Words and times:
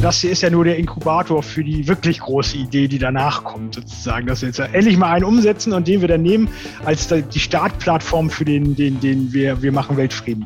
Das 0.00 0.20
hier 0.20 0.30
ist 0.30 0.42
ja 0.42 0.50
nur 0.50 0.64
der 0.64 0.78
Inkubator 0.78 1.42
für 1.42 1.64
die 1.64 1.88
wirklich 1.88 2.20
große 2.20 2.56
Idee, 2.56 2.86
die 2.86 3.00
danach 3.00 3.42
kommt, 3.42 3.74
sozusagen. 3.74 4.28
Dass 4.28 4.42
wir 4.42 4.48
jetzt 4.48 4.60
endlich 4.60 4.96
mal 4.96 5.12
einen 5.12 5.24
umsetzen 5.24 5.72
und 5.72 5.88
den 5.88 6.00
wir 6.00 6.06
dann 6.06 6.22
nehmen 6.22 6.48
als 6.84 7.08
die 7.08 7.40
Startplattform 7.40 8.30
für 8.30 8.44
den, 8.44 8.76
den, 8.76 9.00
den 9.00 9.32
wir, 9.32 9.60
wir 9.60 9.72
machen 9.72 9.96
Weltfrieden. 9.96 10.44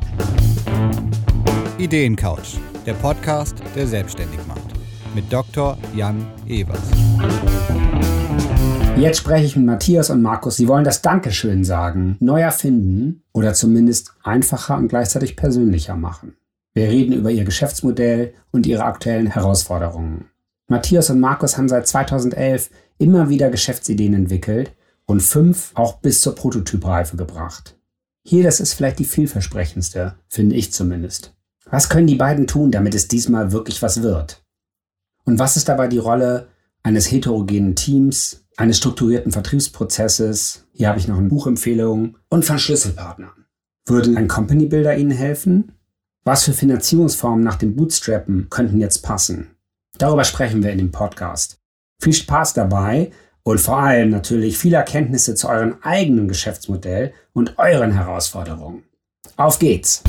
Ideencouch, 1.77 2.57
der 2.87 2.93
Podcast, 2.93 3.57
der 3.75 3.85
selbstständig 3.85 4.39
macht. 4.47 4.73
Mit 5.13 5.31
Dr. 5.31 5.77
Jan 5.95 6.25
Evers. 6.47 6.89
Jetzt 8.97 9.19
spreche 9.19 9.45
ich 9.45 9.55
mit 9.55 9.67
Matthias 9.67 10.09
und 10.09 10.23
Markus. 10.23 10.55
Sie 10.57 10.67
wollen 10.67 10.83
das 10.83 11.03
Dankeschön 11.03 11.63
sagen, 11.63 12.17
neu 12.19 12.41
erfinden 12.41 13.21
oder 13.33 13.53
zumindest 13.53 14.15
einfacher 14.23 14.77
und 14.77 14.87
gleichzeitig 14.87 15.35
persönlicher 15.35 15.95
machen. 15.95 16.37
Wir 16.73 16.89
reden 16.89 17.13
über 17.13 17.29
ihr 17.29 17.43
Geschäftsmodell 17.43 18.33
und 18.51 18.65
ihre 18.65 18.83
aktuellen 18.83 19.27
Herausforderungen. 19.27 20.29
Matthias 20.67 21.09
und 21.09 21.19
Markus 21.19 21.57
haben 21.57 21.69
seit 21.69 21.87
2011 21.87 22.71
immer 22.97 23.29
wieder 23.29 23.51
Geschäftsideen 23.51 24.13
entwickelt 24.13 24.75
und 25.05 25.21
fünf 25.21 25.71
auch 25.75 25.99
bis 25.99 26.21
zur 26.21 26.35
Prototypreife 26.35 27.15
gebracht. 27.17 27.77
Hier, 28.25 28.43
das 28.43 28.59
ist 28.59 28.73
vielleicht 28.73 28.99
die 28.99 29.05
vielversprechendste, 29.05 30.15
finde 30.29 30.55
ich 30.55 30.71
zumindest. 30.71 31.35
Was 31.69 31.89
können 31.89 32.07
die 32.07 32.15
beiden 32.15 32.47
tun, 32.47 32.71
damit 32.71 32.95
es 32.95 33.07
diesmal 33.07 33.51
wirklich 33.51 33.81
was 33.81 34.01
wird? 34.01 34.43
Und 35.25 35.39
was 35.39 35.57
ist 35.57 35.69
dabei 35.69 35.87
die 35.87 35.97
Rolle 35.97 36.47
eines 36.81 37.11
heterogenen 37.11 37.75
Teams, 37.75 38.45
eines 38.57 38.77
strukturierten 38.77 39.31
Vertriebsprozesses, 39.31 40.65
hier 40.71 40.89
habe 40.89 40.99
ich 40.99 41.07
noch 41.07 41.17
eine 41.17 41.29
Buchempfehlung, 41.29 42.17
und 42.29 42.45
von 42.45 42.59
Schlüsselpartnern? 42.59 43.45
Würde 43.85 44.17
ein 44.17 44.27
Company 44.27 44.65
Builder 44.65 44.97
Ihnen 44.97 45.11
helfen? 45.11 45.73
Was 46.25 46.45
für 46.45 46.53
Finanzierungsformen 46.53 47.43
nach 47.43 47.57
dem 47.57 47.75
Bootstrappen 47.75 48.49
könnten 48.49 48.79
jetzt 48.79 48.99
passen? 48.99 49.57
Darüber 49.97 50.23
sprechen 50.23 50.63
wir 50.63 50.71
in 50.71 50.77
dem 50.77 50.89
Podcast. 50.89 51.57
Viel 52.01 52.13
Spaß 52.13 52.53
dabei 52.53 53.11
und 53.43 53.59
vor 53.59 53.79
allem 53.79 54.09
natürlich 54.09 54.57
viele 54.57 54.77
Erkenntnisse 54.77 55.35
zu 55.35 55.49
eurem 55.49 55.75
eigenen 55.81 56.29
Geschäftsmodell 56.29 57.11
und 57.33 57.59
euren 57.59 57.91
Herausforderungen. 57.91 58.83
Auf 59.35 59.59
geht's! 59.59 60.01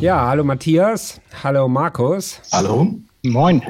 Ja, 0.00 0.28
hallo 0.28 0.44
Matthias, 0.44 1.18
hallo 1.42 1.66
Markus. 1.66 2.42
Hallo. 2.52 2.94
Moin. 3.22 3.62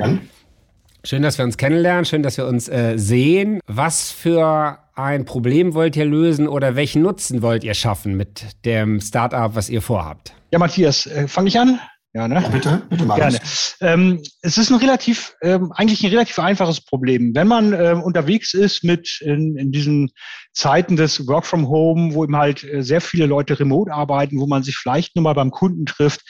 Schön, 1.05 1.23
dass 1.23 1.39
wir 1.39 1.45
uns 1.45 1.57
kennenlernen, 1.57 2.05
schön, 2.05 2.25
dass 2.25 2.39
wir 2.39 2.47
uns 2.47 2.69
äh, 2.69 2.97
sehen. 2.97 3.61
Was 3.69 4.11
für 4.11 4.79
ein 4.95 5.25
Problem 5.25 5.75
wollt 5.75 5.97
ihr 5.97 6.05
lösen 6.05 6.49
oder 6.49 6.77
welchen 6.77 7.03
Nutzen 7.03 7.43
wollt 7.43 7.65
ihr 7.65 7.75
schaffen 7.75 8.17
mit 8.17 8.65
dem 8.65 9.01
Startup, 9.01 9.55
was 9.55 9.69
ihr 9.69 9.83
vorhabt? 9.83 10.35
Ja, 10.53 10.59
Matthias, 10.59 11.07
äh, 11.07 11.27
fange 11.29 11.49
ich 11.49 11.59
an? 11.59 11.81
Ja, 12.17 12.29
ne? 12.29 12.37
Ja, 12.37 12.49
bitte, 12.49 12.83
bitte 12.89 13.05
mal. 13.05 13.17
Gerne. 13.17 13.41
Ähm, 13.81 14.23
es 14.43 14.57
ist 14.57 14.71
ein 14.71 14.77
relativ, 14.77 15.35
ähm, 15.43 15.73
eigentlich 15.73 16.05
ein 16.05 16.11
relativ 16.11 16.39
einfaches 16.39 16.81
Problem. 16.81 17.35
Wenn 17.35 17.49
man 17.49 17.73
ähm, 17.73 18.03
unterwegs 18.03 18.55
ist 18.55 18.85
mit 18.85 19.21
in, 19.21 19.57
in 19.57 19.73
diesen 19.73 20.13
Zeiten 20.53 20.95
des 20.95 21.27
Work 21.27 21.45
from 21.45 21.69
Home, 21.69 22.15
wo 22.15 22.23
eben 22.23 22.37
halt 22.37 22.63
äh, 22.63 22.85
sehr 22.85 23.01
viele 23.01 23.27
Leute 23.27 23.59
remote 23.59 23.93
arbeiten, 23.93 24.39
wo 24.39 24.47
man 24.47 24.63
sich 24.63 24.77
vielleicht 24.77 25.17
nur 25.17 25.25
mal 25.25 25.33
beim 25.33 25.51
Kunden 25.51 25.87
trifft, 25.87 26.21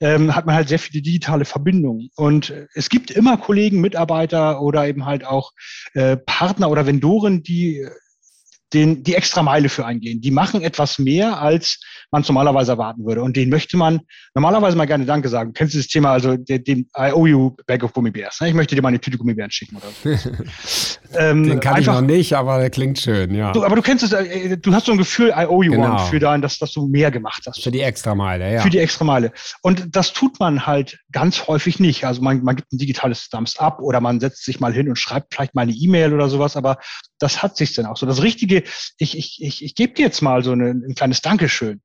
ähm, 0.00 0.34
hat 0.34 0.44
man 0.44 0.56
halt 0.56 0.68
sehr 0.68 0.80
viele 0.80 1.02
digitale 1.02 1.44
Verbindungen. 1.44 2.10
Und 2.16 2.50
äh, 2.50 2.66
es 2.74 2.88
gibt 2.88 3.12
immer 3.12 3.36
Kollegen, 3.36 3.80
Mitarbeiter 3.80 4.60
oder 4.60 4.88
eben 4.88 5.06
halt 5.06 5.24
auch 5.24 5.52
äh, 5.94 6.16
Partner 6.16 6.68
oder 6.68 6.84
Vendoren, 6.84 7.44
die 7.44 7.86
den, 8.72 9.02
die 9.02 9.14
extra 9.14 9.42
Meile 9.42 9.68
für 9.68 9.86
eingehen. 9.86 10.20
Die 10.20 10.30
machen 10.30 10.60
etwas 10.62 10.98
mehr, 10.98 11.40
als 11.40 11.80
man 12.10 12.22
es 12.22 12.28
normalerweise 12.28 12.72
erwarten 12.72 13.04
würde. 13.06 13.22
Und 13.22 13.36
den 13.36 13.48
möchte 13.48 13.76
man 13.76 14.00
normalerweise 14.34 14.76
mal 14.76 14.86
gerne 14.86 15.06
Danke 15.06 15.28
sagen. 15.28 15.50
Du 15.50 15.58
kennst 15.58 15.74
dieses 15.74 15.88
Thema, 15.88 16.12
also 16.12 16.36
dem 16.36 16.86
I 16.96 17.12
owe 17.12 17.28
you 17.28 17.56
bag 17.66 17.82
of 17.82 17.92
Gummibärs. 17.92 18.40
Ne? 18.40 18.48
Ich 18.48 18.54
möchte 18.54 18.74
dir 18.74 18.82
mal 18.82 18.88
eine 18.88 19.00
Tüte 19.00 19.16
Gummibären 19.16 19.50
schicken 19.50 19.76
oder 19.76 19.86
so. 19.92 20.30
ähm, 21.18 21.44
den 21.44 21.60
kann 21.60 21.76
einfach, 21.76 21.94
ich 21.94 22.00
noch 22.00 22.06
nicht, 22.06 22.34
aber 22.34 22.58
der 22.58 22.70
klingt 22.70 22.98
schön, 22.98 23.34
ja. 23.34 23.52
Du, 23.52 23.64
aber 23.64 23.76
du 23.76 23.82
kennst 23.82 24.04
es, 24.04 24.12
äh, 24.12 24.56
du 24.58 24.72
hast 24.72 24.86
so 24.86 24.92
ein 24.92 24.98
Gefühl, 24.98 25.28
I 25.30 25.46
owe 25.46 25.64
you 25.64 25.72
genau. 25.72 25.96
one 25.96 25.98
für 26.10 26.18
dein, 26.18 26.42
dass, 26.42 26.58
dass 26.58 26.72
du 26.72 26.86
mehr 26.86 27.10
gemacht 27.10 27.44
hast. 27.46 27.62
Für 27.62 27.70
die 27.70 27.80
extra 27.80 28.14
Meile, 28.14 28.52
ja. 28.52 28.60
Für 28.60 28.70
die 28.70 28.78
extra 28.78 29.04
Meile. 29.04 29.32
Und 29.62 29.96
das 29.96 30.12
tut 30.12 30.38
man 30.40 30.66
halt 30.66 30.98
ganz 31.12 31.48
häufig 31.48 31.80
nicht. 31.80 32.04
Also 32.04 32.20
man, 32.22 32.42
man 32.42 32.56
gibt 32.56 32.72
ein 32.72 32.78
digitales 32.78 33.28
Thumbs 33.30 33.58
up 33.58 33.80
oder 33.80 34.00
man 34.00 34.20
setzt 34.20 34.44
sich 34.44 34.60
mal 34.60 34.72
hin 34.72 34.88
und 34.88 34.96
schreibt 34.96 35.34
vielleicht 35.34 35.54
mal 35.54 35.62
eine 35.62 35.72
E-Mail 35.72 36.12
oder 36.12 36.28
sowas, 36.28 36.56
aber 36.56 36.78
das 37.18 37.42
hat 37.42 37.56
sich 37.56 37.74
dann 37.74 37.86
auch 37.86 37.96
so. 37.96 38.06
Das 38.06 38.22
Richtige, 38.22 38.57
ich, 38.98 39.16
ich, 39.16 39.42
ich, 39.42 39.64
ich 39.64 39.74
gebe 39.74 39.94
dir 39.94 40.06
jetzt 40.06 40.22
mal 40.22 40.42
so 40.42 40.52
eine, 40.52 40.70
ein 40.70 40.94
kleines 40.94 41.20
Dankeschön. 41.20 41.80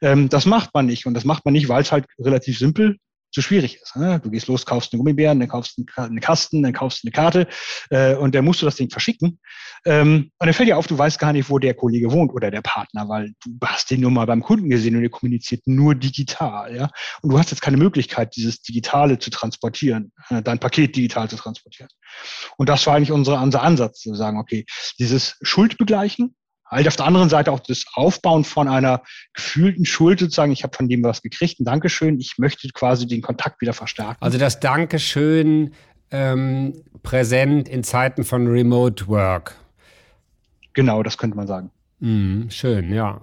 Ähm, 0.00 0.28
das 0.28 0.46
macht 0.46 0.74
man 0.74 0.86
nicht. 0.86 1.06
Und 1.06 1.14
das 1.14 1.24
macht 1.24 1.44
man 1.44 1.52
nicht, 1.52 1.68
weil 1.68 1.82
es 1.82 1.92
halt 1.92 2.06
relativ 2.18 2.58
simpel 2.58 2.98
zu 3.30 3.42
schwierig 3.42 3.80
ist. 3.82 3.96
Ne? 3.96 4.20
Du 4.22 4.30
gehst 4.30 4.46
los, 4.46 4.64
kaufst 4.64 4.92
einen 4.92 4.98
Gummibären, 4.98 5.38
dann 5.38 5.48
kaufst 5.48 5.78
einen 5.96 6.20
Kasten, 6.20 6.62
dann 6.62 6.72
kaufst 6.72 7.04
eine 7.04 7.12
Karte 7.12 7.46
äh, 7.90 8.14
und 8.14 8.34
dann 8.34 8.44
musst 8.44 8.62
du 8.62 8.66
das 8.66 8.76
Ding 8.76 8.90
verschicken. 8.90 9.38
Ähm, 9.84 10.30
und 10.38 10.46
dann 10.46 10.54
fällt 10.54 10.68
dir 10.68 10.78
auf, 10.78 10.86
du 10.86 10.96
weißt 10.96 11.18
gar 11.18 11.32
nicht, 11.32 11.50
wo 11.50 11.58
der 11.58 11.74
Kollege 11.74 12.10
wohnt 12.10 12.32
oder 12.32 12.50
der 12.50 12.62
Partner, 12.62 13.08
weil 13.08 13.32
du 13.44 13.66
hast 13.66 13.90
den 13.90 14.00
nur 14.00 14.10
mal 14.10 14.26
beim 14.26 14.42
Kunden 14.42 14.70
gesehen 14.70 14.96
und 14.96 15.02
der 15.02 15.10
kommuniziert 15.10 15.62
nur 15.66 15.94
digital. 15.94 16.74
Ja? 16.74 16.90
Und 17.22 17.32
du 17.32 17.38
hast 17.38 17.50
jetzt 17.50 17.60
keine 17.60 17.76
Möglichkeit, 17.76 18.34
dieses 18.36 18.62
Digitale 18.62 19.18
zu 19.18 19.30
transportieren, 19.30 20.12
äh, 20.30 20.42
dein 20.42 20.58
Paket 20.58 20.96
digital 20.96 21.28
zu 21.28 21.36
transportieren. 21.36 21.90
Und 22.56 22.68
das 22.68 22.86
war 22.86 22.96
eigentlich 22.96 23.12
unsere, 23.12 23.38
unser 23.38 23.62
Ansatz, 23.62 24.00
zu 24.00 24.14
sagen, 24.14 24.38
okay, 24.38 24.64
dieses 24.98 25.36
Schuldbegleichen, 25.42 26.34
Halt 26.70 26.86
auf 26.86 26.96
der 26.96 27.06
anderen 27.06 27.28
Seite 27.28 27.50
auch 27.50 27.60
das 27.60 27.84
Aufbauen 27.94 28.44
von 28.44 28.68
einer 28.68 29.02
gefühlten 29.32 29.84
Schuld 29.84 30.20
sozusagen, 30.20 30.52
ich 30.52 30.62
habe 30.64 30.76
von 30.76 30.88
dem 30.88 31.02
was 31.02 31.22
gekriegt, 31.22 31.60
ein 31.60 31.64
Dankeschön, 31.64 32.20
ich 32.20 32.34
möchte 32.38 32.68
quasi 32.68 33.06
den 33.06 33.22
Kontakt 33.22 33.60
wieder 33.60 33.72
verstärken. 33.72 34.18
Also 34.20 34.38
das 34.38 34.60
Dankeschön 34.60 35.72
ähm, 36.10 36.74
präsent 37.02 37.68
in 37.68 37.84
Zeiten 37.84 38.24
von 38.24 38.46
Remote 38.46 39.08
Work. 39.08 39.54
Genau, 40.74 41.02
das 41.02 41.18
könnte 41.18 41.36
man 41.36 41.46
sagen. 41.46 41.70
Mm, 42.00 42.48
schön, 42.50 42.92
ja. 42.92 43.20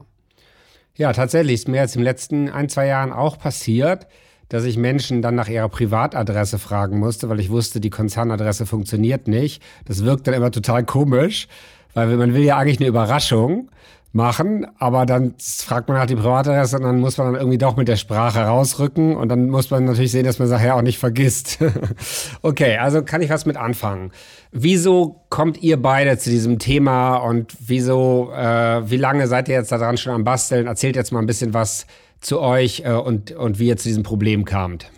Ja, 0.98 1.14
tatsächlich 1.14 1.56
ist 1.56 1.68
mir 1.68 1.78
jetzt 1.78 1.96
im 1.96 2.04
letzten 2.04 2.50
ein, 2.50 2.70
zwei 2.70 2.88
Jahren 2.88 3.12
auch 3.12 3.38
passiert, 3.38 4.08
dass 4.50 4.64
ich 4.64 4.78
Menschen 4.78 5.22
dann 5.22 5.36
nach 5.36 5.50
ihrer 5.50 5.70
Privatadresse 5.70 6.60
fragen 6.60 7.00
musste, 7.00 7.30
weil 7.30 7.40
ich 7.40 7.50
wusste, 7.50 7.80
die 7.80 7.90
Konzernadresse 7.90 8.66
funktioniert 8.66 9.28
nicht. 9.28 9.62
Das 9.86 10.06
wirkt 10.06 10.28
dann 10.28 10.34
immer 10.34 10.52
total 10.52 10.86
komisch. 10.86 11.48
Weil 11.96 12.16
man 12.18 12.36
will 12.36 12.44
ja 12.44 12.58
eigentlich 12.58 12.80
eine 12.80 12.88
Überraschung 12.88 13.72
machen, 14.16 14.66
aber 14.80 15.06
dann 15.06 15.36
fragt 15.40 15.90
man 15.90 15.98
halt 15.98 16.10
die 16.10 16.16
Privatadresse 16.16 16.78
und 16.78 16.84
dann 16.84 17.00
muss 17.00 17.18
man 17.18 17.28
dann 17.28 17.36
irgendwie 17.36 17.58
doch 17.58 17.76
mit 17.76 17.90
der 17.90 17.98
Sprache 17.98 18.40
rausrücken 18.40 19.18
und 19.18 19.28
dann 19.28 19.50
muss 19.50 19.70
man 19.72 19.84
natürlich 19.84 20.12
sehen, 20.12 20.26
dass 20.26 20.40
man 20.40 20.48
nachher 20.48 20.76
auch 20.78 20.82
nicht 20.82 21.00
vergisst. 21.00 21.60
okay, 22.42 22.78
also 22.78 23.04
kann 23.04 23.22
ich 23.22 23.30
was 23.30 23.46
mit 23.46 23.58
anfangen. 23.58 24.12
Wieso 24.52 25.26
kommt 25.30 25.62
ihr 25.62 25.82
beide 25.82 26.18
zu 26.18 26.30
diesem 26.30 26.60
Thema 26.60 27.18
und 27.18 27.54
wieso, 27.60 28.32
äh, 28.34 28.90
wie 28.90 28.98
lange 28.98 29.28
seid 29.28 29.50
ihr 29.50 29.56
jetzt 29.56 29.74
daran 29.74 29.98
schon 29.98 30.14
am 30.14 30.24
Basteln? 30.24 30.68
Erzählt 30.68 30.96
jetzt 30.96 31.12
mal 31.12 31.20
ein 31.20 31.28
bisschen 31.28 31.54
was 31.54 31.86
zu 32.22 32.40
euch 32.40 32.84
äh, 32.86 32.94
und, 32.94 33.32
und 33.32 33.60
wie 33.60 33.68
ihr 33.68 33.78
zu 33.78 33.90
diesem 33.90 34.04
Problem 34.04 34.46
kamt. 34.46 34.92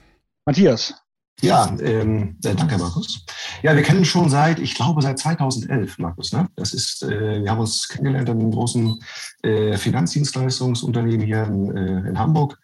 Matthias, 0.46 0.94
ja, 1.42 1.76
ähm, 1.82 2.38
äh, 2.44 2.56
danke, 2.56 2.78
Markus. 2.78 3.24
Ja, 3.62 3.76
wir 3.76 3.84
kennen 3.84 4.06
schon 4.06 4.30
seit, 4.30 4.60
ich 4.60 4.74
glaube, 4.74 5.02
seit 5.02 5.20
2011, 5.20 6.00
Markus. 6.00 6.34
Ne? 6.34 6.48
Das 6.56 6.74
ist, 6.74 7.04
äh, 7.04 7.44
wir 7.44 7.52
haben 7.52 7.60
uns 7.60 7.88
kennengelernt 7.88 8.30
in 8.30 8.40
einem 8.40 8.52
großen 8.52 9.00
äh, 9.44 9.78
Finanzdienstleistungsunternehmen 9.78 11.26
hier 11.26 11.44
in, 11.44 11.78
äh, 11.78 12.10
in 12.10 12.18
Hamburg 12.18 12.60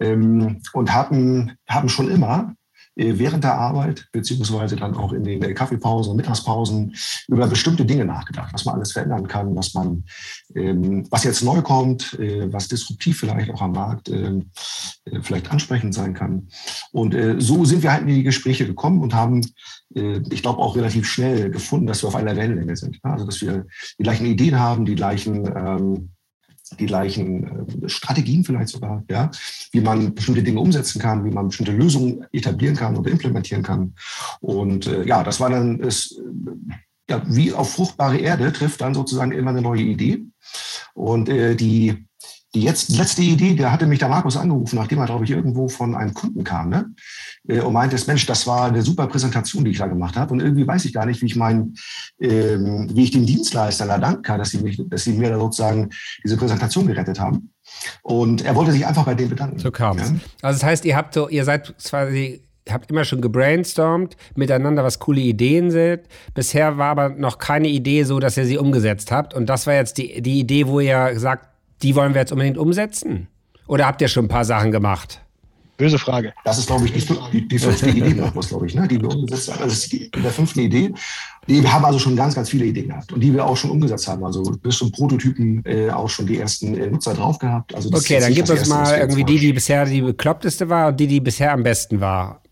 ähm, 0.00 0.62
und 0.72 0.94
hatten, 0.94 1.56
haben 1.68 1.88
schon 1.88 2.08
immer 2.10 2.54
während 2.98 3.44
der 3.44 3.54
Arbeit, 3.54 4.08
beziehungsweise 4.10 4.74
dann 4.74 4.96
auch 4.96 5.12
in 5.12 5.22
den 5.22 5.42
äh, 5.42 5.54
Kaffeepausen 5.54 6.10
und 6.10 6.16
Mittagspausen 6.16 6.94
über 7.28 7.46
bestimmte 7.46 7.84
Dinge 7.84 8.04
nachgedacht, 8.04 8.52
was 8.52 8.64
man 8.64 8.74
alles 8.74 8.92
verändern 8.92 9.28
kann, 9.28 9.54
was 9.54 9.72
man, 9.74 10.04
ähm, 10.56 11.06
was 11.10 11.22
jetzt 11.22 11.44
neu 11.44 11.62
kommt, 11.62 12.18
äh, 12.18 12.52
was 12.52 12.66
disruptiv 12.66 13.20
vielleicht 13.20 13.50
auch 13.50 13.62
am 13.62 13.72
Markt 13.72 14.08
ähm, 14.08 14.50
vielleicht 15.22 15.50
ansprechend 15.52 15.94
sein 15.94 16.12
kann. 16.12 16.48
Und 16.92 17.16
so 17.38 17.64
sind 17.64 17.82
wir 17.82 17.92
halt 17.92 18.02
in 18.02 18.08
die 18.08 18.22
Gespräche 18.22 18.66
gekommen 18.66 19.00
und 19.00 19.14
haben, 19.14 19.40
ich 19.90 20.42
glaube, 20.42 20.60
auch 20.60 20.76
relativ 20.76 21.06
schnell 21.06 21.50
gefunden, 21.50 21.86
dass 21.86 22.02
wir 22.02 22.08
auf 22.08 22.14
einer 22.14 22.36
Wellenlänge 22.36 22.76
sind. 22.76 22.98
Also, 23.02 23.24
dass 23.24 23.40
wir 23.40 23.64
die 23.98 24.02
gleichen 24.02 24.26
Ideen 24.26 24.58
haben, 24.58 24.84
die 24.84 24.94
gleichen 24.94 25.46
ähm, 25.56 26.10
die 26.70 26.86
gleichen 26.86 27.68
äh, 27.84 27.88
Strategien 27.88 28.44
vielleicht 28.44 28.68
sogar, 28.68 29.04
ja, 29.10 29.30
wie 29.72 29.80
man 29.80 30.14
bestimmte 30.14 30.42
Dinge 30.42 30.60
umsetzen 30.60 31.00
kann, 31.00 31.24
wie 31.24 31.30
man 31.30 31.48
bestimmte 31.48 31.72
Lösungen 31.72 32.24
etablieren 32.32 32.76
kann 32.76 32.96
oder 32.96 33.10
implementieren 33.10 33.62
kann. 33.62 33.94
Und 34.40 34.86
äh, 34.86 35.04
ja, 35.04 35.22
das 35.22 35.40
war 35.40 35.50
dann, 35.50 35.80
ist, 35.80 36.20
ja, 37.08 37.22
wie 37.26 37.52
auf 37.52 37.72
fruchtbare 37.72 38.18
Erde 38.18 38.52
trifft 38.52 38.80
dann 38.80 38.94
sozusagen 38.94 39.32
immer 39.32 39.50
eine 39.50 39.62
neue 39.62 39.82
Idee. 39.82 40.24
Und 40.94 41.28
äh, 41.28 41.54
die 41.54 42.06
die 42.54 42.62
jetzt, 42.62 42.96
letzte 42.96 43.22
Idee, 43.22 43.54
da 43.54 43.70
hatte 43.70 43.86
mich 43.86 43.98
der 43.98 44.08
Markus 44.08 44.36
angerufen, 44.36 44.76
nachdem 44.76 44.98
er, 44.98 45.06
glaube 45.06 45.24
ich, 45.24 45.30
irgendwo 45.30 45.68
von 45.68 45.94
einem 45.94 46.14
Kunden 46.14 46.44
kam, 46.44 46.70
ne? 46.70 46.94
Äh, 47.46 47.60
und 47.60 47.74
meinte, 47.74 47.96
Mensch, 48.06 48.24
das 48.26 48.46
war 48.46 48.66
eine 48.66 48.82
super 48.82 49.06
Präsentation, 49.06 49.64
die 49.64 49.72
ich 49.72 49.78
da 49.78 49.86
gemacht 49.86 50.16
habe. 50.16 50.32
Und 50.32 50.40
irgendwie 50.40 50.66
weiß 50.66 50.86
ich 50.86 50.94
gar 50.94 51.04
nicht, 51.04 51.20
wie 51.20 51.26
ich 51.26 51.36
meinen, 51.36 51.74
ähm, 52.20 52.88
wie 52.92 53.04
ich 53.04 53.10
den 53.10 53.26
Dienstleistern 53.26 53.88
da 53.88 53.98
danken 53.98 54.22
kann, 54.22 54.38
dass 54.38 54.50
sie 54.50 54.58
mich, 54.58 54.80
dass 54.88 55.04
sie 55.04 55.12
mir 55.12 55.28
da 55.30 55.38
sozusagen 55.38 55.90
diese 56.24 56.38
Präsentation 56.38 56.86
gerettet 56.86 57.20
haben. 57.20 57.52
Und 58.02 58.42
er 58.42 58.54
wollte 58.54 58.72
sich 58.72 58.86
einfach 58.86 59.04
bei 59.04 59.14
denen 59.14 59.30
bedanken. 59.30 59.58
So 59.58 59.70
kam 59.70 59.98
es. 59.98 60.08
Ja? 60.08 60.16
Also 60.40 60.60
das 60.60 60.64
heißt, 60.64 60.84
ihr 60.86 60.96
habt 60.96 61.12
so, 61.12 61.28
ihr 61.28 61.44
seid 61.44 61.74
quasi 61.84 62.42
habt 62.72 62.90
immer 62.90 63.04
schon 63.04 63.20
gebrainstormt, 63.20 64.16
miteinander 64.34 64.84
was 64.84 64.98
coole 64.98 65.20
Ideen 65.20 65.70
sind. 65.70 66.02
Bisher 66.34 66.76
war 66.76 66.90
aber 66.90 67.08
noch 67.10 67.38
keine 67.38 67.68
Idee 67.68 68.04
so, 68.04 68.20
dass 68.20 68.36
ihr 68.36 68.44
sie 68.44 68.58
umgesetzt 68.58 69.10
habt. 69.10 69.34
Und 69.34 69.46
das 69.46 69.66
war 69.66 69.74
jetzt 69.74 69.98
die, 69.98 70.20
die 70.22 70.38
Idee, 70.38 70.66
wo 70.66 70.80
ihr 70.80 71.18
sagt, 71.18 71.47
die 71.82 71.94
wollen 71.94 72.14
wir 72.14 72.20
jetzt 72.20 72.32
unbedingt 72.32 72.58
umsetzen? 72.58 73.28
Oder 73.66 73.86
habt 73.86 74.00
ihr 74.00 74.08
schon 74.08 74.26
ein 74.26 74.28
paar 74.28 74.44
Sachen 74.44 74.72
gemacht? 74.72 75.20
Böse 75.78 75.98
Frage. 75.98 76.32
Das 76.44 76.58
ist, 76.58 76.66
glaube 76.66 76.86
ich, 76.86 76.92
die, 76.92 77.14
die, 77.32 77.46
die 77.46 77.58
fünfte 77.58 77.88
Idee, 77.88 78.12
glaube 78.12 78.66
ich, 78.66 78.74
ne, 78.74 78.88
die 78.88 79.00
wir 79.00 79.08
umgesetzt 79.10 79.52
haben. 79.52 79.60
Das 79.60 79.74
ist 79.74 79.92
die, 79.92 80.10
der 80.10 80.32
fünften 80.32 80.58
Idee. 80.58 80.92
Die, 81.46 81.62
wir 81.62 81.72
haben 81.72 81.84
also 81.84 82.00
schon 82.00 82.16
ganz, 82.16 82.34
ganz 82.34 82.50
viele 82.50 82.64
Ideen 82.64 82.88
gehabt 82.88 83.12
und 83.12 83.20
die 83.20 83.32
wir 83.32 83.46
auch 83.46 83.56
schon 83.56 83.70
umgesetzt 83.70 84.08
haben. 84.08 84.24
Also 84.24 84.42
bis 84.42 84.78
zum 84.78 84.90
Prototypen 84.90 85.64
äh, 85.64 85.88
auch 85.90 86.08
schon 86.08 86.26
die 86.26 86.38
ersten 86.38 86.76
äh, 86.76 86.90
Nutzer 86.90 87.14
drauf 87.14 87.38
gehabt. 87.38 87.76
Also 87.76 87.90
okay, 87.92 88.18
dann 88.18 88.34
gib 88.34 88.50
uns 88.50 88.66
mal 88.66 88.98
irgendwie 88.98 89.22
die, 89.22 89.38
die 89.38 89.52
bisher 89.52 89.84
die 89.84 90.00
bekloppteste 90.00 90.68
war 90.68 90.88
und 90.88 90.98
die, 90.98 91.06
die 91.06 91.20
bisher 91.20 91.52
am 91.52 91.62
besten 91.62 92.00
war. 92.00 92.42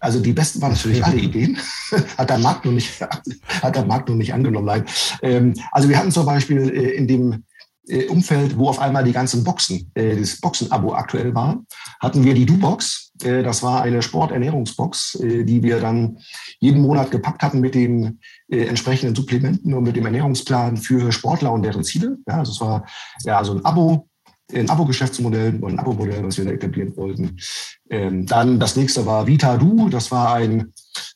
Also 0.00 0.18
die 0.18 0.32
besten 0.32 0.60
waren 0.60 0.72
natürlich 0.72 1.04
alle 1.04 1.18
Ideen. 1.18 1.56
hat 2.18 2.30
der 2.30 2.38
Markt 2.38 2.64
nur 2.64 2.74
nicht, 2.74 3.00
hat 3.62 3.76
der 3.76 3.84
Markt 3.84 4.08
nur 4.08 4.16
nicht 4.16 4.34
angenommen. 4.34 4.66
Nein. 4.66 4.84
Ähm, 5.22 5.54
also 5.70 5.88
wir 5.88 5.96
hatten 5.96 6.10
zum 6.10 6.26
Beispiel 6.26 6.68
äh, 6.68 6.96
in 6.96 7.06
dem 7.06 7.44
äh, 7.90 8.06
Umfeld, 8.06 8.56
wo 8.56 8.68
auf 8.68 8.78
einmal 8.78 9.04
die 9.04 9.12
ganzen 9.12 9.44
Boxen, 9.44 9.90
äh, 9.94 10.16
das 10.16 10.40
Boxen-Abo 10.40 10.94
aktuell 10.94 11.34
war, 11.34 11.62
hatten 12.00 12.24
wir 12.24 12.34
die 12.34 12.46
Du-Box. 12.46 13.12
Äh, 13.22 13.42
das 13.42 13.62
war 13.62 13.82
eine 13.82 14.02
Sporternährungsbox, 14.02 15.16
äh, 15.16 15.44
die 15.44 15.62
wir 15.62 15.80
dann 15.80 16.18
jeden 16.60 16.82
Monat 16.82 17.10
gepackt 17.10 17.42
hatten 17.42 17.60
mit 17.60 17.74
den 17.74 18.20
äh, 18.48 18.64
entsprechenden 18.64 19.14
Supplementen 19.14 19.74
und 19.74 19.82
mit 19.82 19.96
dem 19.96 20.06
Ernährungsplan 20.06 20.76
für 20.76 21.12
Sportler 21.12 21.52
und 21.52 21.62
deren 21.62 21.84
Ziele. 21.84 22.18
Ja, 22.26 22.38
also 22.38 22.52
es 22.52 22.60
war 22.60 22.86
ja 23.24 23.42
so 23.44 23.52
ein 23.52 23.64
Abo, 23.64 24.08
ein 24.52 24.68
Abo-Geschäftsmodell 24.68 25.58
oder 25.60 25.74
ein 25.74 25.78
Abo-Modell, 25.78 26.24
was 26.24 26.38
wir 26.38 26.44
da 26.44 26.52
etablieren 26.52 26.96
wollten. 26.96 27.36
Ähm, 27.88 28.26
dann 28.26 28.58
das 28.58 28.76
nächste 28.76 29.06
war 29.06 29.26
Vita 29.26 29.56
Du. 29.56 29.88
Das 29.88 30.10
war 30.10 30.34
ein, 30.34 30.72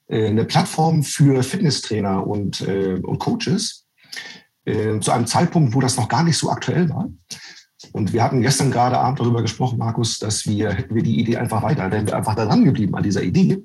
äh, 0.08 0.28
eine 0.28 0.44
Plattform 0.44 1.02
für 1.02 1.42
Fitnesstrainer 1.42 2.26
und, 2.26 2.60
äh, 2.62 3.00
und 3.02 3.18
Coaches 3.18 3.84
äh, 4.64 4.98
zu 5.00 5.12
einem 5.12 5.26
Zeitpunkt, 5.26 5.74
wo 5.74 5.80
das 5.80 5.96
noch 5.96 6.08
gar 6.08 6.22
nicht 6.22 6.38
so 6.38 6.50
aktuell 6.50 6.88
war. 6.88 7.08
Und 7.92 8.12
wir 8.12 8.22
hatten 8.22 8.40
gestern 8.40 8.70
gerade 8.70 8.98
Abend 8.98 9.20
darüber 9.20 9.42
gesprochen, 9.42 9.78
Markus, 9.78 10.18
dass 10.18 10.46
wir, 10.46 10.72
hätten 10.72 10.94
wir 10.94 11.02
die 11.02 11.20
Idee 11.20 11.36
einfach 11.36 11.62
weiter, 11.62 11.90
wären 11.90 12.06
wir 12.06 12.16
einfach 12.16 12.34
daran 12.34 12.64
geblieben 12.64 12.94
an 12.94 13.02
dieser 13.02 13.22
Idee. 13.22 13.62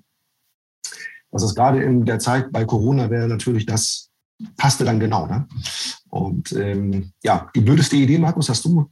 Das 1.31 1.43
ist 1.43 1.55
gerade 1.55 1.81
in 1.81 2.05
der 2.05 2.19
Zeit 2.19 2.51
bei 2.51 2.65
Corona 2.65 3.09
wäre 3.09 3.27
natürlich 3.27 3.65
das, 3.65 4.09
passte 4.57 4.85
dann 4.85 4.99
genau. 4.99 5.27
Ne? 5.27 5.47
Und 6.09 6.51
ähm, 6.53 7.11
ja, 7.23 7.49
die 7.55 7.61
blödeste 7.61 7.95
Idee, 7.95 8.17
Markus, 8.17 8.49
hast 8.49 8.65
du 8.65 8.89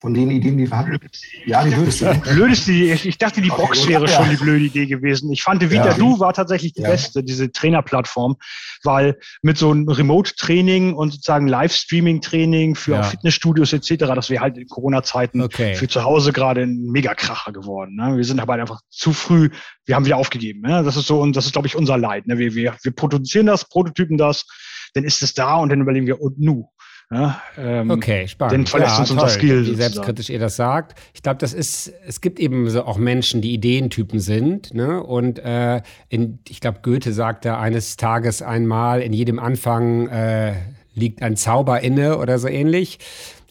von 0.00 0.14
den 0.14 0.30
Ideen, 0.30 0.56
die 0.56 0.70
wir 0.70 0.76
hatten? 0.76 0.98
Ja, 1.44 1.62
die 1.62 1.70
blödeste. 1.70 2.20
blödeste 2.24 2.72
Idee. 2.72 2.98
Ich 3.04 3.18
dachte, 3.18 3.42
die 3.42 3.50
Box 3.50 3.86
wäre 3.86 4.08
schon 4.08 4.30
die 4.30 4.36
blöde 4.36 4.64
Idee 4.64 4.86
gewesen. 4.86 5.30
Ich 5.30 5.42
fand, 5.42 5.60
Vita 5.60 5.88
ja. 5.88 5.94
Du 5.94 6.18
war 6.18 6.32
tatsächlich 6.32 6.72
die 6.72 6.80
ja. 6.80 6.88
beste, 6.88 7.22
diese 7.22 7.52
Trainerplattform, 7.52 8.36
weil 8.82 9.18
mit 9.42 9.58
so 9.58 9.70
einem 9.70 9.86
Remote-Training 9.88 10.94
und 10.94 11.12
sozusagen 11.12 11.46
Livestreaming-Training 11.46 12.76
für 12.76 12.92
ja. 12.92 13.02
Fitnessstudios 13.02 13.74
etc., 13.74 13.96
das 14.14 14.30
wäre 14.30 14.42
halt 14.42 14.56
in 14.56 14.68
Corona-Zeiten 14.68 15.42
okay. 15.42 15.74
für 15.74 15.86
zu 15.86 16.02
Hause 16.02 16.32
gerade 16.32 16.62
ein 16.62 16.86
Megakracher 16.90 17.52
geworden. 17.52 17.96
Ne? 17.96 18.16
Wir 18.16 18.24
sind 18.24 18.40
aber 18.40 18.54
einfach 18.54 18.80
zu 18.88 19.12
früh, 19.12 19.50
wir 19.84 19.96
haben 19.96 20.06
wieder 20.06 20.16
aufgegeben. 20.16 20.62
Ne? 20.62 20.82
Das 20.82 20.96
ist 20.96 21.06
so, 21.06 21.20
und 21.20 21.36
das 21.36 21.44
ist, 21.44 21.52
glaube 21.52 21.68
ich, 21.68 21.76
unser 21.76 21.98
Leid. 21.98 22.26
Ne? 22.26 22.38
Wir, 22.38 22.54
wir, 22.54 22.74
wir 22.82 22.92
produzieren 22.92 23.46
das, 23.46 23.68
prototypen 23.68 24.16
das, 24.16 24.46
dann 24.94 25.04
ist 25.04 25.22
es 25.22 25.34
da 25.34 25.56
und 25.56 25.68
dann 25.68 25.82
überlegen 25.82 26.06
wir, 26.06 26.20
und 26.20 26.40
nu, 26.40 26.70
ja, 27.12 27.42
ähm, 27.58 27.90
okay, 27.90 28.28
spannend. 28.28 28.52
Den 28.52 28.66
verlässt 28.66 28.94
ja, 28.94 29.00
uns 29.00 29.10
unser 29.10 29.28
Skill. 29.28 29.66
Wie 29.66 29.74
selbstkritisch 29.74 30.30
ihr 30.30 30.38
das 30.38 30.54
sagt. 30.54 30.96
Ich 31.12 31.22
glaube, 31.22 31.38
das 31.38 31.52
ist, 31.52 31.92
es 32.06 32.20
gibt 32.20 32.38
eben 32.38 32.70
so 32.70 32.84
auch 32.84 32.98
Menschen, 32.98 33.40
die 33.40 33.52
Ideentypen 33.52 34.20
sind. 34.20 34.72
Ne? 34.74 35.02
Und 35.02 35.40
äh, 35.40 35.82
in, 36.08 36.38
ich 36.48 36.60
glaube, 36.60 36.80
Goethe 36.82 37.12
sagte 37.12 37.58
eines 37.58 37.96
Tages 37.96 38.42
einmal, 38.42 39.02
in 39.02 39.12
jedem 39.12 39.40
Anfang 39.40 40.06
äh, 40.08 40.54
liegt 40.94 41.20
ein 41.22 41.36
Zauber 41.36 41.80
inne 41.80 42.16
oder 42.18 42.38
so 42.38 42.46
ähnlich. 42.46 43.00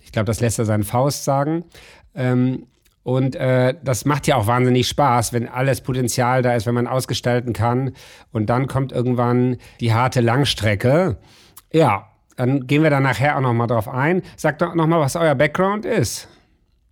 Ich 0.05 0.13
glaube, 0.13 0.25
das 0.25 0.39
lässt 0.39 0.57
er 0.57 0.65
seinen 0.65 0.83
Faust 0.85 1.25
sagen. 1.25 1.65
Ähm, 2.15 2.65
und 3.03 3.35
äh, 3.35 3.75
das 3.83 4.05
macht 4.05 4.27
ja 4.27 4.37
auch 4.37 4.47
wahnsinnig 4.47 4.87
Spaß, 4.87 5.33
wenn 5.33 5.49
alles 5.49 5.81
Potenzial 5.81 6.43
da 6.43 6.53
ist, 6.53 6.65
wenn 6.65 6.75
man 6.75 6.87
ausgestalten 6.87 7.51
kann. 7.51 7.91
Und 8.31 8.49
dann 8.49 8.67
kommt 8.67 8.93
irgendwann 8.93 9.57
die 9.81 9.93
harte 9.93 10.21
Langstrecke. 10.21 11.17
Ja, 11.73 12.08
dann 12.39 12.67
gehen 12.67 12.83
wir 12.83 12.89
da 12.89 13.01
nachher 13.01 13.35
auch 13.35 13.41
nochmal 13.41 13.67
drauf 13.67 13.89
ein. 13.89 14.21
Sagt 14.37 14.61
doch 14.61 14.73
nochmal, 14.73 15.01
was 15.01 15.17
euer 15.17 15.35
Background 15.35 15.83
ist. 15.83 16.29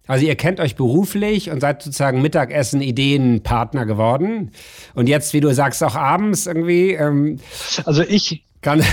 Also 0.05 0.25
ihr 0.25 0.35
kennt 0.35 0.59
euch 0.59 0.75
beruflich 0.75 1.49
und 1.49 1.61
seid 1.61 1.81
sozusagen 1.81 2.21
Mittagessen 2.21 2.81
Ideenpartner 2.81 3.85
geworden. 3.85 4.51
Und 4.93 5.07
jetzt, 5.07 5.33
wie 5.33 5.39
du 5.39 5.53
sagst, 5.53 5.81
auch 5.85 5.95
abends 5.95 6.47
irgendwie. 6.47 6.91
Ähm, 6.91 7.39
also 7.85 8.03
ich. 8.03 8.43
Kann, 8.61 8.83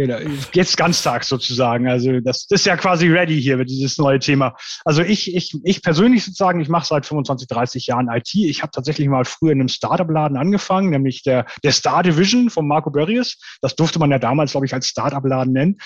Genau, 0.00 0.16
jetzt 0.54 0.78
ganztags 0.78 1.28
sozusagen. 1.28 1.86
Also 1.86 2.20
das, 2.20 2.46
ist 2.48 2.64
ja 2.64 2.78
quasi 2.78 3.08
ready 3.08 3.38
hier 3.38 3.62
dieses 3.66 3.98
neue 3.98 4.18
Thema. 4.18 4.56
Also 4.82 5.02
ich, 5.02 5.34
ich, 5.36 5.54
ich 5.62 5.82
persönlich 5.82 6.24
sozusagen, 6.24 6.58
ich 6.58 6.70
mache 6.70 6.86
seit 6.86 7.04
25, 7.04 7.46
30 7.46 7.86
Jahren 7.86 8.08
IT. 8.08 8.34
Ich 8.34 8.62
habe 8.62 8.70
tatsächlich 8.70 9.08
mal 9.08 9.26
früher 9.26 9.52
in 9.52 9.60
einem 9.60 9.68
Startup-Laden 9.68 10.38
angefangen, 10.38 10.88
nämlich 10.88 11.22
der, 11.22 11.44
der 11.62 11.72
Star 11.72 12.02
Division 12.02 12.48
von 12.48 12.66
Marco 12.66 12.88
Berries. 12.90 13.36
Das 13.60 13.76
durfte 13.76 13.98
man 13.98 14.10
ja 14.10 14.18
damals, 14.18 14.52
glaube 14.52 14.64
ich, 14.64 14.72
als 14.72 14.86
Startup-Laden 14.86 15.52
nennen. 15.52 15.76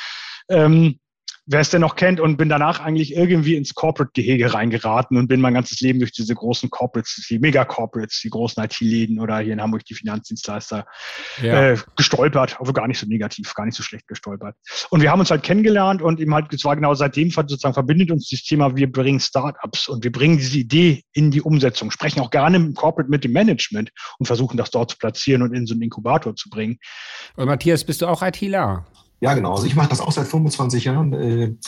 Ähm, 0.49 1.01
wer 1.47 1.61
es 1.61 1.71
denn 1.71 1.83
noch 1.83 1.97
kennt 1.97 2.21
und 2.21 2.37
bin 2.37 2.49
danach 2.49 2.81
eigentlich 2.81 3.15
irgendwie 3.15 3.57
ins 3.57 3.75
Corporate-Gehege 3.75 4.55
reingeraten 4.55 5.17
und 5.19 5.29
bin 5.29 5.41
mein 5.41 5.55
ganzes 5.55 5.81
Leben 5.81 5.99
durch 5.99 6.13
diese 6.13 6.35
großen 6.35 6.71
Corporates, 6.71 7.27
die 7.29 7.39
Mega-Corporates, 7.39 8.21
die 8.23 8.31
großen 8.31 8.63
IT-Läden 8.65 9.21
oder 9.21 9.39
hier 9.39 9.53
in 9.53 9.61
Hamburg 9.61 9.85
die 9.85 9.95
Finanzdienstleister 9.95 10.87
ja. 11.43 11.73
äh, 11.73 11.79
gestolpert, 11.97 12.59
aber 12.61 12.73
gar 12.73 12.89
nicht 12.89 12.99
so 12.99 13.07
negativ, 13.07 13.53
gar 13.55 13.67
nicht 13.67 13.77
so 13.77 13.83
schlecht 13.83 14.09
gestolpert. 14.09 14.57
Und 14.91 15.03
wir 15.03 15.11
haben 15.11 15.21
uns 15.21 15.31
halt 15.31 15.43
kennengelernt 15.43 16.01
und 16.01 16.19
eben 16.19 16.33
halt, 16.35 16.53
es 16.53 16.65
war 16.65 16.77
genau 16.77 16.95
seitdem 16.95 17.31
sozusagen 17.31 17.75
verbindet 17.75 18.11
uns 18.11 18.29
das 18.31 18.43
Thema, 18.43 18.77
wir 18.77 18.91
bringen 18.91 19.21
Startups 19.21 19.89
und 19.89 20.03
wir 20.03 20.13
bringen 20.13 20.39
diese 20.39 20.59
Idee 20.59 21.03
in 21.13 21.31
die 21.31 21.43
Umsetzung, 21.43 21.91
sprechen 21.91 22.21
auch 22.21 22.31
gerne 22.31 22.57
im 22.57 22.75
Corporate 22.75 23.11
mit 23.11 23.25
dem 23.25 23.33
Management 23.33 23.91
und 24.19 24.27
versuchen 24.27 24.57
das 24.57 24.71
dort 24.71 24.93
zu 24.93 24.99
platzieren 24.99 25.43
und 25.43 25.55
in 25.55 25.67
so 25.67 25.75
einen 25.75 25.83
Inkubator 25.83 26.35
zu 26.37 26.49
bringen. 26.49 26.79
Und 27.37 27.47
Matthias, 27.47 27.85
bist 27.85 28.01
du 28.01 28.07
auch 28.07 28.23
ITler? 28.23 28.87
Ja, 29.21 29.35
genau. 29.35 29.53
Also 29.55 29.67
ich 29.67 29.77
mache 29.77 29.89
das 29.89 30.01
auch 30.01 30.13
seit 30.13 30.27
25 30.27 30.85
Jahren. 30.85 31.59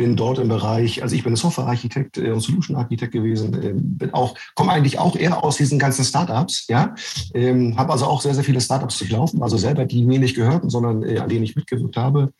Äh, 0.00 0.10
bin 0.10 0.16
dort 0.16 0.38
im 0.38 0.48
Bereich, 0.48 1.02
also 1.02 1.14
ich 1.14 1.22
bin 1.22 1.36
Softwarearchitekt 1.36 2.16
äh, 2.18 2.30
und 2.30 2.40
Solution 2.40 2.76
Architekt 2.76 3.12
gewesen, 3.12 3.54
äh, 3.62 3.72
bin 3.74 4.14
auch, 4.14 4.34
komme 4.54 4.72
eigentlich 4.72 4.98
auch 4.98 5.14
eher 5.14 5.44
aus 5.44 5.56
diesen 5.56 5.78
ganzen 5.78 6.04
Startups, 6.04 6.66
ja, 6.68 6.94
ähm, 7.34 7.76
habe 7.76 7.92
also 7.92 8.06
auch 8.06 8.22
sehr, 8.22 8.34
sehr 8.34 8.44
viele 8.44 8.60
Startups 8.60 8.98
durchlaufen, 8.98 9.42
also 9.42 9.56
selber 9.56 9.84
die 9.84 10.04
mir 10.04 10.18
nicht 10.18 10.36
gehörten, 10.36 10.70
sondern 10.70 11.02
äh, 11.02 11.18
an 11.18 11.28
denen 11.28 11.44
ich 11.44 11.54
mitgewirkt 11.54 11.96
habe 11.96 12.32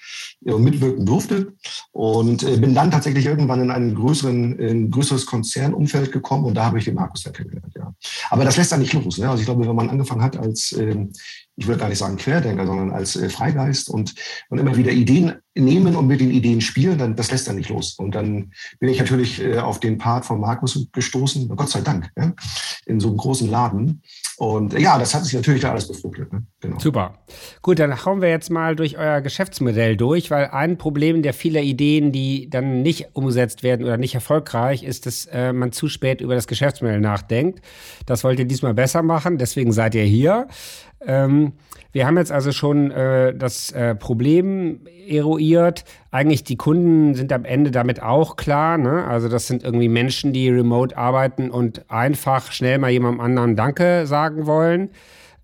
äh, 0.44 0.52
und 0.52 0.64
mitwirken 0.64 1.04
durfte 1.04 1.52
und 1.92 2.42
äh, 2.42 2.56
bin 2.56 2.74
dann 2.74 2.90
tatsächlich 2.90 3.26
irgendwann 3.26 3.60
in 3.60 3.70
einen 3.70 3.94
größeren, 3.94 4.58
in 4.58 4.84
ein 4.86 4.90
größeres 4.90 5.26
Konzernumfeld 5.26 6.12
gekommen 6.12 6.46
und 6.46 6.54
da 6.54 6.64
habe 6.64 6.78
ich 6.78 6.86
den 6.86 6.94
Markus 6.94 7.22
dann 7.22 7.32
kennengelernt, 7.32 7.74
ja. 7.76 7.92
Aber 8.30 8.44
das 8.44 8.56
lässt 8.56 8.72
dann 8.72 8.80
nicht 8.80 8.94
los, 8.94 9.18
ne? 9.18 9.28
also 9.28 9.40
ich 9.40 9.46
glaube, 9.46 9.66
wenn 9.66 9.76
man 9.76 9.90
angefangen 9.90 10.22
hat 10.22 10.36
als, 10.36 10.72
ähm, 10.72 11.12
ich 11.56 11.66
würde 11.66 11.78
gar 11.78 11.88
nicht 11.90 11.98
sagen 11.98 12.16
Querdenker, 12.16 12.66
sondern 12.66 12.90
als 12.90 13.16
äh, 13.16 13.28
Freigeist 13.28 13.90
und, 13.90 14.14
und 14.48 14.58
immer 14.58 14.76
wieder 14.76 14.92
Ideen 14.92 15.34
nehmen 15.54 15.96
und 15.96 16.06
mit 16.06 16.20
den 16.20 16.30
Ideen 16.30 16.60
spielen, 16.60 16.98
dann 16.98 17.16
das 17.16 17.30
lässt 17.30 17.48
dann 17.50 17.56
nicht 17.56 17.68
los. 17.68 17.94
Und 17.98 18.14
dann 18.14 18.52
bin 18.78 18.88
ich 18.88 18.98
natürlich 18.98 19.42
äh, 19.42 19.58
auf 19.58 19.80
den 19.80 19.98
Part 19.98 20.24
von 20.24 20.40
Markus 20.40 20.86
gestoßen, 20.92 21.48
Gott 21.48 21.68
sei 21.68 21.80
Dank, 21.80 22.10
ja, 22.16 22.32
in 22.86 23.00
so 23.00 23.08
einem 23.08 23.16
großen 23.16 23.50
Laden. 23.50 24.02
Und 24.38 24.72
ja, 24.78 24.98
das 24.98 25.14
hat 25.14 25.24
sich 25.24 25.34
natürlich 25.34 25.60
da 25.60 25.72
alles 25.72 25.86
befruchtet. 25.86 26.32
Ne? 26.32 26.42
Genau. 26.60 26.78
Super. 26.78 27.18
Gut, 27.60 27.78
dann 27.78 28.04
hauen 28.06 28.22
wir 28.22 28.30
jetzt 28.30 28.50
mal 28.50 28.74
durch 28.74 28.96
euer 28.96 29.20
Geschäftsmodell 29.20 29.98
durch, 29.98 30.30
weil 30.30 30.46
ein 30.46 30.78
Problem 30.78 31.22
der 31.22 31.34
vielen 31.34 31.62
Ideen, 31.62 32.10
die 32.10 32.48
dann 32.48 32.80
nicht 32.80 33.08
umgesetzt 33.12 33.62
werden 33.62 33.84
oder 33.84 33.98
nicht 33.98 34.14
erfolgreich, 34.14 34.82
ist, 34.82 35.04
dass 35.04 35.26
äh, 35.26 35.52
man 35.52 35.72
zu 35.72 35.88
spät 35.88 36.22
über 36.22 36.34
das 36.34 36.46
Geschäftsmodell 36.46 37.00
nachdenkt. 37.00 37.60
Das 38.06 38.24
wollt 38.24 38.38
ihr 38.38 38.46
diesmal 38.46 38.72
besser 38.72 39.02
machen, 39.02 39.36
deswegen 39.36 39.72
seid 39.72 39.94
ihr 39.94 40.04
hier. 40.04 40.48
Ähm, 41.06 41.52
wir 41.92 42.06
haben 42.06 42.18
jetzt 42.18 42.30
also 42.30 42.52
schon 42.52 42.90
äh, 42.90 43.34
das 43.34 43.72
äh, 43.72 43.94
Problem 43.94 44.80
eruiert. 45.08 45.84
Eigentlich 46.10 46.44
die 46.44 46.56
Kunden 46.56 47.14
sind 47.14 47.32
am 47.32 47.44
Ende 47.44 47.70
damit 47.70 48.02
auch 48.02 48.36
klar. 48.36 48.78
Ne? 48.78 49.04
Also 49.04 49.28
das 49.28 49.46
sind 49.46 49.64
irgendwie 49.64 49.88
Menschen, 49.88 50.32
die 50.32 50.48
remote 50.48 50.96
arbeiten 50.96 51.50
und 51.50 51.90
einfach 51.90 52.52
schnell 52.52 52.78
mal 52.78 52.90
jemandem 52.90 53.20
anderen 53.20 53.56
Danke 53.56 54.06
sagen 54.06 54.46
wollen. 54.46 54.90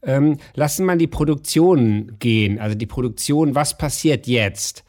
Ähm, 0.03 0.37
lassen 0.55 0.87
wir 0.87 0.97
die 0.97 1.09
Produktion 1.09 2.13
gehen. 2.21 2.61
Also 2.61 2.77
die 2.77 2.87
Produktion, 2.87 3.55
was 3.55 3.77
passiert 3.77 4.27
jetzt? 4.27 4.85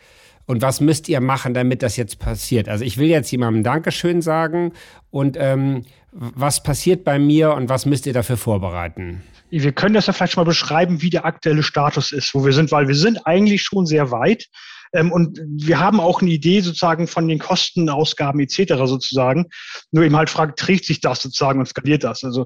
Und 0.46 0.62
was 0.62 0.80
müsst 0.80 1.10
ihr 1.10 1.20
machen, 1.20 1.54
damit 1.54 1.82
das 1.84 1.98
jetzt 1.98 2.20
passiert? 2.20 2.70
Also 2.70 2.86
ich 2.86 2.98
will 2.98 3.08
jetzt 3.08 3.32
jemandem 3.32 3.64
Dankeschön 3.64 4.22
sagen 4.22 4.72
und 5.12 5.36
ähm, 5.38 5.82
was 6.12 6.64
passiert 6.64 7.04
bei 7.04 7.20
mir 7.20 7.54
und 7.54 7.68
was 7.68 7.86
müsst 7.86 8.06
ihr 8.06 8.14
dafür 8.14 8.38
vorbereiten? 8.38 9.24
Wir 9.50 9.72
können 9.72 9.94
das 9.94 10.08
ja 10.08 10.13
vielleicht 10.13 10.38
mal 10.38 10.44
beschreiben, 10.44 11.01
wie 11.01 11.10
der 11.10 11.25
aktuelle 11.25 11.63
Status 11.63 12.12
ist, 12.12 12.34
wo 12.34 12.46
wir 12.46 12.54
sind, 12.54 12.72
weil 12.72 12.88
wir 12.88 12.96
sind 12.96 13.25
eigentlich 13.25 13.63
schon 13.63 13.86
sehr 13.86 14.12
weit. 14.12 14.46
Ähm, 14.94 15.12
und 15.12 15.39
wir 15.48 15.80
haben 15.80 16.00
auch 16.00 16.22
eine 16.22 16.32
Idee 16.32 16.62
sozusagen 16.62 17.08
von 17.08 17.27
den 17.27 17.39
Kostenausgaben 17.39 18.39
etc. 18.39 18.74
sozusagen. 18.86 19.46
Nur 19.92 20.04
eben 20.04 20.16
halt 20.16 20.30
fragt, 20.30 20.60
trägt 20.60 20.86
sich 20.86 21.01
das 21.01 21.22
sozusagen 21.22 21.60
und 21.60 21.68
skaliert 21.68 22.04
das? 22.04 22.24
Also 22.24 22.46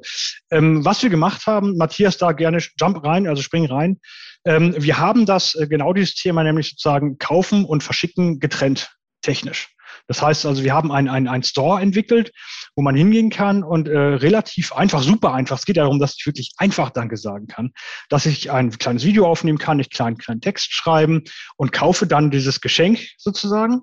ähm, 0.52 0.84
was 0.86 1.04
wir 1.04 1.10
gemacht 1.10 1.46
haben, 1.48 1.78
Matthias 1.78 2.18
da 2.18 2.32
gerne 2.32 2.60
Jump 2.80 3.04
rein, 3.04 3.28
also 3.28 3.42
spring 3.42 3.66
rein. 3.66 4.00
Ähm, 4.46 4.74
wir 4.78 4.98
haben 4.98 5.26
das 5.26 5.56
äh, 5.56 5.68
genau 5.68 5.94
dieses 5.94 6.16
Thema 6.16 6.44
nämlich 6.44 6.70
sozusagen 6.70 7.18
kaufen 7.18 7.66
und 7.66 7.84
verschicken 7.84 8.40
getrennt 8.40 8.92
technisch. 9.22 9.70
Das 10.08 10.22
heißt 10.22 10.46
also, 10.46 10.64
wir 10.64 10.74
haben 10.74 10.92
einen 10.92 11.28
ein 11.28 11.44
Store 11.44 11.82
entwickelt, 11.82 12.32
wo 12.76 12.82
man 12.82 12.96
hingehen 12.96 13.30
kann 13.30 13.64
und 13.64 13.88
äh, 13.88 13.98
relativ 13.98 14.74
einfach, 14.74 15.02
super 15.02 15.34
einfach. 15.34 15.58
Es 15.58 15.66
geht 15.66 15.78
darum, 15.78 16.00
dass 16.00 16.16
ich 16.18 16.26
wirklich 16.26 16.52
einfach 16.58 16.90
Danke 16.90 17.18
sagen 17.18 17.48
kann, 17.48 17.72
dass 18.10 18.26
ich 18.26 18.52
ein 18.52 18.72
kleines 18.72 19.04
Video 19.04 19.28
aufnehmen 19.28 19.58
kann, 19.58 19.80
ich 19.80 19.90
kleinen, 19.90 20.18
kleinen 20.18 20.42
Text 20.42 20.74
schreiben 20.74 21.24
und 21.58 21.72
kaufe 21.72 22.08
dann 22.08 22.32
dieses 22.32 22.62
Geschenk 22.62 23.00
sozusagen 23.18 23.82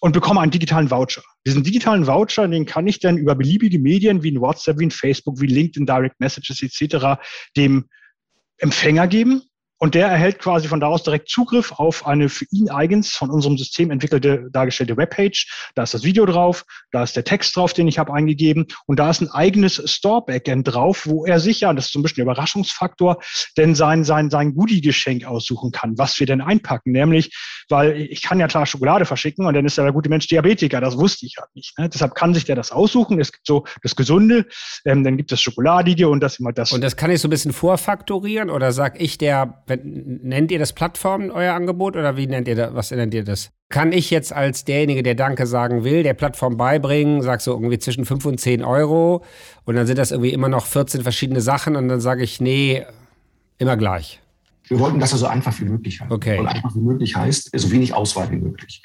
und 0.00 0.12
bekomme 0.12 0.40
einen 0.40 0.52
digitalen 0.52 0.90
Voucher. 0.90 1.22
Diesen 1.46 1.64
digitalen 1.64 2.06
Voucher, 2.06 2.46
den 2.46 2.66
kann 2.66 2.86
ich 2.86 3.00
dann 3.00 3.16
über 3.16 3.34
beliebige 3.34 3.78
Medien 3.78 4.22
wie 4.22 4.30
ein 4.30 4.40
WhatsApp, 4.40 4.78
wie 4.78 4.86
ein 4.86 4.90
Facebook, 4.90 5.40
wie 5.40 5.46
LinkedIn 5.46 5.86
Direct 5.86 6.20
Messages 6.20 6.62
etc. 6.62 7.20
dem 7.56 7.88
Empfänger 8.58 9.06
geben 9.06 9.42
und 9.78 9.94
der 9.94 10.08
erhält 10.08 10.38
quasi 10.40 10.68
von 10.68 10.80
da 10.80 10.88
aus 10.88 11.02
direkt 11.02 11.28
Zugriff 11.28 11.72
auf 11.72 12.06
eine 12.06 12.28
für 12.28 12.46
ihn 12.50 12.68
eigens 12.68 13.12
von 13.12 13.30
unserem 13.30 13.56
System 13.56 13.90
entwickelte, 13.90 14.48
dargestellte 14.50 14.96
Webpage. 14.96 15.70
Da 15.74 15.84
ist 15.84 15.94
das 15.94 16.02
Video 16.02 16.26
drauf, 16.26 16.64
da 16.90 17.02
ist 17.02 17.16
der 17.16 17.24
Text 17.24 17.56
drauf, 17.56 17.72
den 17.72 17.86
ich 17.88 17.98
habe 17.98 18.12
eingegeben 18.12 18.66
und 18.86 18.98
da 18.98 19.10
ist 19.10 19.20
ein 19.20 19.30
eigenes 19.30 19.80
Store-Backend 19.90 20.72
drauf, 20.72 21.06
wo 21.06 21.24
er 21.24 21.38
sicher, 21.38 21.72
das 21.74 21.86
ist 21.86 21.92
so 21.92 22.00
ein 22.00 22.02
bisschen 22.02 22.16
der 22.16 22.24
Überraschungsfaktor, 22.24 23.18
denn 23.56 23.74
sein, 23.74 24.04
sein, 24.04 24.30
sein 24.30 24.54
Goodie-Geschenk 24.54 25.24
aussuchen 25.24 25.70
kann, 25.70 25.96
was 25.96 26.18
wir 26.18 26.26
denn 26.26 26.40
einpacken. 26.40 26.92
Nämlich, 26.92 27.30
weil 27.68 28.00
ich 28.00 28.22
kann 28.22 28.40
ja 28.40 28.48
klar 28.48 28.66
Schokolade 28.66 29.04
verschicken 29.04 29.46
und 29.46 29.54
dann 29.54 29.64
ist 29.64 29.76
ja 29.76 29.84
der 29.84 29.92
gute 29.92 30.08
Mensch 30.08 30.26
Diabetiker, 30.26 30.80
das 30.80 30.96
wusste 30.96 31.26
ich 31.26 31.36
halt 31.38 31.54
nicht. 31.54 31.78
Ne? 31.78 31.88
Deshalb 31.88 32.14
kann 32.14 32.34
sich 32.34 32.44
der 32.44 32.56
das 32.56 32.72
aussuchen. 32.72 33.20
Es 33.20 33.32
gibt 33.32 33.46
so 33.46 33.64
das 33.82 33.94
Gesunde, 33.94 34.46
ähm, 34.84 35.04
dann 35.04 35.16
gibt 35.16 35.30
es 35.30 35.40
Schokoladige 35.40 36.08
und 36.08 36.20
das 36.20 36.40
immer 36.40 36.52
das. 36.52 36.72
Und 36.72 36.82
das 36.82 36.96
kann 36.96 37.10
ich 37.10 37.20
so 37.20 37.28
ein 37.28 37.30
bisschen 37.30 37.52
vorfaktorieren 37.52 38.50
oder 38.50 38.72
sag 38.72 39.00
ich 39.00 39.18
der 39.18 39.62
nennt 39.76 40.50
ihr 40.50 40.58
das 40.58 40.72
Plattformen, 40.72 41.30
euer 41.30 41.54
Angebot, 41.54 41.96
oder 41.96 42.16
wie 42.16 42.26
nennt 42.26 42.48
ihr 42.48 42.56
das, 42.56 42.74
was 42.74 42.90
nennt 42.90 43.14
ihr 43.14 43.24
das? 43.24 43.50
Kann 43.68 43.92
ich 43.92 44.10
jetzt 44.10 44.32
als 44.32 44.64
derjenige, 44.64 45.02
der 45.02 45.14
Danke 45.14 45.46
sagen 45.46 45.84
will, 45.84 46.02
der 46.02 46.14
Plattform 46.14 46.56
beibringen, 46.56 47.22
sag 47.22 47.40
so 47.40 47.52
irgendwie 47.52 47.78
zwischen 47.78 48.04
5 48.04 48.24
und 48.24 48.40
10 48.40 48.64
Euro 48.64 49.22
und 49.64 49.76
dann 49.76 49.86
sind 49.86 49.98
das 49.98 50.10
irgendwie 50.10 50.32
immer 50.32 50.48
noch 50.48 50.66
14 50.66 51.02
verschiedene 51.02 51.40
Sachen 51.40 51.76
und 51.76 51.88
dann 51.88 52.00
sage 52.00 52.22
ich, 52.22 52.40
nee, 52.40 52.84
immer 53.58 53.76
gleich. 53.76 54.20
Wir 54.68 54.78
wollten 54.78 55.00
das 55.00 55.12
also 55.12 55.26
einfach 55.26 55.58
wie 55.60 55.64
möglich 55.64 56.00
halten. 56.00 56.12
Okay. 56.12 56.38
Und 56.38 56.46
einfach 56.46 56.74
wie 56.74 56.80
möglich 56.80 57.16
heißt, 57.16 57.50
so 57.54 57.70
wenig 57.70 57.94
Auswahl 57.94 58.30
wie 58.30 58.36
möglich. 58.36 58.82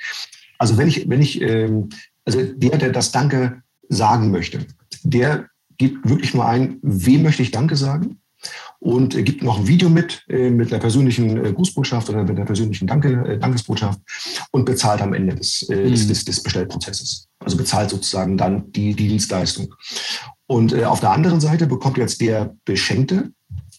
Also 0.58 0.78
wenn 0.78 0.88
ich, 0.88 1.10
wenn 1.10 1.22
ich, 1.22 1.42
ähm, 1.42 1.90
also 2.26 2.42
der, 2.42 2.78
der 2.78 2.92
das 2.92 3.12
Danke 3.12 3.62
sagen 3.90 4.32
möchte, 4.32 4.66
der 5.04 5.48
gibt 5.78 6.08
wirklich 6.10 6.34
nur 6.34 6.46
ein, 6.46 6.78
wem 6.82 7.24
möchte 7.24 7.42
ich 7.42 7.52
Danke 7.52 7.76
sagen? 7.76 8.20
Und 8.84 9.16
gibt 9.24 9.44
noch 9.44 9.60
ein 9.60 9.68
Video 9.68 9.88
mit, 9.88 10.26
äh, 10.28 10.50
mit 10.50 10.72
einer 10.72 10.82
persönlichen 10.82 11.38
äh, 11.44 11.54
Grußbotschaft 11.54 12.10
oder 12.10 12.24
mit 12.24 12.32
einer 12.32 12.46
persönlichen 12.46 12.86
Danke, 12.86 13.12
äh, 13.26 13.40
Dankesbotschaft 13.40 14.02
und 14.52 14.66
bezahlt 14.66 15.02
am 15.02 15.14
Ende 15.14 15.36
des, 15.36 15.70
äh, 15.70 15.90
des, 15.90 16.04
mhm. 16.04 16.08
des, 16.10 16.26
des 16.26 16.44
Bestellprozesses. 16.44 17.30
Also 17.40 17.56
bezahlt 17.56 17.90
sozusagen 17.90 18.38
dann 18.38 18.70
die, 18.74 18.94
die 18.94 19.08
Dienstleistung. 19.08 19.74
Und 20.48 20.74
äh, 20.74 20.84
auf 20.84 21.00
der 21.00 21.12
anderen 21.12 21.40
Seite 21.40 21.66
bekommt 21.66 21.98
jetzt 21.98 22.20
der 22.20 22.58
Beschenkte 22.66 23.32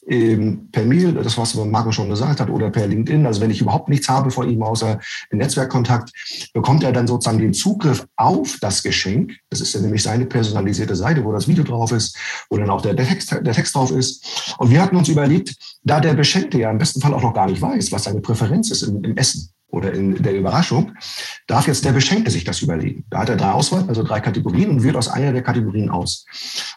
ähm, 0.07 0.69
per 0.71 0.85
Mail, 0.85 1.13
das 1.13 1.39
was 1.39 1.55
Marco 1.55 1.93
schon 1.93 2.09
gesagt 2.09 2.41
hat, 2.41 2.51
oder 2.51 2.71
per 2.71 2.87
LinkedIn. 2.87 3.27
Also 3.27 3.41
wenn 3.41 3.51
ich 3.51 3.61
überhaupt 3.61 3.89
nichts 3.89 4.09
habe 4.09 4.31
von 4.31 4.49
ihm 4.49 4.63
außer 4.63 4.99
Netzwerkkontakt, 5.31 6.11
bekommt 6.53 6.83
er 6.83 6.93
dann 6.93 7.07
sozusagen 7.07 7.39
den 7.39 7.55
Zugriff 7.55 8.07
auf 8.17 8.59
das 8.61 8.83
Geschenk. 8.83 9.33
Das 9.51 9.61
ist 9.61 9.75
ja 9.75 9.81
nämlich 9.81 10.03
seine 10.03 10.27
personalisierte 10.27 10.97
Seite, 10.97 11.25
wo 11.25 11.33
das 11.33 11.49
Video 11.49 11.65
drauf 11.65 11.93
ist, 11.93 12.17
wo 12.51 12.57
dann 12.57 12.71
auch 12.71 12.83
der, 12.83 12.95
der, 12.95 13.07
Text, 13.07 13.33
der 13.33 13.53
Text 13.53 13.75
drauf 13.75 13.91
ist. 13.91 14.55
Und 14.59 14.71
wir 14.71 14.83
hatten 14.83 14.97
uns 14.97 15.09
überlegt, 15.09 15.55
da 15.83 16.01
der 16.01 16.15
Beschenkte 16.15 16.59
ja 16.59 16.71
im 16.71 16.79
besten 16.79 17.01
Fall 17.01 17.15
auch 17.15 17.23
noch 17.23 17.35
gar 17.35 17.47
nicht 17.47 17.63
weiß, 17.63 17.93
was 17.93 18.05
seine 18.05 18.21
Präferenz 18.21 18.71
ist 18.71 18.83
im, 18.83 19.03
im 19.05 19.17
Essen 19.17 19.51
oder 19.69 19.93
in 19.93 20.23
der 20.23 20.37
Überraschung, 20.37 20.93
darf 21.49 21.67
jetzt 21.67 21.85
der 21.85 21.93
Beschenkte 21.93 22.31
sich 22.31 22.45
das 22.45 22.63
überlegen. 22.63 23.05
Da 23.11 23.21
hat 23.21 23.29
er 23.29 23.37
drei 23.37 23.51
Auswahl, 23.51 23.85
also 23.89 24.05
drei 24.05 24.21
Kategorien 24.21 24.71
und 24.71 24.85
wählt 24.85 24.95
aus 24.95 25.09
einer 25.09 25.33
der 25.33 25.43
Kategorien 25.43 25.91
aus. 25.91 26.27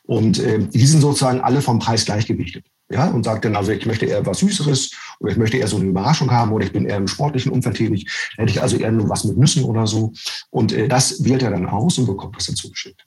Und 0.04 0.40
äh, 0.40 0.60
die 0.60 0.88
sind 0.88 1.02
sozusagen 1.02 1.42
alle 1.42 1.62
vom 1.62 1.78
Preis 1.78 2.06
gleichgewichtet 2.06 2.66
ja, 2.90 3.10
und 3.10 3.24
sagt 3.24 3.46
dann, 3.46 3.56
also 3.56 3.72
ich 3.72 3.86
möchte 3.86 4.06
eher 4.06 4.26
was 4.26 4.40
Süßeres 4.40 4.92
oder 5.20 5.32
ich 5.32 5.38
möchte 5.38 5.58
eher 5.58 5.68
so 5.68 5.78
eine 5.78 5.86
Überraschung 5.86 6.32
haben 6.32 6.52
oder 6.54 6.66
ich 6.66 6.72
bin 6.72 6.86
eher 6.86 6.98
im 6.98 7.08
sportlichen 7.08 7.52
Umfeld 7.52 7.78
tätig, 7.78 8.10
hätte 8.38 8.52
ich 8.52 8.62
also 8.62 8.78
eher 8.78 8.92
nur 8.92 9.10
was 9.10 9.26
mit 9.26 9.38
Nüssen 9.38 9.64
oder 9.64 9.88
so. 9.88 10.14
Und 10.50 10.72
äh, 10.72 10.88
das 10.88 11.24
wählt 11.24 11.44
er 11.44 11.52
dann 11.52 11.66
aus 11.66 11.98
und 11.98 12.06
bekommt 12.06 12.38
das 12.38 12.46
dann 12.46 12.56
zugeschickt. 12.56 13.06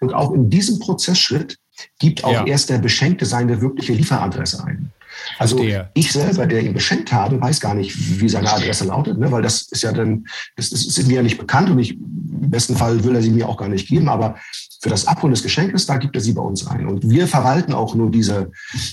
Und 0.00 0.14
auch 0.14 0.32
in 0.32 0.48
diesem 0.48 0.78
Prozessschritt 0.78 1.58
gibt 1.98 2.24
auch 2.24 2.32
ja. 2.32 2.46
erst 2.46 2.70
der 2.70 2.78
Beschenkte 2.78 3.26
seine 3.26 3.60
wirkliche 3.60 3.92
Lieferadresse 3.92 4.64
ein. 4.64 4.92
Also 5.38 5.56
Verstehe. 5.56 5.90
ich 5.94 6.12
selber, 6.12 6.46
der 6.46 6.62
ihn 6.62 6.74
beschenkt 6.74 7.12
habe, 7.12 7.40
weiß 7.40 7.60
gar 7.60 7.74
nicht, 7.74 8.20
wie 8.20 8.28
seine 8.28 8.52
Adresse 8.52 8.84
lautet, 8.84 9.18
ne? 9.18 9.30
weil 9.30 9.42
das 9.42 9.62
ist 9.62 9.82
ja 9.82 9.92
dann, 9.92 10.26
das, 10.56 10.70
das 10.70 10.84
ist 10.84 11.06
mir 11.06 11.16
ja 11.16 11.22
nicht 11.22 11.38
bekannt 11.38 11.70
und 11.70 11.78
ich, 11.78 11.92
im 11.92 12.50
besten 12.50 12.76
Fall 12.76 13.02
will 13.04 13.14
er 13.14 13.22
sie 13.22 13.30
mir 13.30 13.48
auch 13.48 13.56
gar 13.56 13.68
nicht 13.68 13.88
geben, 13.88 14.08
aber 14.08 14.36
für 14.80 14.88
das 14.88 15.06
Abholen 15.06 15.32
des 15.32 15.42
Geschenkes, 15.42 15.86
da 15.86 15.96
gibt 15.96 16.14
er 16.14 16.20
sie 16.20 16.32
bei 16.32 16.42
uns 16.42 16.66
ein. 16.66 16.86
Und 16.86 17.08
wir 17.08 17.26
verwalten 17.26 17.72
auch 17.72 17.94
nur 17.94 18.10
diese, 18.10 18.50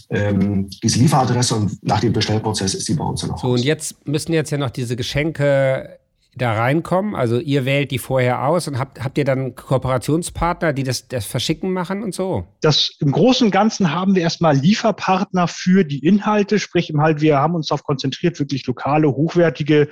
ähm, 0.10 0.70
diese 0.82 1.00
Lieferadresse 1.00 1.56
und 1.56 1.84
nach 1.84 2.00
dem 2.00 2.14
Bestellprozess 2.14 2.74
ist 2.74 2.86
sie 2.86 2.96
bei 2.96 3.04
uns 3.04 3.22
dann 3.22 3.32
auch. 3.32 3.40
So, 3.40 3.50
und 3.50 3.64
jetzt 3.64 4.08
müssen 4.08 4.34
jetzt 4.34 4.52
ja 4.52 4.58
noch 4.58 4.72
diese 4.72 4.96
Geschenke 4.96 6.00
da 6.36 6.54
reinkommen? 6.54 7.16
Also 7.16 7.40
ihr 7.40 7.66
wählt 7.66 7.92
die 7.92 7.98
vorher 7.98 8.46
aus 8.46 8.68
und 8.68 8.78
habt, 8.78 9.04
habt 9.04 9.18
ihr 9.18 9.24
dann 9.24 9.56
Kooperationspartner, 9.56 10.74
die 10.74 10.84
das, 10.84 11.08
das 11.08 11.26
Verschicken 11.26 11.72
machen 11.72 12.04
und 12.04 12.14
so? 12.14 12.46
Das 12.62 12.92
im 13.00 13.12
Großen 13.12 13.46
und 13.46 13.52
Ganzen 13.52 13.94
haben 13.94 14.16
wir 14.16 14.22
erstmal 14.22 14.56
Lieferpartner 14.56 15.48
für 15.48 15.84
die 15.84 16.06
Inhalte, 16.06 16.60
sprich 16.60 16.90
im 16.90 17.02
halt, 17.02 17.22
wir 17.22 17.38
haben 17.38 17.56
uns 17.56 17.68
darauf 17.68 17.84
konzentriert, 17.84 18.38
wirklich 18.40 18.68
lokale, 18.68 19.08
hochwertige 19.08 19.90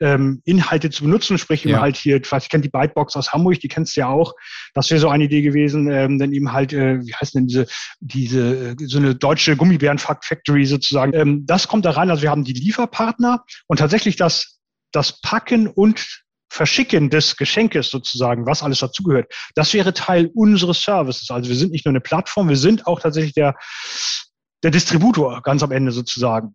ähm, 0.00 0.40
Inhalte 0.44 0.90
zu 0.90 1.04
benutzen, 1.04 1.38
sprich 1.38 1.64
ja. 1.64 1.70
eben 1.70 1.80
halt 1.80 1.96
hier, 1.96 2.16
ich 2.16 2.48
kenne 2.48 2.62
die 2.62 2.68
Bytebox 2.68 3.16
aus 3.16 3.32
Hamburg, 3.32 3.60
die 3.60 3.68
kennst 3.68 3.96
du 3.96 4.00
ja 4.00 4.08
auch. 4.08 4.34
Das 4.74 4.90
wäre 4.90 5.00
so 5.00 5.08
eine 5.08 5.24
Idee 5.24 5.42
gewesen, 5.42 5.90
ähm, 5.90 6.18
denn 6.18 6.32
eben 6.32 6.52
halt, 6.52 6.72
äh, 6.72 7.00
wie 7.00 7.14
heißt 7.14 7.34
denn 7.34 7.46
diese, 7.46 7.66
diese, 8.00 8.70
äh, 8.70 8.76
so 8.86 8.98
eine 8.98 9.14
deutsche 9.14 9.56
Gummibären-Factory 9.56 10.66
sozusagen. 10.66 11.14
Ähm, 11.14 11.46
das 11.46 11.68
kommt 11.68 11.84
da 11.84 11.90
rein, 11.90 12.10
also 12.10 12.22
wir 12.22 12.30
haben 12.30 12.44
die 12.44 12.52
Lieferpartner 12.52 13.44
und 13.66 13.78
tatsächlich 13.78 14.16
das, 14.16 14.58
das 14.92 15.20
Packen 15.20 15.66
und 15.66 16.24
Verschicken 16.54 17.10
des 17.10 17.36
Geschenkes 17.36 17.90
sozusagen, 17.90 18.46
was 18.46 18.62
alles 18.62 18.78
dazugehört, 18.78 19.32
das 19.56 19.74
wäre 19.74 19.92
Teil 19.92 20.30
unseres 20.34 20.82
Services. 20.82 21.28
Also 21.30 21.48
wir 21.48 21.56
sind 21.56 21.72
nicht 21.72 21.84
nur 21.84 21.90
eine 21.90 22.00
Plattform, 22.00 22.48
wir 22.48 22.56
sind 22.56 22.86
auch 22.86 23.00
tatsächlich 23.00 23.34
der, 23.34 23.56
der 24.62 24.70
Distributor 24.70 25.42
ganz 25.42 25.64
am 25.64 25.72
Ende 25.72 25.90
sozusagen. 25.90 26.54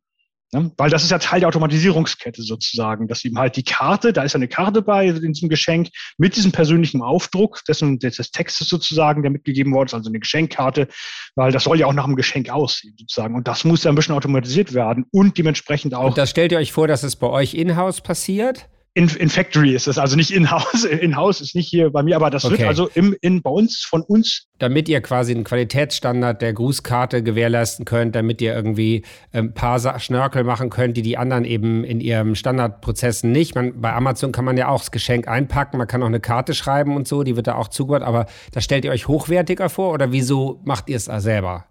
Ne? 0.52 0.72
Weil 0.78 0.90
das 0.90 1.04
ist 1.04 1.12
ja 1.12 1.20
Teil 1.20 1.42
der 1.42 1.50
Automatisierungskette 1.50 2.42
sozusagen, 2.42 3.08
dass 3.08 3.24
eben 3.24 3.38
halt 3.38 3.56
die 3.56 3.64
Karte, 3.64 4.14
da 4.14 4.24
ist 4.24 4.36
eine 4.36 4.48
Karte 4.48 4.82
bei 4.82 5.08
in 5.08 5.34
diesem 5.34 5.48
Geschenk 5.48 5.90
mit 6.18 6.36
diesem 6.36 6.52
persönlichen 6.52 7.04
Aufdruck 7.04 7.62
dessen, 7.68 8.00
des 8.00 8.32
Textes 8.32 8.68
sozusagen, 8.68 9.22
der 9.22 9.30
mitgegeben 9.30 9.74
worden 9.74 9.88
ist, 9.88 9.94
also 9.94 10.10
eine 10.10 10.20
Geschenkkarte, 10.20 10.88
weil 11.36 11.52
das 11.52 11.66
soll 11.66 11.80
ja 11.80 11.86
auch 11.86 11.94
nach 11.94 12.06
einem 12.06 12.16
Geschenk 12.16 12.50
aussehen 12.50 12.96
sozusagen. 12.98 13.36
Und 13.36 13.48
das 13.48 13.64
muss 13.64 13.84
ja 13.84 13.92
ein 13.92 13.96
bisschen 13.96 14.16
automatisiert 14.16 14.74
werden 14.74 15.06
und 15.12 15.38
dementsprechend 15.38 15.94
auch. 15.94 16.08
Und 16.08 16.18
das 16.18 16.32
stellt 16.32 16.52
ihr 16.52 16.58
euch 16.58 16.72
vor, 16.72 16.88
dass 16.88 17.04
es 17.04 17.16
bei 17.16 17.28
euch 17.28 17.54
in-house 17.54 18.02
passiert? 18.02 18.70
In, 18.96 19.08
in 19.08 19.30
Factory 19.30 19.76
ist 19.76 19.88
es, 19.88 19.98
also 19.98 20.16
nicht 20.16 20.32
in-house. 20.32 20.84
In-house 21.02 21.42
ist 21.42 21.56
nicht 21.56 21.70
hier 21.70 21.92
bei 21.92 22.02
mir, 22.02 22.16
aber 22.16 22.30
das 22.30 22.44
okay. 22.44 22.58
wird 22.60 22.68
also 22.68 22.90
im, 22.96 23.16
in, 23.22 23.42
bei 23.42 23.50
uns, 23.50 23.86
von 23.88 24.02
uns. 24.02 24.48
Damit 24.58 24.90
ihr 24.90 25.00
quasi 25.02 25.34
einen 25.34 25.44
Qualitätsstandard 25.44 26.42
der 26.42 26.54
Grußkarte 26.54 27.22
gewährleisten 27.22 27.86
könnt, 27.86 28.16
damit 28.16 28.42
ihr 28.42 28.54
irgendwie 28.54 29.04
ein 29.32 29.46
ähm, 29.46 29.54
paar 29.54 30.00
Schnörkel 30.00 30.44
machen 30.44 30.70
könnt, 30.70 30.98
die 30.98 31.02
die 31.04 31.18
anderen 31.18 31.46
eben 31.46 31.84
in 31.84 32.02
ihren 32.02 32.36
Standardprozessen 32.36 33.32
nicht. 33.32 33.56
Man, 33.56 33.80
bei 33.80 33.94
Amazon 33.94 34.32
kann 34.32 34.46
man 34.46 34.58
ja 34.58 34.68
auch 34.70 34.80
das 34.80 34.92
Geschenk 34.92 35.28
einpacken, 35.28 35.78
man 35.78 35.88
kann 35.88 36.02
auch 36.02 36.08
eine 36.08 36.20
Karte 36.20 36.54
schreiben 36.54 36.96
und 36.96 37.08
so, 37.08 37.24
die 37.24 37.36
wird 37.36 37.48
da 37.48 37.56
auch 37.56 37.68
zugehört, 37.68 38.04
aber 38.04 38.26
das 38.52 38.64
stellt 38.64 38.86
ihr 38.86 38.92
euch 38.92 39.08
hochwertiger 39.08 39.70
vor 39.70 39.94
oder 39.94 40.12
wieso 40.12 40.62
macht 40.66 40.90
ihr 40.90 40.98
es 40.98 41.06
selber? 41.06 41.66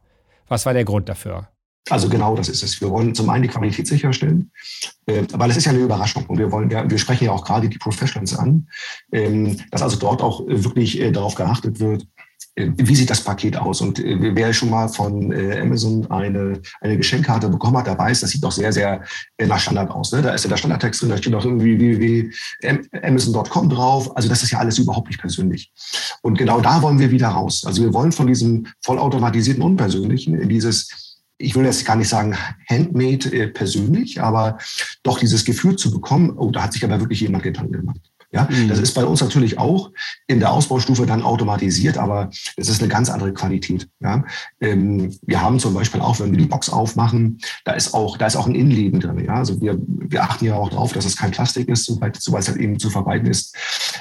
Was 0.47 0.67
war 0.67 0.73
der 0.73 0.85
Grund 0.85 1.09
dafür? 1.09 1.49
Also 1.91 2.09
genau 2.09 2.35
das 2.37 2.49
ist 2.49 2.63
es. 2.63 2.81
Wir 2.81 2.91
wollen 2.91 3.15
zum 3.15 3.29
einen 3.31 3.43
die 3.43 3.49
Qualität 3.49 3.87
sicherstellen, 3.87 4.51
äh, 5.07 5.25
weil 5.33 5.51
es 5.51 5.57
ist 5.57 5.65
ja 5.65 5.73
eine 5.73 5.81
Überraschung 5.81 6.27
und 6.27 6.39
wir 6.39 6.51
wollen 6.53 6.71
ja, 6.71 6.89
wir 6.89 6.99
sprechen 6.99 7.25
ja 7.25 7.33
auch 7.33 7.45
gerade 7.45 7.69
die 7.69 7.79
Professionals 7.79 8.37
an, 8.37 8.69
ähm, 9.13 9.57
dass 9.71 9.83
also 9.83 9.97
dort 9.97 10.23
auch 10.23 10.47
wirklich 10.47 11.01
äh, 11.01 11.11
darauf 11.13 11.35
geachtet 11.35 11.81
wird, 11.81 12.07
äh, 12.59 12.73
wie 12.77 12.95
sieht 12.95 13.11
das 13.11 13.23
Paket 13.23 13.57
aus? 13.57 13.81
Und 13.81 13.99
äh, 13.99 14.35
wer 14.35 14.53
schon 14.53 14.71
mal 14.71 14.89
von 14.89 15.33
äh, 15.33 15.61
Amazon 15.61 16.11
eine, 16.11 16.61
eine 16.81 16.97
Geschenkkarte 16.97 17.49
bekommen 17.49 17.79
hat, 17.79 17.87
der 17.87 17.99
weiß, 17.99 18.21
das 18.21 18.31
sieht 18.31 18.43
doch 18.43 18.53
sehr, 18.53 18.73
sehr 18.73 19.03
nach 19.39 19.59
Standard 19.59 19.91
aus. 19.91 20.13
Ne? 20.13 20.23
Da 20.23 20.31
ist 20.31 20.45
ja 20.45 20.51
der 20.51 20.57
Standardtext 20.57 21.03
drin, 21.03 21.11
da 21.11 21.17
steht 21.17 21.35
auch 21.35 21.45
irgendwie 21.45 21.79
www.amazon.com 21.79 23.69
drauf. 23.69 24.17
Also 24.17 24.29
das 24.29 24.43
ist 24.43 24.51
ja 24.51 24.59
alles 24.59 24.79
überhaupt 24.79 25.09
nicht 25.09 25.21
persönlich. 25.21 25.73
Und 26.23 26.39
genau 26.39 26.61
da 26.61 26.83
wollen 26.83 26.99
wir 26.99 27.11
wieder 27.11 27.29
raus. 27.29 27.65
Also 27.67 27.83
wir 27.83 27.95
wollen 27.95 28.13
von 28.13 28.27
diesem 28.27 28.67
vollautomatisierten 28.83 29.63
Unpersönlichen 29.63 30.39
in 30.39 30.49
dieses 30.49 31.08
ich 31.39 31.55
will 31.55 31.65
jetzt 31.65 31.85
gar 31.85 31.97
nicht 31.97 32.09
sagen 32.09 32.37
handmade 32.69 33.33
äh, 33.33 33.49
persönlich, 33.49 34.21
aber 34.21 34.59
doch 35.03 35.19
dieses 35.19 35.45
Gefühl 35.45 35.77
zu 35.77 35.91
bekommen, 35.91 36.35
oh, 36.37 36.51
da 36.51 36.65
hat 36.65 36.73
sich 36.73 36.85
aber 36.85 37.01
wirklich 37.01 37.21
jemand 37.21 37.45
Gedanken 37.45 37.73
gemacht. 37.73 38.01
Ja, 38.31 38.47
mhm. 38.51 38.69
das 38.69 38.79
ist 38.79 38.93
bei 38.93 39.07
uns 39.07 39.23
natürlich 39.23 39.59
auch 39.59 39.91
in 40.27 40.39
der 40.39 40.53
Ausbaustufe 40.53 41.07
dann 41.07 41.23
automatisiert, 41.23 41.97
aber 41.97 42.29
es 42.57 42.69
ist 42.69 42.83
eine 42.83 42.91
ganz 42.91 43.09
andere 43.09 43.33
Qualität. 43.33 43.89
Ja, 44.01 44.23
ähm, 44.61 45.17
wir 45.23 45.41
haben 45.41 45.59
zum 45.59 45.73
Beispiel 45.73 46.03
auch, 46.03 46.21
wenn 46.21 46.33
wir 46.33 46.39
die 46.39 46.45
Box 46.45 46.69
aufmachen, 46.69 47.39
da 47.65 47.73
ist 47.73 47.95
auch, 47.95 48.19
da 48.19 48.27
ist 48.27 48.37
auch 48.37 48.47
ein 48.47 48.55
Innenleben 48.55 49.01
drin. 49.01 49.25
Ja, 49.25 49.35
also 49.35 49.59
wir, 49.63 49.79
wir 49.87 50.23
achten 50.23 50.45
ja 50.45 50.57
auch 50.57 50.69
darauf, 50.69 50.93
dass 50.93 51.07
es 51.07 51.17
kein 51.17 51.31
Plastik 51.31 51.69
ist, 51.69 51.87
sobald 51.87 52.19
es 52.19 52.49
halt 52.49 52.59
eben 52.59 52.79
zu 52.79 52.91
vermeiden 52.91 53.31
ist. 53.31 53.57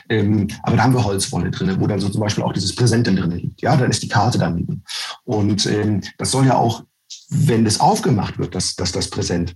Ähm, 0.10 0.48
aber 0.64 0.76
da 0.76 0.84
haben 0.84 0.94
wir 0.94 1.06
Holzwolle 1.06 1.50
drin, 1.50 1.78
wo 1.80 1.88
dann 1.88 2.02
so 2.02 2.10
zum 2.10 2.20
Beispiel 2.20 2.44
auch 2.44 2.54
dieses 2.54 2.76
Präsent 2.76 3.08
drin 3.08 3.32
liegt. 3.32 3.62
Ja, 3.62 3.78
dann 3.78 3.90
ist 3.90 4.04
die 4.04 4.10
Karte 4.10 4.38
daneben. 4.38 4.84
Und 5.24 5.66
ähm, 5.68 6.02
das 6.18 6.32
soll 6.32 6.46
ja 6.46 6.58
auch, 6.58 6.84
wenn 7.30 7.66
das 7.66 7.80
aufgemacht 7.80 8.38
wird, 8.38 8.56
dass, 8.56 8.76
dass 8.76 8.92
das 8.92 9.10
Präsent, 9.10 9.56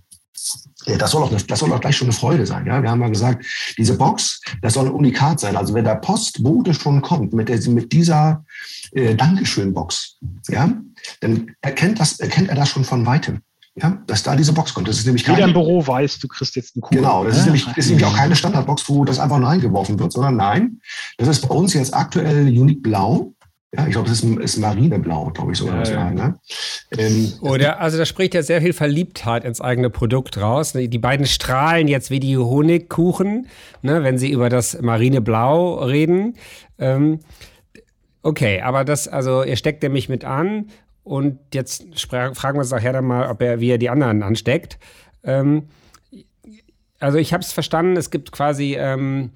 das 0.86 1.10
soll, 1.10 1.22
auch, 1.22 1.30
das 1.30 1.58
soll 1.58 1.72
auch 1.72 1.80
gleich 1.80 1.96
schon 1.96 2.06
eine 2.06 2.16
Freude 2.16 2.46
sein. 2.46 2.66
Ja? 2.66 2.82
Wir 2.82 2.90
haben 2.90 2.98
mal 2.98 3.10
gesagt, 3.10 3.44
diese 3.78 3.96
Box, 3.96 4.40
das 4.60 4.74
soll 4.74 4.86
ein 4.86 4.92
Unikat 4.92 5.40
sein. 5.40 5.56
Also 5.56 5.74
wenn 5.74 5.84
der 5.84 5.96
Postbote 5.96 6.74
schon 6.74 7.02
kommt 7.02 7.32
mit, 7.32 7.48
der, 7.48 7.60
mit 7.70 7.92
dieser 7.92 8.44
äh, 8.92 9.14
Dankeschön-Box, 9.14 10.18
ja, 10.48 10.72
dann 11.20 11.54
erkennt, 11.60 12.00
das, 12.00 12.18
erkennt 12.18 12.48
er 12.48 12.56
das 12.56 12.68
schon 12.68 12.84
von 12.84 13.06
weitem. 13.06 13.40
Ja, 13.74 14.02
dass 14.06 14.22
da 14.22 14.36
diese 14.36 14.52
Box 14.52 14.74
kommt. 14.74 14.86
Das 14.86 14.98
ist 14.98 15.06
nämlich 15.06 15.24
keine, 15.24 15.38
Jeder 15.38 15.48
im 15.48 15.54
Büro 15.54 15.86
weiß, 15.86 16.18
du 16.18 16.28
kriegst 16.28 16.54
jetzt 16.56 16.76
einen 16.76 16.82
Kuchen. 16.82 16.98
Genau, 16.98 17.24
das 17.24 17.38
ist, 17.38 17.44
nämlich, 17.46 17.66
ist 17.74 17.88
nämlich 17.88 18.04
auch 18.04 18.14
keine 18.14 18.36
Standardbox, 18.36 18.86
wo 18.90 19.06
das 19.06 19.18
einfach 19.18 19.40
reingeworfen 19.42 19.98
wird, 19.98 20.12
sondern 20.12 20.36
nein, 20.36 20.80
das 21.16 21.28
ist 21.28 21.48
bei 21.48 21.54
uns 21.54 21.72
jetzt 21.72 21.94
aktuell 21.94 22.48
Unique 22.48 22.82
Blau. 22.82 23.32
Ja, 23.74 23.86
ich 23.86 23.92
glaube, 23.92 24.10
es 24.10 24.22
ist, 24.22 24.38
ist 24.38 24.58
Marineblau, 24.58 25.30
glaube 25.30 25.52
ich 25.52 25.58
sogar. 25.58 25.86
Ja, 25.86 25.92
ja. 25.92 26.10
Ne? 26.10 26.38
Ähm, 26.98 27.32
Oder, 27.40 27.80
also 27.80 27.96
da 27.96 28.04
spricht 28.04 28.34
ja 28.34 28.42
sehr 28.42 28.60
viel 28.60 28.74
Verliebtheit 28.74 29.44
ins 29.44 29.62
eigene 29.62 29.88
Produkt 29.88 30.38
raus. 30.38 30.72
Die 30.74 30.98
beiden 30.98 31.24
strahlen 31.24 31.88
jetzt 31.88 32.10
wie 32.10 32.20
die 32.20 32.36
Honigkuchen, 32.36 33.46
ne, 33.80 34.02
wenn 34.02 34.18
sie 34.18 34.30
über 34.30 34.50
das 34.50 34.78
Marineblau 34.78 35.84
reden. 35.84 36.36
Ähm, 36.78 37.20
okay, 38.22 38.60
aber 38.60 38.84
das, 38.84 39.08
also 39.08 39.42
ihr 39.42 39.56
steckt 39.56 39.82
nämlich 39.82 40.10
mit 40.10 40.26
an 40.26 40.66
und 41.02 41.38
jetzt 41.54 41.98
fragen 41.98 42.36
wir 42.36 42.60
uns 42.60 42.70
nachher 42.70 42.92
dann 42.92 43.06
mal, 43.06 43.30
ob 43.30 43.40
er, 43.40 43.60
wie 43.60 43.70
er 43.70 43.78
die 43.78 43.88
anderen 43.88 44.22
ansteckt. 44.22 44.78
Ähm, 45.24 45.68
also 47.00 47.16
ich 47.16 47.32
habe 47.32 47.42
es 47.42 47.52
verstanden, 47.52 47.96
es 47.96 48.10
gibt 48.10 48.32
quasi 48.32 48.76
ähm, 48.78 49.30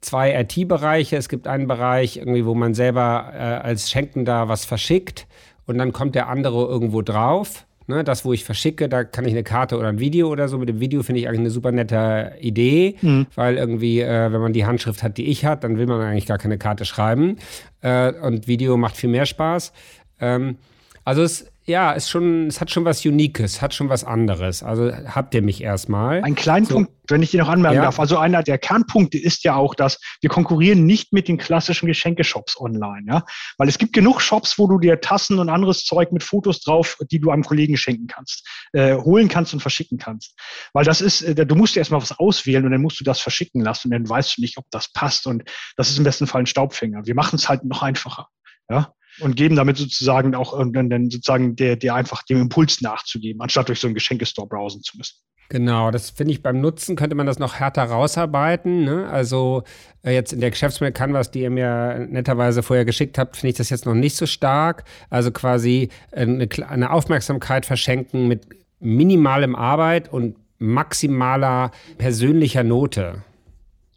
zwei 0.00 0.38
IT-Bereiche. 0.40 1.16
Es 1.16 1.28
gibt 1.28 1.46
einen 1.46 1.66
Bereich, 1.66 2.16
irgendwie, 2.16 2.44
wo 2.46 2.54
man 2.54 2.74
selber 2.74 3.32
äh, 3.34 3.38
als 3.38 3.90
Schenkender 3.90 4.48
was 4.48 4.64
verschickt 4.64 5.26
und 5.66 5.78
dann 5.78 5.92
kommt 5.92 6.14
der 6.14 6.28
andere 6.28 6.66
irgendwo 6.66 7.02
drauf. 7.02 7.66
Ne, 7.86 8.04
das, 8.04 8.24
wo 8.24 8.32
ich 8.32 8.44
verschicke, 8.44 8.88
da 8.88 9.02
kann 9.02 9.24
ich 9.24 9.32
eine 9.32 9.42
Karte 9.42 9.76
oder 9.76 9.88
ein 9.88 9.98
Video 9.98 10.28
oder 10.28 10.46
so. 10.46 10.58
Mit 10.58 10.68
dem 10.68 10.78
Video 10.78 11.02
finde 11.02 11.20
ich 11.22 11.26
eigentlich 11.26 11.40
eine 11.40 11.50
super 11.50 11.72
nette 11.72 12.34
Idee, 12.40 12.94
mhm. 13.02 13.26
weil 13.34 13.56
irgendwie, 13.56 14.00
äh, 14.00 14.32
wenn 14.32 14.40
man 14.40 14.52
die 14.52 14.64
Handschrift 14.64 15.02
hat, 15.02 15.16
die 15.16 15.26
ich 15.26 15.44
hat, 15.44 15.64
dann 15.64 15.76
will 15.76 15.86
man 15.86 16.00
eigentlich 16.00 16.26
gar 16.26 16.38
keine 16.38 16.56
Karte 16.56 16.84
schreiben. 16.84 17.38
Äh, 17.80 18.12
und 18.12 18.46
Video 18.46 18.76
macht 18.76 18.96
viel 18.96 19.10
mehr 19.10 19.26
Spaß. 19.26 19.72
Ähm, 20.20 20.58
also 21.04 21.22
es 21.22 21.49
ja, 21.70 21.92
ist 21.92 22.10
schon, 22.10 22.48
es 22.48 22.60
hat 22.60 22.70
schon 22.70 22.84
was 22.84 23.06
Uniques, 23.06 23.62
hat 23.62 23.72
schon 23.72 23.88
was 23.88 24.04
anderes. 24.04 24.62
Also 24.62 24.92
habt 24.92 25.34
ihr 25.34 25.42
mich 25.42 25.62
erstmal. 25.62 26.22
Ein 26.22 26.34
kleinen 26.34 26.66
so. 26.66 26.74
Punkt, 26.74 26.92
wenn 27.08 27.22
ich 27.22 27.30
dir 27.30 27.40
noch 27.40 27.48
anmerken 27.48 27.76
ja. 27.76 27.82
darf. 27.84 28.00
Also 28.00 28.18
einer 28.18 28.42
der 28.42 28.58
Kernpunkte 28.58 29.18
ist 29.18 29.44
ja 29.44 29.54
auch, 29.54 29.74
dass 29.74 29.98
wir 30.20 30.28
konkurrieren 30.28 30.84
nicht 30.84 31.12
mit 31.12 31.28
den 31.28 31.38
klassischen 31.38 31.86
Geschenkeshops 31.86 32.60
online, 32.60 33.06
ja. 33.06 33.24
Weil 33.56 33.68
es 33.68 33.78
gibt 33.78 33.92
genug 33.92 34.20
Shops, 34.20 34.58
wo 34.58 34.66
du 34.66 34.78
dir 34.78 35.00
Tassen 35.00 35.38
und 35.38 35.48
anderes 35.48 35.84
Zeug 35.84 36.12
mit 36.12 36.22
Fotos 36.22 36.60
drauf, 36.60 36.98
die 37.10 37.20
du 37.20 37.30
einem 37.30 37.44
Kollegen 37.44 37.76
schenken 37.76 38.08
kannst, 38.08 38.46
äh, 38.72 38.96
holen 38.96 39.28
kannst 39.28 39.54
und 39.54 39.60
verschicken 39.60 39.98
kannst. 39.98 40.36
Weil 40.72 40.84
das 40.84 41.00
ist, 41.00 41.22
äh, 41.22 41.46
du 41.46 41.54
musst 41.54 41.76
dir 41.76 41.80
erstmal 41.80 42.02
was 42.02 42.18
auswählen 42.18 42.64
und 42.64 42.72
dann 42.72 42.82
musst 42.82 43.00
du 43.00 43.04
das 43.04 43.20
verschicken 43.20 43.62
lassen 43.62 43.88
und 43.88 43.92
dann 43.92 44.08
weißt 44.08 44.36
du 44.36 44.40
nicht, 44.42 44.58
ob 44.58 44.64
das 44.70 44.92
passt. 44.92 45.26
Und 45.26 45.44
das 45.76 45.88
ist 45.88 45.98
im 45.98 46.04
besten 46.04 46.26
Fall 46.26 46.42
ein 46.42 46.46
Staubfänger. 46.46 47.06
Wir 47.06 47.14
machen 47.14 47.36
es 47.36 47.48
halt 47.48 47.64
noch 47.64 47.82
einfacher. 47.82 48.26
Ja 48.68 48.92
und 49.20 49.36
geben 49.36 49.56
damit 49.56 49.76
sozusagen 49.76 50.34
auch 50.34 50.58
dann 50.72 51.10
sozusagen 51.10 51.56
der, 51.56 51.76
der 51.76 51.94
einfach 51.94 52.22
dem 52.24 52.40
Impuls 52.40 52.80
nachzugeben, 52.80 53.40
anstatt 53.40 53.68
durch 53.68 53.80
so 53.80 53.86
einen 53.86 53.94
Geschenkestore 53.94 54.48
browsen 54.48 54.82
zu 54.82 54.96
müssen. 54.96 55.16
Genau, 55.50 55.90
das 55.90 56.10
finde 56.10 56.32
ich 56.32 56.44
beim 56.44 56.60
Nutzen 56.60 56.94
könnte 56.94 57.16
man 57.16 57.26
das 57.26 57.40
noch 57.40 57.56
härter 57.56 57.82
rausarbeiten. 57.82 58.84
Ne? 58.84 59.08
Also 59.08 59.64
äh, 60.04 60.14
jetzt 60.14 60.32
in 60.32 60.40
der 60.40 60.50
Geschäftsmail 60.50 60.92
Canvas, 60.92 61.32
die 61.32 61.40
ihr 61.40 61.50
mir 61.50 62.06
netterweise 62.08 62.62
vorher 62.62 62.84
geschickt 62.84 63.18
habt, 63.18 63.36
finde 63.36 63.50
ich 63.50 63.56
das 63.56 63.68
jetzt 63.68 63.84
noch 63.84 63.94
nicht 63.94 64.14
so 64.14 64.26
stark. 64.26 64.84
Also 65.10 65.32
quasi 65.32 65.88
äh, 66.12 66.20
eine, 66.20 66.48
eine 66.68 66.92
Aufmerksamkeit 66.92 67.66
verschenken 67.66 68.28
mit 68.28 68.46
minimalem 68.78 69.56
Arbeit 69.56 70.12
und 70.12 70.36
maximaler 70.58 71.72
persönlicher 71.98 72.62
Note. 72.62 73.24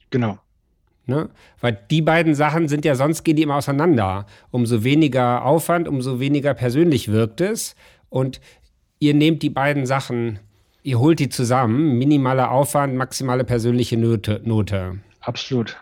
Genau. 0.10 0.40
Ne? 1.06 1.30
Weil 1.60 1.78
die 1.92 2.02
beiden 2.02 2.34
Sachen 2.34 2.68
sind 2.68 2.86
ja, 2.86 2.96
sonst 2.96 3.24
gehen 3.24 3.36
die 3.36 3.44
immer 3.44 3.58
auseinander. 3.58 4.26
Umso 4.52 4.84
weniger 4.84 5.46
Aufwand, 5.46 5.88
umso 5.88 6.20
weniger 6.20 6.54
persönlich 6.54 7.12
wirkt 7.12 7.42
es. 7.42 7.76
Und 8.10 8.40
ihr 9.00 9.14
nehmt 9.14 9.44
die 9.44 9.50
beiden 9.50 9.86
Sachen, 9.86 10.40
ihr 10.82 11.00
holt 11.00 11.20
die 11.20 11.30
zusammen. 11.30 11.98
Minimaler 11.98 12.52
Aufwand, 12.52 12.96
maximale 12.96 13.44
persönliche 13.44 13.98
Note. 13.98 14.42
Note. 14.46 15.00
Absolut. 15.20 15.78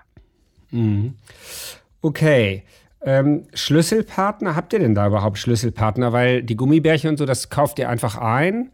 Mhm. 0.71 1.15
Okay. 2.01 2.63
Ähm, 3.03 3.47
Schlüsselpartner, 3.53 4.55
habt 4.55 4.73
ihr 4.73 4.79
denn 4.79 4.93
da 4.93 5.07
überhaupt 5.07 5.39
Schlüsselpartner? 5.39 6.13
Weil 6.13 6.43
die 6.43 6.55
Gummibärchen 6.55 7.09
und 7.09 7.17
so, 7.17 7.25
das 7.25 7.49
kauft 7.49 7.79
ihr 7.79 7.89
einfach 7.89 8.17
ein? 8.17 8.71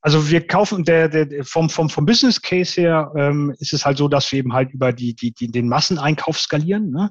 Also 0.00 0.30
wir 0.30 0.46
kaufen 0.46 0.84
der, 0.84 1.08
der 1.08 1.44
vom, 1.44 1.68
vom, 1.68 1.90
vom 1.90 2.06
Business 2.06 2.40
Case 2.40 2.80
her 2.80 3.12
ähm, 3.16 3.54
ist 3.58 3.74
es 3.74 3.84
halt 3.84 3.98
so, 3.98 4.08
dass 4.08 4.30
wir 4.32 4.38
eben 4.38 4.54
halt 4.54 4.72
über 4.72 4.92
die, 4.92 5.14
die, 5.14 5.32
die, 5.32 5.48
den 5.48 5.68
Masseneinkauf 5.68 6.38
skalieren. 6.38 6.90
Ne? 6.90 7.10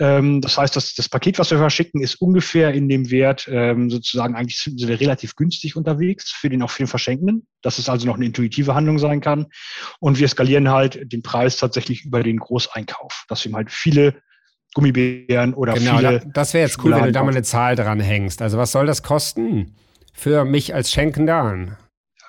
Ähm, 0.00 0.40
das 0.40 0.58
heißt, 0.58 0.74
dass 0.74 0.94
das 0.94 1.08
Paket, 1.08 1.38
was 1.38 1.52
wir 1.52 1.58
verschicken, 1.58 2.02
ist 2.02 2.16
ungefähr 2.16 2.74
in 2.74 2.88
dem 2.88 3.10
Wert 3.10 3.46
ähm, 3.48 3.88
sozusagen 3.88 4.34
eigentlich 4.34 4.58
sind 4.58 4.80
wir 4.80 4.98
relativ 4.98 5.36
günstig 5.36 5.76
unterwegs 5.76 6.32
für 6.32 6.48
den 6.48 6.62
auch 6.62 6.70
für 6.70 6.82
den 6.82 6.88
Verschenken, 6.88 7.46
dass 7.62 7.78
es 7.78 7.88
also 7.88 8.06
noch 8.06 8.16
eine 8.16 8.24
intuitive 8.26 8.74
Handlung 8.74 8.98
sein 8.98 9.20
kann. 9.20 9.46
Und 10.00 10.18
wir 10.18 10.26
skalieren 10.26 10.70
halt 10.70 11.12
den 11.12 11.22
Preis 11.22 11.56
tatsächlich 11.58 12.04
über 12.04 12.24
den 12.24 12.38
Großeinkauf, 12.38 13.26
dass 13.28 13.44
wir 13.44 13.52
halt 13.52 13.70
viele 13.70 14.20
Gummibären 14.74 15.54
oder 15.54 15.74
genau, 15.74 15.98
viele. 15.98 16.20
Das 16.34 16.52
wäre 16.52 16.66
jetzt 16.66 16.82
cool, 16.84 16.92
wenn 16.92 17.04
du 17.04 17.12
da 17.12 17.22
mal 17.22 17.30
eine 17.30 17.42
Zahl 17.42 17.76
dran 17.76 18.00
hängst. 18.00 18.42
Also 18.42 18.58
was 18.58 18.72
soll 18.72 18.86
das 18.86 19.02
kosten 19.02 19.74
für 20.12 20.44
mich 20.44 20.74
als 20.74 20.90
Schenkender? 20.90 21.78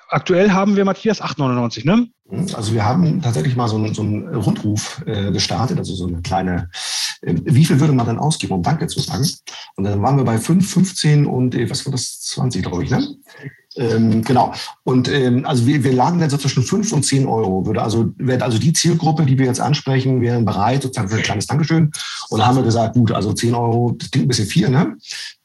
Aktuell 0.08 0.52
haben 0.52 0.76
wir, 0.76 0.84
Matthias, 0.84 1.20
8,99, 1.20 1.84
ne? 1.84 2.08
Also 2.54 2.72
wir 2.72 2.84
haben 2.84 3.20
tatsächlich 3.22 3.56
mal 3.56 3.68
so 3.68 3.76
einen, 3.76 3.94
so 3.94 4.02
einen 4.02 4.34
Rundruf 4.34 5.02
äh, 5.06 5.30
gestartet, 5.32 5.78
also 5.78 5.94
so 5.94 6.06
eine 6.06 6.22
kleine, 6.22 6.70
äh, 7.22 7.34
wie 7.44 7.64
viel 7.64 7.78
würde 7.80 7.92
man 7.92 8.06
dann 8.06 8.18
ausgeben, 8.18 8.54
um 8.54 8.62
Danke 8.62 8.86
zu 8.86 9.00
sagen? 9.00 9.28
Und 9.76 9.84
dann 9.84 10.00
waren 10.02 10.16
wir 10.16 10.24
bei 10.24 10.38
5, 10.38 10.68
15 10.68 11.26
und 11.26 11.54
äh, 11.54 11.68
was 11.68 11.84
war 11.84 11.92
das, 11.92 12.20
20, 12.20 12.62
glaube 12.64 12.84
ich, 12.84 12.90
ne? 12.90 13.04
Ähm, 13.76 14.22
genau. 14.22 14.52
Und 14.84 15.08
ähm, 15.08 15.44
also 15.44 15.66
wir, 15.66 15.84
wir 15.84 15.92
lagen 15.92 16.18
dann 16.18 16.30
so 16.30 16.36
zwischen 16.36 16.62
5 16.62 16.92
und 16.92 17.04
10 17.04 17.26
Euro. 17.26 17.66
Würde 17.66 17.82
also, 17.82 18.10
wäre 18.16 18.42
also 18.42 18.58
die 18.58 18.72
Zielgruppe, 18.72 19.24
die 19.24 19.38
wir 19.38 19.46
jetzt 19.46 19.60
ansprechen, 19.60 20.20
wären 20.20 20.44
bereit, 20.44 20.82
sozusagen 20.82 21.08
für 21.08 21.16
ein 21.16 21.22
kleines 21.22 21.46
Dankeschön. 21.46 21.90
Und 22.30 22.38
da 22.38 22.46
haben 22.46 22.56
wir 22.56 22.62
gesagt, 22.62 22.94
gut, 22.94 23.12
also 23.12 23.32
10 23.32 23.54
Euro, 23.54 23.94
das 23.98 24.10
klingt 24.10 24.26
ein 24.26 24.28
bisschen 24.28 24.46
viel, 24.46 24.68
ne? 24.68 24.96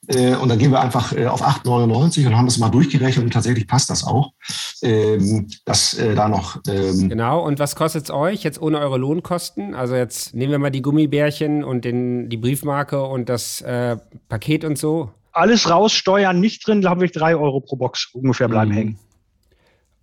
Äh, 0.07 0.35
und 0.35 0.49
dann 0.49 0.57
gehen 0.57 0.71
wir 0.71 0.81
einfach 0.81 1.13
äh, 1.13 1.27
auf 1.27 1.43
8,99 1.43 2.25
und 2.25 2.35
haben 2.35 2.47
das 2.47 2.57
mal 2.57 2.69
durchgerechnet 2.69 3.23
und 3.23 3.31
tatsächlich 3.31 3.67
passt 3.67 3.89
das 3.89 4.03
auch, 4.03 4.31
ähm, 4.81 5.47
dass 5.65 5.93
äh, 5.93 6.15
da 6.15 6.27
noch. 6.27 6.59
Ähm 6.67 7.09
genau, 7.09 7.45
und 7.45 7.59
was 7.59 7.75
kostet 7.75 8.05
es 8.05 8.11
euch 8.11 8.43
jetzt 8.43 8.61
ohne 8.61 8.79
eure 8.79 8.97
Lohnkosten? 8.97 9.75
Also 9.75 9.95
jetzt 9.95 10.33
nehmen 10.33 10.51
wir 10.51 10.59
mal 10.59 10.71
die 10.71 10.81
Gummibärchen 10.81 11.63
und 11.63 11.85
den, 11.85 12.29
die 12.29 12.37
Briefmarke 12.37 13.03
und 13.03 13.29
das 13.29 13.61
äh, 13.61 13.97
Paket 14.27 14.65
und 14.65 14.77
so. 14.77 15.11
Alles 15.31 15.69
raus, 15.69 15.93
Steuern 15.93 16.39
nicht 16.39 16.65
drin, 16.67 16.81
da 16.81 16.89
habe 16.89 17.05
ich 17.05 17.11
drei 17.11 17.35
Euro 17.35 17.61
pro 17.61 17.75
Box 17.75 18.09
ungefähr 18.13 18.47
bleiben 18.47 18.71
mhm. 18.71 18.75
hängen. 18.75 18.99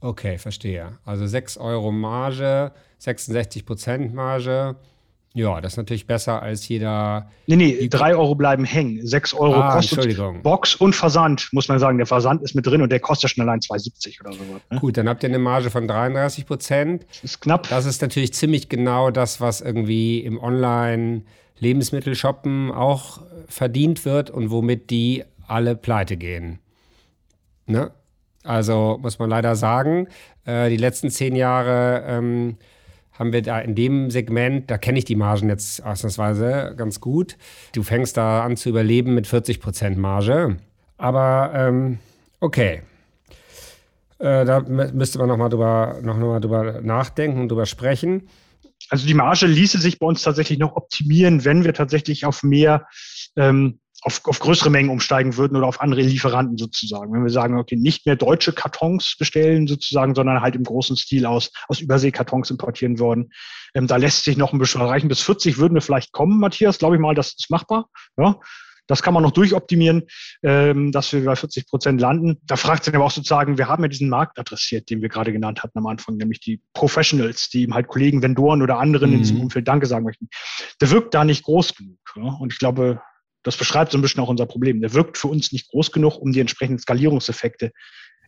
Okay, 0.00 0.38
verstehe. 0.38 0.98
Also 1.04 1.26
6 1.26 1.56
Euro 1.58 1.90
Marge, 1.90 2.72
66 2.98 3.66
Prozent 3.66 4.14
Marge. 4.14 4.76
Ja, 5.34 5.60
das 5.60 5.74
ist 5.74 5.76
natürlich 5.76 6.06
besser 6.06 6.42
als 6.42 6.66
jeder. 6.68 7.30
Nee, 7.46 7.56
nee, 7.56 7.88
3 7.88 8.14
Euro 8.16 8.34
bleiben 8.34 8.64
hängen. 8.64 9.06
6 9.06 9.34
Euro 9.34 9.60
ah, 9.60 9.72
kostet 9.72 10.42
Box 10.42 10.74
und 10.74 10.96
Versand, 10.96 11.48
muss 11.52 11.68
man 11.68 11.78
sagen. 11.78 11.98
Der 11.98 12.06
Versand 12.06 12.42
ist 12.42 12.54
mit 12.54 12.66
drin 12.66 12.80
und 12.80 12.90
der 12.90 13.00
kostet 13.00 13.30
schon 13.30 13.42
allein 13.42 13.60
2,70 13.60 14.20
oder 14.20 14.32
so. 14.32 14.42
Ne? 14.42 14.80
Gut, 14.80 14.96
dann 14.96 15.08
habt 15.08 15.22
ihr 15.22 15.28
eine 15.28 15.38
Marge 15.38 15.70
von 15.70 15.86
33 15.86 16.46
Prozent. 16.46 17.06
Das 17.08 17.24
ist 17.24 17.40
knapp. 17.40 17.68
Das 17.68 17.84
ist 17.84 18.00
natürlich 18.02 18.32
ziemlich 18.32 18.68
genau 18.68 19.10
das, 19.10 19.40
was 19.40 19.60
irgendwie 19.60 20.20
im 20.20 20.38
Online- 20.38 21.24
Lebensmittel 21.60 22.14
shoppen 22.14 22.70
auch 22.70 23.20
verdient 23.48 24.04
wird 24.04 24.30
und 24.30 24.50
womit 24.50 24.90
die 24.90 25.24
alle 25.46 25.76
pleite 25.76 26.16
gehen. 26.16 26.58
Ne? 27.66 27.90
Also 28.44 28.98
muss 29.00 29.18
man 29.18 29.28
leider 29.30 29.56
sagen, 29.56 30.08
äh, 30.44 30.70
die 30.70 30.76
letzten 30.76 31.10
zehn 31.10 31.36
Jahre 31.36 32.04
ähm, 32.06 32.56
haben 33.18 33.32
wir 33.32 33.42
da 33.42 33.58
in 33.58 33.74
dem 33.74 34.10
Segment, 34.10 34.70
da 34.70 34.78
kenne 34.78 34.98
ich 34.98 35.04
die 35.04 35.16
Margen 35.16 35.48
jetzt 35.48 35.84
ausnahmsweise 35.84 36.74
ganz 36.76 37.00
gut. 37.00 37.36
Du 37.74 37.82
fängst 37.82 38.16
da 38.16 38.44
an 38.44 38.56
zu 38.56 38.68
überleben 38.68 39.14
mit 39.14 39.26
40 39.26 39.60
Prozent 39.60 39.98
Marge. 39.98 40.56
Aber 40.96 41.50
ähm, 41.54 41.98
okay. 42.40 42.82
Äh, 44.18 44.44
da 44.44 44.60
müsste 44.60 45.18
man 45.18 45.28
nochmal 45.28 45.48
drüber, 45.48 45.98
noch 46.02 46.16
mal 46.16 46.40
drüber 46.40 46.80
nachdenken 46.80 47.40
und 47.40 47.48
drüber 47.48 47.66
sprechen. 47.66 48.28
Also 48.90 49.06
die 49.06 49.14
Marge 49.14 49.46
ließe 49.46 49.78
sich 49.78 49.98
bei 49.98 50.06
uns 50.06 50.22
tatsächlich 50.22 50.58
noch 50.58 50.76
optimieren, 50.76 51.44
wenn 51.44 51.64
wir 51.64 51.74
tatsächlich 51.74 52.24
auf 52.24 52.42
mehr 52.42 52.86
ähm, 53.36 53.80
auf, 54.02 54.20
auf 54.24 54.38
größere 54.38 54.70
Mengen 54.70 54.90
umsteigen 54.90 55.36
würden 55.36 55.56
oder 55.56 55.66
auf 55.66 55.80
andere 55.80 56.02
Lieferanten 56.02 56.56
sozusagen. 56.56 57.12
Wenn 57.12 57.24
wir 57.24 57.30
sagen, 57.30 57.58
okay, 57.58 57.76
nicht 57.76 58.06
mehr 58.06 58.16
deutsche 58.16 58.52
Kartons 58.52 59.16
bestellen 59.18 59.66
sozusagen, 59.66 60.14
sondern 60.14 60.40
halt 60.40 60.54
im 60.54 60.62
großen 60.62 60.96
Stil 60.96 61.26
aus, 61.26 61.50
aus 61.66 61.80
Überseekartons 61.80 62.50
importieren 62.50 62.98
würden. 62.98 63.30
Ähm, 63.74 63.86
da 63.86 63.96
lässt 63.96 64.24
sich 64.24 64.36
noch 64.36 64.52
ein 64.52 64.58
bisschen 64.58 64.80
erreichen. 64.80 65.08
Bis 65.08 65.22
40 65.22 65.58
würden 65.58 65.74
wir 65.74 65.82
vielleicht 65.82 66.12
kommen, 66.12 66.38
Matthias, 66.38 66.78
glaube 66.78 66.96
ich 66.96 67.00
mal, 67.00 67.14
das 67.14 67.34
ist 67.34 67.50
machbar. 67.50 67.88
Ja. 68.16 68.38
Das 68.88 69.02
kann 69.02 69.14
man 69.14 69.22
noch 69.22 69.30
durchoptimieren, 69.30 70.02
ähm, 70.42 70.90
dass 70.90 71.12
wir 71.12 71.24
bei 71.24 71.36
40 71.36 71.68
Prozent 71.68 72.00
landen. 72.00 72.38
Da 72.44 72.56
fragt 72.56 72.84
sich 72.84 72.94
aber 72.94 73.04
auch 73.04 73.10
sozusagen, 73.10 73.58
wir 73.58 73.68
haben 73.68 73.84
ja 73.84 73.88
diesen 73.88 74.08
Markt 74.08 74.38
adressiert, 74.38 74.90
den 74.90 75.02
wir 75.02 75.08
gerade 75.08 75.32
genannt 75.32 75.62
hatten 75.62 75.78
am 75.78 75.86
Anfang, 75.86 76.16
nämlich 76.16 76.40
die 76.40 76.60
Professionals, 76.72 77.50
die 77.50 77.62
eben 77.62 77.74
halt 77.74 77.86
Kollegen, 77.86 78.22
Vendoren 78.22 78.62
oder 78.62 78.78
anderen 78.78 79.10
mhm. 79.10 79.16
in 79.16 79.22
diesem 79.22 79.36
mhm. 79.36 79.44
Umfeld 79.44 79.68
Danke 79.68 79.86
sagen 79.86 80.04
möchten. 80.04 80.28
Der 80.80 80.90
wirkt 80.90 81.14
da 81.14 81.24
nicht 81.24 81.44
groß 81.44 81.74
genug. 81.76 81.98
Ja? 82.16 82.32
Und 82.40 82.52
ich 82.52 82.58
glaube, 82.58 83.00
das 83.42 83.56
beschreibt 83.56 83.92
so 83.92 83.98
ein 83.98 84.02
bisschen 84.02 84.22
auch 84.22 84.28
unser 84.28 84.46
Problem. 84.46 84.80
Der 84.80 84.94
wirkt 84.94 85.18
für 85.18 85.28
uns 85.28 85.52
nicht 85.52 85.70
groß 85.70 85.92
genug, 85.92 86.18
um 86.18 86.32
die 86.32 86.40
entsprechenden 86.40 86.80
Skalierungseffekte 86.80 87.72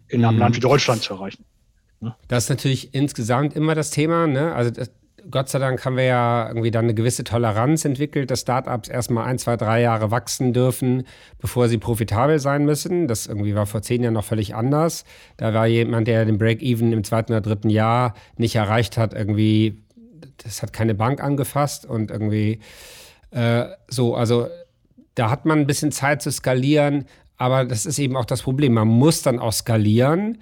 in 0.08 0.24
einem 0.24 0.36
mhm. 0.36 0.40
Land 0.40 0.56
wie 0.56 0.60
Deutschland 0.60 1.02
zu 1.02 1.14
erreichen. 1.14 1.44
Das 2.28 2.44
ist 2.44 2.50
natürlich 2.50 2.94
insgesamt 2.94 3.54
immer 3.54 3.74
das 3.74 3.90
Thema. 3.90 4.26
Ne? 4.26 4.54
Also 4.54 4.70
das, 4.70 4.90
Gott 5.30 5.48
sei 5.48 5.58
Dank 5.58 5.84
haben 5.84 5.96
wir 5.96 6.04
ja 6.04 6.48
irgendwie 6.48 6.70
dann 6.70 6.84
eine 6.84 6.94
gewisse 6.94 7.24
Toleranz 7.24 7.84
entwickelt, 7.84 8.30
dass 8.30 8.40
Startups 8.40 8.88
erstmal 8.88 9.24
ein, 9.24 9.38
zwei, 9.38 9.56
drei 9.56 9.80
Jahre 9.80 10.10
wachsen 10.10 10.52
dürfen, 10.52 11.04
bevor 11.38 11.68
sie 11.68 11.78
profitabel 11.78 12.38
sein 12.38 12.64
müssen. 12.64 13.08
Das 13.08 13.26
irgendwie 13.26 13.54
war 13.54 13.66
vor 13.66 13.82
zehn 13.82 14.02
Jahren 14.02 14.14
noch 14.14 14.24
völlig 14.24 14.54
anders. 14.54 15.04
Da 15.36 15.52
war 15.52 15.66
jemand, 15.66 16.06
der 16.08 16.24
den 16.24 16.38
Break-Even 16.38 16.92
im 16.92 17.04
zweiten 17.04 17.32
oder 17.32 17.40
dritten 17.40 17.70
Jahr 17.70 18.14
nicht 18.36 18.54
erreicht 18.54 18.96
hat, 18.96 19.14
irgendwie, 19.14 19.82
das 20.44 20.62
hat 20.62 20.72
keine 20.72 20.94
Bank 20.94 21.22
angefasst 21.22 21.86
und 21.86 22.10
irgendwie 22.10 22.60
äh, 23.30 23.64
so, 23.88 24.14
also 24.14 24.48
da 25.14 25.30
hat 25.30 25.44
man 25.44 25.60
ein 25.60 25.66
bisschen 25.66 25.92
Zeit 25.92 26.22
zu 26.22 26.30
skalieren, 26.30 27.06
aber 27.36 27.64
das 27.64 27.86
ist 27.86 27.98
eben 27.98 28.16
auch 28.16 28.24
das 28.24 28.42
Problem. 28.42 28.74
Man 28.74 28.88
muss 28.88 29.22
dann 29.22 29.38
auch 29.38 29.52
skalieren 29.52 30.38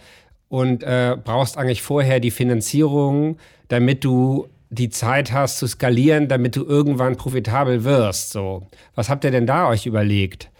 und 0.49 0.83
äh, 0.83 1.17
brauchst 1.23 1.57
eigentlich 1.57 1.83
vorher 1.83 2.21
die 2.21 2.31
Finanzierung, 2.31 3.39
damit 3.69 4.05
du 4.05 4.49
die 4.71 4.91
Zeit 4.91 5.33
hast 5.33 5.59
zu 5.59 5.67
skalieren, 5.67 6.29
damit 6.29 6.57
du 6.57 6.65
irgendwann 6.65 7.17
profitabel 7.17 7.85
wirst. 7.85 8.31
So, 8.31 8.67
was 8.95 9.09
habt 9.09 9.25
ihr 9.25 9.31
denn 9.31 9.47
da 9.47 9.69
euch 9.69 9.87
überlegt? 9.87 10.51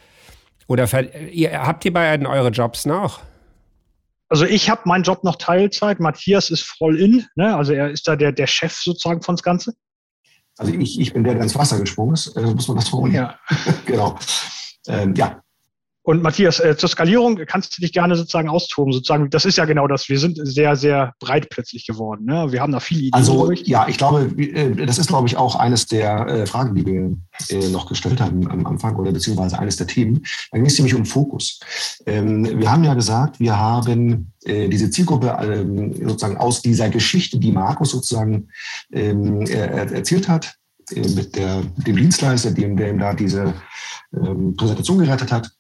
Oder 0.67 0.87
ihr, 1.31 1.63
habt 1.63 1.85
ihr 1.85 1.93
beiden 1.93 2.27
eure 2.27 2.51
Jobs 2.51 2.87
noch? 2.87 3.21
Also 4.29 4.45
ich 4.45 4.69
habe 4.69 4.83
meinen 4.85 5.05
Job 5.05 5.25
noch 5.25 5.37
Teilzeit. 5.37 6.01
Matthias 6.01 6.51
ist 6.51 6.63
voll 6.63 7.01
in. 7.01 7.25
Ne? 7.35 7.57
Also 7.57 7.73
er 7.73 7.91
ist 7.91 8.07
da 8.07 8.17
der, 8.17 8.33
der 8.33 8.47
Chef 8.47 8.75
sozusagen 8.75 9.23
von 9.23 9.37
das 9.37 9.43
Ganze. 9.43 9.75
Also 10.59 10.75
ich, 10.75 11.01
ich 11.01 11.13
bin 11.13 11.25
der, 11.25 11.35
der 11.35 11.45
ins 11.45 11.55
Wasser 11.55 11.79
gesprungen 11.79 12.15
ist, 12.15 12.37
äh, 12.37 12.43
muss 12.43 12.69
man 12.69 12.77
das 12.77 12.89
formulieren. 12.89 13.31
Ja. 13.31 13.39
genau. 13.87 14.19
Ähm, 14.89 15.15
ja, 15.15 15.41
und 16.09 16.23
Matthias, 16.23 16.59
äh, 16.59 16.75
zur 16.75 16.89
Skalierung 16.89 17.39
kannst 17.47 17.77
du 17.77 17.83
dich 17.83 17.93
gerne 17.93 18.17
sozusagen 18.17 18.49
austoben. 18.49 18.95
Sozusagen, 18.95 19.29
das 19.29 19.45
ist 19.45 19.59
ja 19.59 19.67
genau 19.67 19.87
das. 19.87 20.09
Wir 20.09 20.19
sind 20.19 20.39
sehr, 20.43 20.75
sehr 20.75 21.13
breit 21.21 21.51
plötzlich 21.51 21.87
geworden. 21.87 22.25
Ne? 22.25 22.51
Wir 22.51 22.63
haben 22.63 22.73
da 22.73 22.81
viele 22.81 23.01
Ideen. 23.01 23.13
Also 23.13 23.53
ja, 23.53 23.87
ich 23.89 23.99
glaube, 23.99 24.23
äh, 24.43 24.87
das 24.87 24.97
ist, 24.97 25.09
glaube 25.09 25.29
ich, 25.29 25.37
auch 25.37 25.57
eines 25.57 25.85
der 25.85 26.27
äh, 26.27 26.47
Fragen, 26.47 26.75
die 26.75 26.87
wir 26.87 27.15
äh, 27.51 27.69
noch 27.69 27.87
gestellt 27.87 28.23
haben 28.23 28.51
am 28.51 28.67
Anfang 28.67 28.97
oder 28.97 29.13
beziehungsweise 29.13 29.59
eines 29.59 29.77
der 29.77 29.87
Themen. 29.87 30.25
Da 30.51 30.57
ging 30.57 30.67
es 30.67 30.79
nämlich 30.79 30.95
um 30.95 31.05
Fokus. 31.05 31.61
Ähm, 32.07 32.59
wir 32.59 32.73
haben 32.73 32.85
ja 32.85 32.95
gesagt, 32.95 33.39
wir 33.39 33.59
haben 33.59 34.33
äh, 34.47 34.67
diese 34.71 34.89
Zielgruppe 34.89 35.37
ähm, 35.43 35.93
sozusagen 35.93 36.39
aus 36.39 36.63
dieser 36.63 36.89
Geschichte, 36.89 37.39
die 37.39 37.53
Markus 37.53 37.91
sozusagen 37.91 38.49
ähm, 38.93 39.43
erzählt 39.43 40.27
hat, 40.27 40.55
äh, 40.91 41.01
mit 41.01 41.37
der, 41.37 41.61
dem 41.77 41.97
Dienstleister, 41.97 42.53
dem, 42.53 42.79
der 42.79 42.93
ihm 42.93 42.99
da 42.99 43.13
diese 43.13 43.53
ähm, 44.15 44.57
Präsentation 44.57 45.01
gerettet 45.01 45.31
hat 45.31 45.51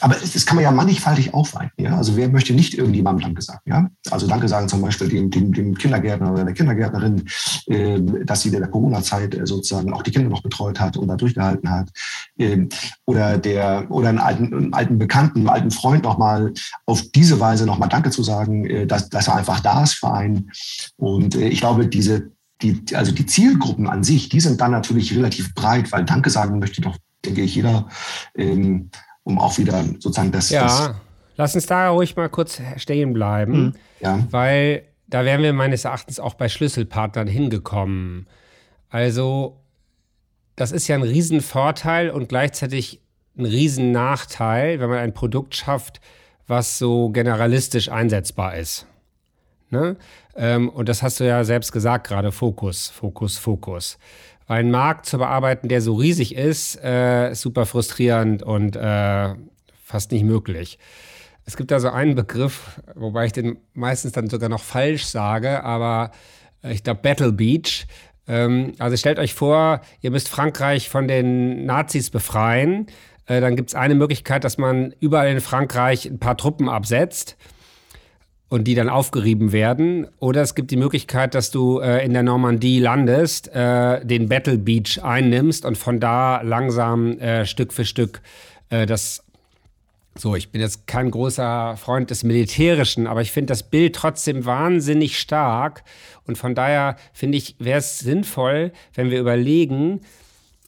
aber 0.00 0.14
das 0.14 0.44
kann 0.44 0.56
man 0.56 0.64
ja 0.64 0.70
mannigfaltig 0.70 1.32
aufweiten. 1.32 1.72
Ja? 1.82 1.96
Also 1.96 2.16
wer 2.16 2.28
möchte 2.28 2.52
nicht 2.52 2.74
irgendjemandem 2.74 3.22
Danke 3.22 3.42
sagen? 3.42 3.62
Ja? 3.64 3.88
Also 4.10 4.26
Danke 4.26 4.48
sagen 4.48 4.68
zum 4.68 4.82
Beispiel 4.82 5.08
dem, 5.08 5.30
dem, 5.30 5.52
dem 5.52 5.74
Kindergärtner 5.74 6.32
oder 6.32 6.44
der 6.44 6.54
Kindergärtnerin, 6.54 7.24
äh, 7.66 8.00
dass 8.24 8.42
sie 8.42 8.50
in 8.50 8.60
der 8.60 8.68
Corona-Zeit 8.68 9.34
äh, 9.34 9.46
sozusagen 9.46 9.92
auch 9.92 10.02
die 10.02 10.10
Kinder 10.10 10.28
noch 10.28 10.42
betreut 10.42 10.78
hat 10.78 10.96
und 10.96 11.08
da 11.08 11.16
durchgehalten 11.16 11.70
hat. 11.70 11.88
Äh, 12.36 12.66
oder 13.06 13.38
der 13.38 13.90
oder 13.90 14.10
einen 14.10 14.18
alten, 14.18 14.54
einen 14.54 14.74
alten 14.74 14.98
Bekannten, 14.98 15.40
einen 15.40 15.48
alten 15.48 15.70
Freund 15.70 16.04
nochmal 16.04 16.52
auf 16.86 17.02
diese 17.14 17.40
Weise 17.40 17.64
nochmal 17.64 17.88
Danke 17.88 18.10
zu 18.10 18.22
sagen, 18.22 18.66
äh, 18.66 18.86
dass, 18.86 19.08
dass 19.08 19.28
er 19.28 19.36
einfach 19.36 19.60
da 19.60 19.84
ist 19.84 19.94
für 19.94 20.12
einen. 20.12 20.50
Und 20.96 21.34
äh, 21.34 21.48
ich 21.48 21.60
glaube, 21.60 21.86
diese 21.86 22.30
die, 22.60 22.84
also 22.94 23.10
die 23.10 23.26
Zielgruppen 23.26 23.88
an 23.88 24.04
sich, 24.04 24.28
die 24.28 24.38
sind 24.38 24.60
dann 24.60 24.70
natürlich 24.70 25.16
relativ 25.16 25.52
breit, 25.52 25.90
weil 25.90 26.04
Danke 26.04 26.30
sagen 26.30 26.60
möchte 26.60 26.80
doch, 26.80 26.96
denke 27.24 27.42
ich, 27.42 27.54
jeder. 27.54 27.88
Ähm, 28.36 28.90
um 29.24 29.38
auch 29.38 29.56
wieder 29.58 29.84
sozusagen 29.84 30.32
das. 30.32 30.50
Ja, 30.50 30.64
das 30.64 30.94
lass 31.36 31.54
uns 31.54 31.66
da 31.66 31.90
ruhig 31.90 32.16
mal 32.16 32.28
kurz 32.28 32.60
stehen 32.76 33.12
bleiben, 33.12 33.62
mhm. 33.62 33.74
ja. 34.00 34.26
weil 34.30 34.84
da 35.06 35.24
wären 35.24 35.42
wir 35.42 35.52
meines 35.52 35.84
Erachtens 35.84 36.18
auch 36.18 36.34
bei 36.34 36.48
Schlüsselpartnern 36.48 37.26
hingekommen. 37.26 38.26
Also, 38.88 39.60
das 40.56 40.72
ist 40.72 40.88
ja 40.88 40.96
ein 40.96 41.02
Riesenvorteil 41.02 42.10
und 42.10 42.28
gleichzeitig 42.28 43.00
ein 43.36 43.44
Riesennachteil, 43.46 44.80
wenn 44.80 44.90
man 44.90 44.98
ein 44.98 45.14
Produkt 45.14 45.54
schafft, 45.54 46.00
was 46.46 46.78
so 46.78 47.10
generalistisch 47.10 47.90
einsetzbar 47.90 48.56
ist. 48.56 48.86
Ne? 49.70 49.96
Ähm, 50.36 50.68
und 50.68 50.88
das 50.88 51.02
hast 51.02 51.20
du 51.20 51.24
ja 51.26 51.44
selbst 51.44 51.72
gesagt 51.72 52.06
gerade, 52.06 52.30
Fokus, 52.30 52.88
Fokus, 52.88 53.38
Fokus 53.38 53.98
einen 54.52 54.70
Markt 54.70 55.06
zu 55.06 55.18
bearbeiten, 55.18 55.68
der 55.68 55.80
so 55.80 55.94
riesig 55.94 56.34
ist, 56.34 56.78
äh, 56.82 57.32
ist 57.32 57.40
super 57.40 57.66
frustrierend 57.66 58.42
und 58.42 58.76
äh, 58.76 59.34
fast 59.84 60.12
nicht 60.12 60.24
möglich. 60.24 60.78
Es 61.44 61.56
gibt 61.56 61.72
also 61.72 61.90
einen 61.90 62.14
Begriff, 62.14 62.80
wobei 62.94 63.26
ich 63.26 63.32
den 63.32 63.58
meistens 63.74 64.12
dann 64.12 64.28
sogar 64.28 64.48
noch 64.48 64.62
falsch 64.62 65.04
sage, 65.04 65.64
aber 65.64 66.12
äh, 66.62 66.72
ich 66.72 66.84
glaube 66.84 67.00
Battle 67.02 67.32
Beach. 67.32 67.86
Ähm, 68.28 68.74
also 68.78 68.96
stellt 68.96 69.18
euch 69.18 69.34
vor, 69.34 69.80
ihr 70.00 70.10
müsst 70.10 70.28
Frankreich 70.28 70.88
von 70.88 71.08
den 71.08 71.66
Nazis 71.66 72.10
befreien. 72.10 72.86
Äh, 73.26 73.40
dann 73.40 73.56
gibt 73.56 73.70
es 73.70 73.74
eine 73.74 73.94
Möglichkeit, 73.94 74.44
dass 74.44 74.58
man 74.58 74.94
überall 75.00 75.28
in 75.28 75.40
Frankreich 75.40 76.06
ein 76.06 76.18
paar 76.18 76.36
Truppen 76.36 76.68
absetzt 76.68 77.36
und 78.52 78.64
die 78.64 78.74
dann 78.74 78.90
aufgerieben 78.90 79.50
werden. 79.52 80.06
Oder 80.18 80.42
es 80.42 80.54
gibt 80.54 80.70
die 80.70 80.76
Möglichkeit, 80.76 81.34
dass 81.34 81.50
du 81.50 81.78
äh, 81.78 82.04
in 82.04 82.12
der 82.12 82.22
Normandie 82.22 82.80
landest, 82.80 83.48
äh, 83.48 84.04
den 84.04 84.28
Battle 84.28 84.58
Beach 84.58 85.02
einnimmst 85.02 85.64
und 85.64 85.78
von 85.78 86.00
da 86.00 86.42
langsam 86.42 87.18
äh, 87.18 87.46
Stück 87.46 87.72
für 87.72 87.86
Stück 87.86 88.20
äh, 88.68 88.84
das. 88.84 89.24
So, 90.18 90.36
ich 90.36 90.50
bin 90.50 90.60
jetzt 90.60 90.86
kein 90.86 91.10
großer 91.10 91.78
Freund 91.78 92.10
des 92.10 92.24
Militärischen, 92.24 93.06
aber 93.06 93.22
ich 93.22 93.32
finde 93.32 93.52
das 93.52 93.62
Bild 93.62 93.94
trotzdem 93.94 94.44
wahnsinnig 94.44 95.18
stark. 95.18 95.82
Und 96.26 96.36
von 96.36 96.54
daher 96.54 96.96
finde 97.14 97.38
ich, 97.38 97.56
wäre 97.58 97.78
es 97.78 98.00
sinnvoll, 98.00 98.72
wenn 98.92 99.10
wir 99.10 99.18
überlegen, 99.18 100.02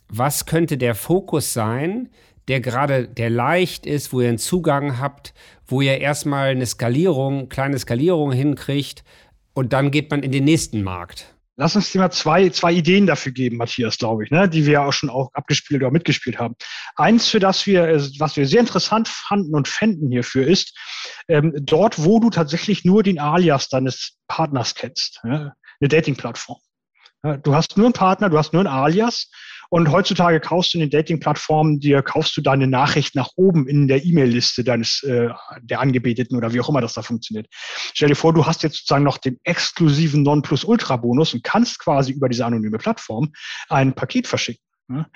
was 0.09 0.47
könnte 0.47 0.79
der 0.79 0.95
Fokus 0.95 1.53
sein, 1.53 2.09
der 2.49 2.61
gerade, 2.61 3.09
der 3.09 3.31
leicht 3.31 3.87
ist, 3.87 4.13
wo 4.13 4.21
ihr 4.21 4.29
einen 4.29 4.39
Zugang 4.39 4.99
habt, 4.99 5.35
wo 5.67 5.81
ihr 5.81 5.99
erstmal 5.99 6.49
eine 6.49 6.67
Skalierung, 6.67 7.49
kleine 7.49 7.79
Skalierung 7.79 8.33
hinkriegt 8.33 9.05
und 9.55 9.73
dann 9.73 9.91
geht 9.91 10.11
man 10.11 10.23
in 10.23 10.33
den 10.33 10.45
nächsten 10.45 10.83
Markt. 10.83 11.35
Lass 11.57 11.77
uns 11.77 11.93
dir 11.93 12.01
mal 12.01 12.11
zwei, 12.11 12.49
zwei 12.49 12.73
Ideen 12.73 13.07
dafür 13.07 13.31
geben, 13.31 13.59
Matthias, 13.59 13.97
glaube 13.97 14.25
ich, 14.25 14.31
ne, 14.33 14.49
die 14.49 14.67
wir 14.67 14.83
auch 14.83 14.93
schon 14.93 15.09
auch 15.09 15.31
abgespielt 15.35 15.83
oder 15.83 15.93
mitgespielt 15.93 16.39
haben. 16.39 16.57
Eins, 16.97 17.29
für 17.29 17.39
das 17.39 17.65
wir, 17.67 17.87
äh, 17.87 18.03
was 18.19 18.37
wir 18.37 18.47
sehr 18.47 18.59
interessant 18.59 19.07
fanden 19.07 19.55
und 19.55 19.69
fänden 19.69 20.11
hierfür 20.11 20.49
ist, 20.49 20.77
ähm, 21.29 21.53
dort, 21.61 22.03
wo 22.03 22.19
du 22.19 22.31
tatsächlich 22.31 22.85
nur 22.85 23.05
den 23.05 23.21
Alias 23.21 23.69
deines 23.69 24.19
Partners 24.27 24.75
kennst, 24.75 25.21
ne, 25.23 25.55
eine 25.81 25.89
Dating-Plattform. 25.89 26.59
Du 27.43 27.55
hast 27.55 27.79
nur 27.79 27.87
einen 27.87 27.95
Partner, 27.95 28.29
du 28.29 28.37
hast 28.37 28.53
nur 28.53 28.61
ein 28.61 28.67
Alias 28.67 29.31
und 29.75 29.91
heutzutage 29.91 30.39
kaufst 30.39 30.73
du 30.73 30.79
in 30.79 30.83
den 30.83 30.91
Dating-Plattformen, 30.91 31.81
dir 31.81 32.01
kaufst 32.01 32.37
du 32.37 32.41
deine 32.41 32.69
Nachricht 32.69 33.17
nach 33.17 33.31
oben 33.35 33.67
in 33.67 33.89
der 33.89 34.05
E-Mail-Liste 34.05 34.63
deines 34.63 35.03
äh, 35.03 35.31
der 35.63 35.81
Angebeteten 35.81 36.37
oder 36.37 36.55
wie 36.55 36.61
auch 36.61 36.69
immer 36.69 36.81
das 36.81 36.93
da 36.93 37.03
funktioniert. 37.03 37.49
Stell 37.93 38.09
dir 38.09 38.15
vor, 38.15 38.33
du 38.33 38.47
hast 38.47 38.63
jetzt 38.63 38.77
sozusagen 38.77 39.03
noch 39.03 39.19
den 39.19 39.41
exklusiven 39.43 40.23
Non-Plus-Ultra-Bonus 40.23 41.35
und 41.35 41.43
kannst 41.43 41.81
quasi 41.81 42.13
über 42.13 42.29
diese 42.29 42.47
anonyme 42.47 42.79
Plattform 42.79 43.33
ein 43.69 43.95
Paket 43.95 44.29
verschicken. 44.29 44.63
Ne? 44.87 45.07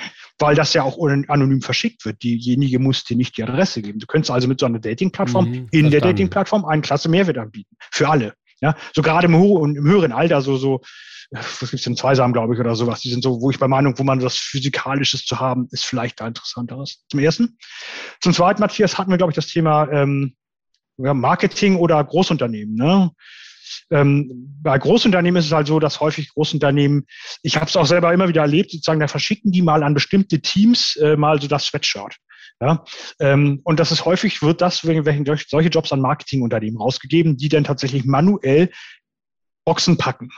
Weil 0.41 0.57
das 0.57 0.75
ja 0.75 0.83
auch 0.83 0.99
anonym 0.99 1.63
verschickt 1.63 2.05
wird. 2.05 2.21
Diejenige 2.25 2.81
muss 2.81 3.05
dir 3.05 3.17
nicht 3.17 3.37
die 3.37 3.45
Adresse 3.45 3.81
geben. 3.81 4.01
Du 4.01 4.07
könntest 4.09 4.33
also 4.33 4.49
mit 4.49 4.59
so 4.59 4.67
einer 4.67 4.81
Dating-Plattform 4.81 5.49
mhm, 5.49 5.69
in 5.71 5.93
der 5.93 6.01
Dating-Plattform 6.01 6.65
einen 6.65 6.83
klasse 6.83 7.09
Mehrwert 7.09 7.39
anbieten. 7.39 7.77
Für 7.93 8.09
alle. 8.09 8.35
Ja, 8.61 8.75
so 8.93 9.03
gerade 9.03 9.29
im, 9.29 9.35
im, 9.35 9.77
im 9.77 9.85
höheren 9.85 10.11
Alter, 10.11 10.43
so, 10.43 10.57
so, 10.57 10.81
was 11.31 11.71
gibt's 11.71 11.85
denn, 11.85 11.97
Zweisam, 11.97 12.33
glaube 12.33 12.55
ich, 12.55 12.61
oder 12.61 12.75
sowas. 12.75 13.01
Die 13.01 13.11
sind 13.11 13.23
so, 13.23 13.41
wo 13.41 13.51
ich 13.51 13.59
bei 13.59 13.69
Meinung, 13.69 13.99
wo 13.99 14.05
man 14.05 14.23
was 14.23 14.37
Physikalisches 14.37 15.25
zu 15.25 15.39
haben, 15.41 15.69
ist 15.71 15.85
vielleicht 15.85 16.21
da 16.21 16.27
interessanteres. 16.27 17.05
Zum 17.11 17.21
ersten. 17.21 17.59
Zum 18.21 18.33
zweiten, 18.33 18.61
Matthias, 18.61 18.97
hatten 18.99 19.11
wir, 19.11 19.19
glaube 19.19 19.33
ich, 19.33 19.37
das 19.37 19.49
Thema 19.49 19.91
ähm, 19.91 20.35
Marketing 20.97 21.77
oder 21.77 22.03
Großunternehmen. 22.03 22.75
Ne? 22.75 23.11
Ähm, 23.91 24.59
bei 24.63 24.79
Großunternehmen 24.79 25.39
ist 25.39 25.47
es 25.47 25.53
halt 25.53 25.67
so, 25.67 25.79
dass 25.79 26.01
häufig 26.01 26.33
Großunternehmen, 26.33 27.07
ich 27.43 27.57
habe 27.57 27.67
es 27.67 27.77
auch 27.77 27.87
selber 27.87 28.13
immer 28.13 28.29
wieder 28.29 28.43
erlebt, 28.43 28.71
sozusagen, 28.71 29.01
da 29.01 29.09
verschicken 29.09 29.53
die 29.53 29.63
mal 29.63 29.83
an 29.83 29.95
bestimmte 29.95 30.41
Teams 30.41 30.97
äh, 30.97 31.17
mal 31.17 31.41
so 31.41 31.49
das 31.49 31.67
Sweatshirt. 31.67 32.17
Ja, 32.61 32.85
ähm, 33.21 33.61
und 33.63 33.79
das 33.79 33.93
ist 33.93 34.05
häufig, 34.05 34.43
wird 34.43 34.61
das, 34.61 34.85
wenn 34.85 35.25
solche 35.49 35.69
Jobs 35.69 35.93
an 35.93 36.01
Marketingunternehmen 36.01 36.81
rausgegeben, 36.81 37.37
die 37.37 37.49
dann 37.49 37.63
tatsächlich 37.63 38.05
manuell 38.05 38.71
Boxen 39.65 39.97
packen. 39.97 40.31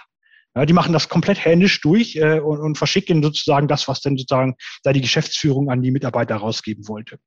Ja, 0.56 0.66
die 0.66 0.72
machen 0.72 0.92
das 0.92 1.08
komplett 1.08 1.44
händisch 1.44 1.80
durch 1.80 2.16
äh, 2.16 2.40
und, 2.40 2.58
und 2.58 2.76
verschicken 2.76 3.22
sozusagen 3.22 3.68
das, 3.68 3.86
was 3.86 4.00
denn 4.00 4.16
sozusagen 4.16 4.56
da 4.82 4.92
die 4.92 5.00
Geschäftsführung 5.00 5.70
an 5.70 5.80
die 5.80 5.92
Mitarbeiter 5.92 6.36
rausgeben 6.36 6.88
wollte. 6.88 7.18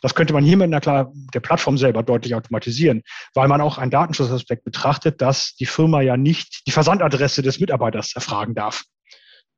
Das 0.00 0.14
könnte 0.14 0.32
man 0.32 0.44
hier 0.44 0.56
mit 0.56 0.66
einer 0.66 0.80
klar 0.80 1.12
der 1.34 1.40
Plattform 1.40 1.76
selber 1.76 2.02
deutlich 2.02 2.34
automatisieren, 2.34 3.02
weil 3.34 3.48
man 3.48 3.60
auch 3.60 3.76
einen 3.76 3.90
Datenschutzaspekt 3.90 4.64
betrachtet, 4.64 5.20
dass 5.20 5.54
die 5.56 5.66
Firma 5.66 6.00
ja 6.00 6.16
nicht 6.16 6.66
die 6.66 6.70
Versandadresse 6.70 7.42
des 7.42 7.60
Mitarbeiters 7.60 8.14
erfragen 8.14 8.54
darf. 8.54 8.84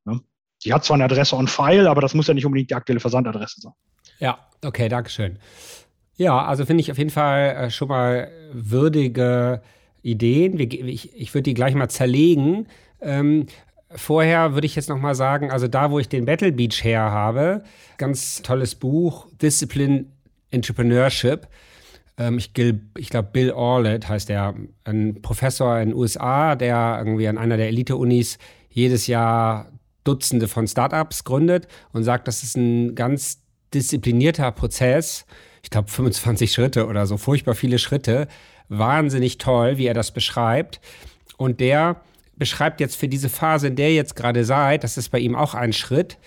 Ja, 0.05 0.19
die 0.65 0.73
hat 0.73 0.83
zwar 0.83 0.95
eine 0.95 1.05
Adresse 1.05 1.37
on 1.37 1.47
File, 1.47 1.87
aber 1.87 2.01
das 2.01 2.13
muss 2.13 2.27
ja 2.27 2.33
nicht 2.33 2.45
unbedingt 2.45 2.71
die 2.71 2.75
aktuelle 2.75 2.99
Versandadresse 2.99 3.61
sein. 3.61 3.73
Ja, 4.19 4.47
okay, 4.65 4.89
Dankeschön. 4.89 5.39
Ja, 6.15 6.45
also 6.45 6.65
finde 6.65 6.81
ich 6.81 6.91
auf 6.91 6.97
jeden 6.97 7.09
Fall 7.09 7.55
äh, 7.55 7.69
schon 7.71 7.87
mal 7.87 8.29
würdige 8.51 9.61
Ideen. 10.01 10.59
Ich, 10.59 11.15
ich 11.15 11.33
würde 11.33 11.43
die 11.43 11.53
gleich 11.53 11.73
mal 11.73 11.89
zerlegen. 11.89 12.67
Ähm, 13.03 13.45
vorher 13.95 14.53
würde 14.53 14.65
ich 14.65 14.75
jetzt 14.75 14.89
noch 14.89 14.97
mal 14.97 15.15
sagen, 15.15 15.51
also 15.51 15.67
da, 15.67 15.91
wo 15.91 15.99
ich 15.99 16.09
den 16.09 16.25
Battle 16.25 16.51
Beach 16.51 16.83
her 16.83 17.11
habe, 17.11 17.63
ganz 17.97 18.41
tolles 18.41 18.75
Buch, 18.75 19.27
Discipline 19.41 20.05
Entrepreneurship. 20.51 21.47
Ähm, 22.17 22.37
ich, 22.37 22.51
ich 22.97 23.09
glaube, 23.09 23.29
Bill 23.31 23.51
Orlett 23.51 24.07
heißt 24.07 24.29
der, 24.29 24.53
ein 24.85 25.21
Professor 25.21 25.79
in 25.79 25.89
den 25.89 25.97
USA, 25.97 26.55
der 26.55 26.95
irgendwie 26.99 27.27
an 27.27 27.37
einer 27.37 27.57
der 27.57 27.67
Elite-Unis 27.67 28.37
jedes 28.69 29.07
Jahr 29.07 29.71
Dutzende 30.03 30.47
von 30.47 30.67
Startups 30.67 31.23
gründet 31.23 31.67
und 31.93 32.03
sagt, 32.03 32.27
das 32.27 32.43
ist 32.43 32.57
ein 32.57 32.95
ganz 32.95 33.41
disziplinierter 33.73 34.51
Prozess. 34.51 35.25
Ich 35.63 35.69
glaube, 35.69 35.89
25 35.89 36.51
Schritte 36.51 36.87
oder 36.87 37.05
so, 37.05 37.17
furchtbar 37.17 37.55
viele 37.55 37.79
Schritte. 37.79 38.27
Wahnsinnig 38.69 39.37
toll, 39.37 39.77
wie 39.77 39.87
er 39.87 39.93
das 39.93 40.11
beschreibt. 40.11 40.81
Und 41.37 41.59
der 41.59 42.01
beschreibt 42.37 42.79
jetzt 42.79 42.95
für 42.95 43.07
diese 43.07 43.29
Phase, 43.29 43.67
in 43.67 43.75
der 43.75 43.89
ihr 43.89 43.95
jetzt 43.95 44.15
gerade 44.15 44.45
seid, 44.45 44.83
das 44.83 44.97
ist 44.97 45.09
bei 45.09 45.19
ihm 45.19 45.35
auch 45.35 45.53
ein 45.53 45.73
Schritt. 45.73 46.17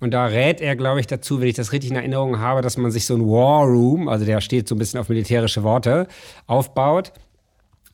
Und 0.00 0.12
da 0.12 0.26
rät 0.26 0.60
er, 0.62 0.76
glaube 0.76 1.00
ich, 1.00 1.06
dazu, 1.06 1.40
wenn 1.40 1.48
ich 1.48 1.56
das 1.56 1.72
richtig 1.72 1.90
in 1.90 1.96
Erinnerung 1.96 2.38
habe, 2.38 2.62
dass 2.62 2.78
man 2.78 2.90
sich 2.90 3.04
so 3.04 3.14
ein 3.14 3.26
War 3.26 3.66
Room, 3.66 4.08
also 4.08 4.24
der 4.24 4.40
steht 4.40 4.66
so 4.66 4.74
ein 4.74 4.78
bisschen 4.78 4.98
auf 4.98 5.10
militärische 5.10 5.62
Worte, 5.62 6.08
aufbaut, 6.46 7.12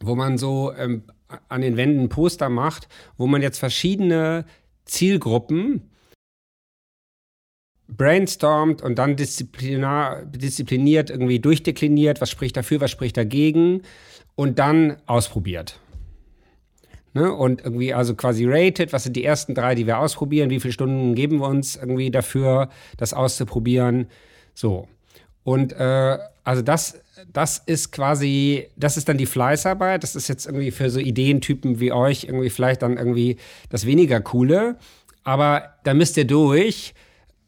wo 0.00 0.14
man 0.14 0.38
so 0.38 0.72
ähm, 0.74 1.02
an 1.48 1.62
den 1.62 1.76
Wänden 1.76 2.09
Poster 2.09 2.48
macht, 2.48 2.88
wo 3.16 3.26
man 3.26 3.42
jetzt 3.42 3.59
verschiedene 3.59 4.44
Zielgruppen 4.85 5.90
brainstormt 7.88 8.83
und 8.83 8.96
dann 8.98 9.16
diszipliniert 9.16 11.11
irgendwie 11.11 11.40
durchdekliniert, 11.40 12.20
was 12.20 12.31
spricht 12.31 12.57
dafür, 12.57 12.81
was 12.81 12.90
spricht 12.90 13.16
dagegen 13.16 13.83
und 14.35 14.59
dann 14.59 14.96
ausprobiert. 15.07 15.81
Ne? 17.16 17.33
Und 17.33 17.64
irgendwie 17.64 17.94
also 17.94 18.14
quasi 18.14 18.44
rated, 18.46 18.92
was 18.92 19.05
sind 19.05 19.16
die 19.16 19.24
ersten 19.24 19.55
drei, 19.55 19.74
die 19.74 19.87
wir 19.87 19.98
ausprobieren, 19.98 20.50
wie 20.50 20.61
viele 20.61 20.74
Stunden 20.74 21.14
geben 21.14 21.40
wir 21.40 21.48
uns 21.48 21.74
irgendwie 21.74 22.11
dafür, 22.11 22.68
das 22.98 23.14
auszuprobieren. 23.14 24.09
So. 24.52 24.87
Und 25.42 25.72
äh, 25.72 26.18
also 26.44 26.61
das, 26.61 27.00
das 27.33 27.62
ist 27.64 27.90
quasi, 27.90 28.68
das 28.76 28.98
ist 28.98 29.09
dann 29.09 29.16
die 29.16 29.24
Fleißarbeit. 29.24 30.02
Das 30.02 30.14
ist 30.14 30.29
jetzt 30.29 30.44
irgendwie 30.44 30.70
für 30.70 30.90
so 30.90 31.00
Ideentypen 31.00 31.81
wie 31.81 31.90
euch 31.90 32.24
irgendwie 32.24 32.50
vielleicht 32.50 32.83
dann 32.83 32.98
irgendwie 32.98 33.38
das 33.70 33.87
weniger 33.87 34.20
coole. 34.20 34.76
Aber 35.24 35.70
da 35.85 35.94
müsst 35.94 36.18
ihr 36.18 36.26
durch, 36.26 36.92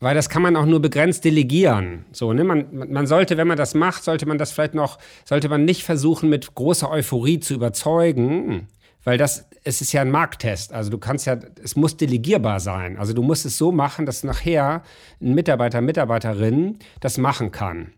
weil 0.01 0.15
das 0.15 0.31
kann 0.31 0.41
man 0.41 0.57
auch 0.57 0.65
nur 0.65 0.81
begrenzt 0.81 1.27
delegieren. 1.27 2.07
So, 2.13 2.33
ne? 2.33 2.43
man, 2.43 2.69
man 2.73 3.07
sollte, 3.07 3.37
wenn 3.37 3.49
man 3.49 3.59
das 3.59 3.75
macht, 3.75 4.03
sollte 4.03 4.25
man 4.25 4.39
das 4.39 4.51
vielleicht 4.51 4.75
noch, 4.75 4.99
sollte 5.27 5.51
man 5.51 5.67
nicht 5.67 5.85
versuchen, 5.85 6.31
mit 6.31 6.55
großer 6.55 6.91
Euphorie 6.91 7.39
zu 7.39 7.53
überzeugen, 7.53 8.69
weil 9.05 9.19
das, 9.19 9.48
es 9.65 9.81
ist 9.81 9.93
ja 9.93 10.03
ein 10.03 10.11
Markttest. 10.11 10.73
Also 10.73 10.91
du 10.91 10.99
kannst 10.99 11.27
ja, 11.27 11.39
es 11.63 11.77
muss 11.77 11.97
delegierbar 11.97 12.61
sein. 12.61 12.97
Also 12.97 13.13
du 13.13 13.23
musst 13.23 13.47
es 13.47 13.59
so 13.59 13.73
machen, 13.73 14.07
dass 14.07 14.25
nachher 14.25 14.83
ein 15.21 15.35
Mitarbeiter, 15.35 15.81
Mitarbeiterin 15.81 16.79
das 17.01 17.19
machen 17.19 17.51
kann. 17.51 17.93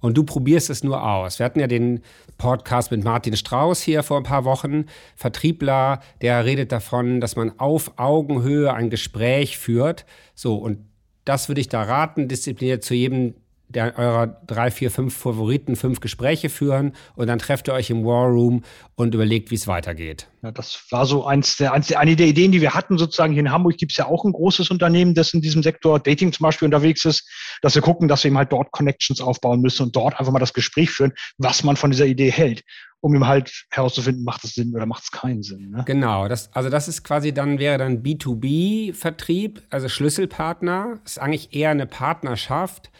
Und 0.00 0.16
du 0.16 0.22
probierst 0.22 0.70
es 0.70 0.84
nur 0.84 1.02
aus. 1.02 1.38
Wir 1.38 1.46
hatten 1.46 1.60
ja 1.60 1.66
den 1.66 2.02
Podcast 2.36 2.90
mit 2.90 3.02
Martin 3.02 3.36
Strauß 3.36 3.82
hier 3.82 4.02
vor 4.02 4.18
ein 4.18 4.22
paar 4.22 4.44
Wochen, 4.44 4.86
Vertriebler, 5.16 6.00
der 6.22 6.44
redet 6.44 6.70
davon, 6.70 7.20
dass 7.20 7.34
man 7.34 7.58
auf 7.58 7.98
Augenhöhe 7.98 8.72
ein 8.72 8.90
Gespräch 8.90 9.58
führt. 9.58 10.06
So, 10.34 10.56
und 10.56 10.78
das 11.24 11.48
würde 11.48 11.60
ich 11.60 11.68
da 11.68 11.82
raten, 11.82 12.28
diszipliniert 12.28 12.84
zu 12.84 12.94
jedem 12.94 13.34
der 13.68 13.98
eurer 13.98 14.26
drei, 14.46 14.70
vier, 14.70 14.90
fünf 14.90 15.16
Favoriten 15.16 15.76
fünf 15.76 16.00
Gespräche 16.00 16.48
führen 16.48 16.92
und 17.16 17.26
dann 17.26 17.38
trefft 17.38 17.68
ihr 17.68 17.74
euch 17.74 17.90
im 17.90 18.04
War 18.04 18.26
Room 18.26 18.64
und 18.94 19.14
überlegt, 19.14 19.50
wie 19.50 19.56
es 19.56 19.66
weitergeht. 19.66 20.28
Ja, 20.42 20.50
das 20.50 20.86
war 20.90 21.04
so 21.04 21.26
eins 21.26 21.56
der, 21.56 21.72
eins 21.72 21.88
der, 21.88 22.00
eine 22.00 22.16
der 22.16 22.26
Ideen, 22.26 22.52
die 22.52 22.60
wir 22.60 22.74
hatten. 22.74 22.96
Sozusagen 22.96 23.32
hier 23.32 23.40
in 23.40 23.52
Hamburg 23.52 23.76
gibt 23.76 23.92
es 23.92 23.98
ja 23.98 24.06
auch 24.06 24.24
ein 24.24 24.32
großes 24.32 24.70
Unternehmen, 24.70 25.14
das 25.14 25.34
in 25.34 25.40
diesem 25.40 25.62
Sektor 25.62 25.98
Dating 26.00 26.32
zum 26.32 26.44
Beispiel 26.44 26.66
unterwegs 26.66 27.04
ist, 27.04 27.28
dass 27.60 27.74
wir 27.74 27.82
gucken, 27.82 28.08
dass 28.08 28.24
wir 28.24 28.28
eben 28.28 28.38
halt 28.38 28.52
dort 28.52 28.70
Connections 28.72 29.20
aufbauen 29.20 29.60
müssen 29.60 29.84
und 29.84 29.96
dort 29.96 30.18
einfach 30.18 30.32
mal 30.32 30.38
das 30.38 30.54
Gespräch 30.54 30.90
führen, 30.90 31.12
was 31.36 31.62
man 31.62 31.76
von 31.76 31.90
dieser 31.90 32.06
Idee 32.06 32.30
hält 32.30 32.64
um 33.00 33.14
ihm 33.14 33.26
halt 33.26 33.66
herauszufinden, 33.70 34.24
macht 34.24 34.44
es 34.44 34.54
Sinn 34.54 34.74
oder 34.74 34.86
macht 34.86 35.04
es 35.04 35.10
keinen 35.10 35.42
Sinn. 35.42 35.70
Ne? 35.70 35.84
Genau, 35.86 36.28
das, 36.28 36.52
also 36.52 36.68
das 36.68 36.88
ist 36.88 37.04
quasi 37.04 37.32
dann, 37.32 37.58
wäre 37.58 37.78
dann 37.78 38.02
B2B-Vertrieb, 38.02 39.62
also 39.70 39.88
Schlüsselpartner. 39.88 40.98
Ist 41.04 41.20
eigentlich 41.20 41.54
eher 41.54 41.70
eine 41.70 41.86
Partnerschaft. 41.86 42.90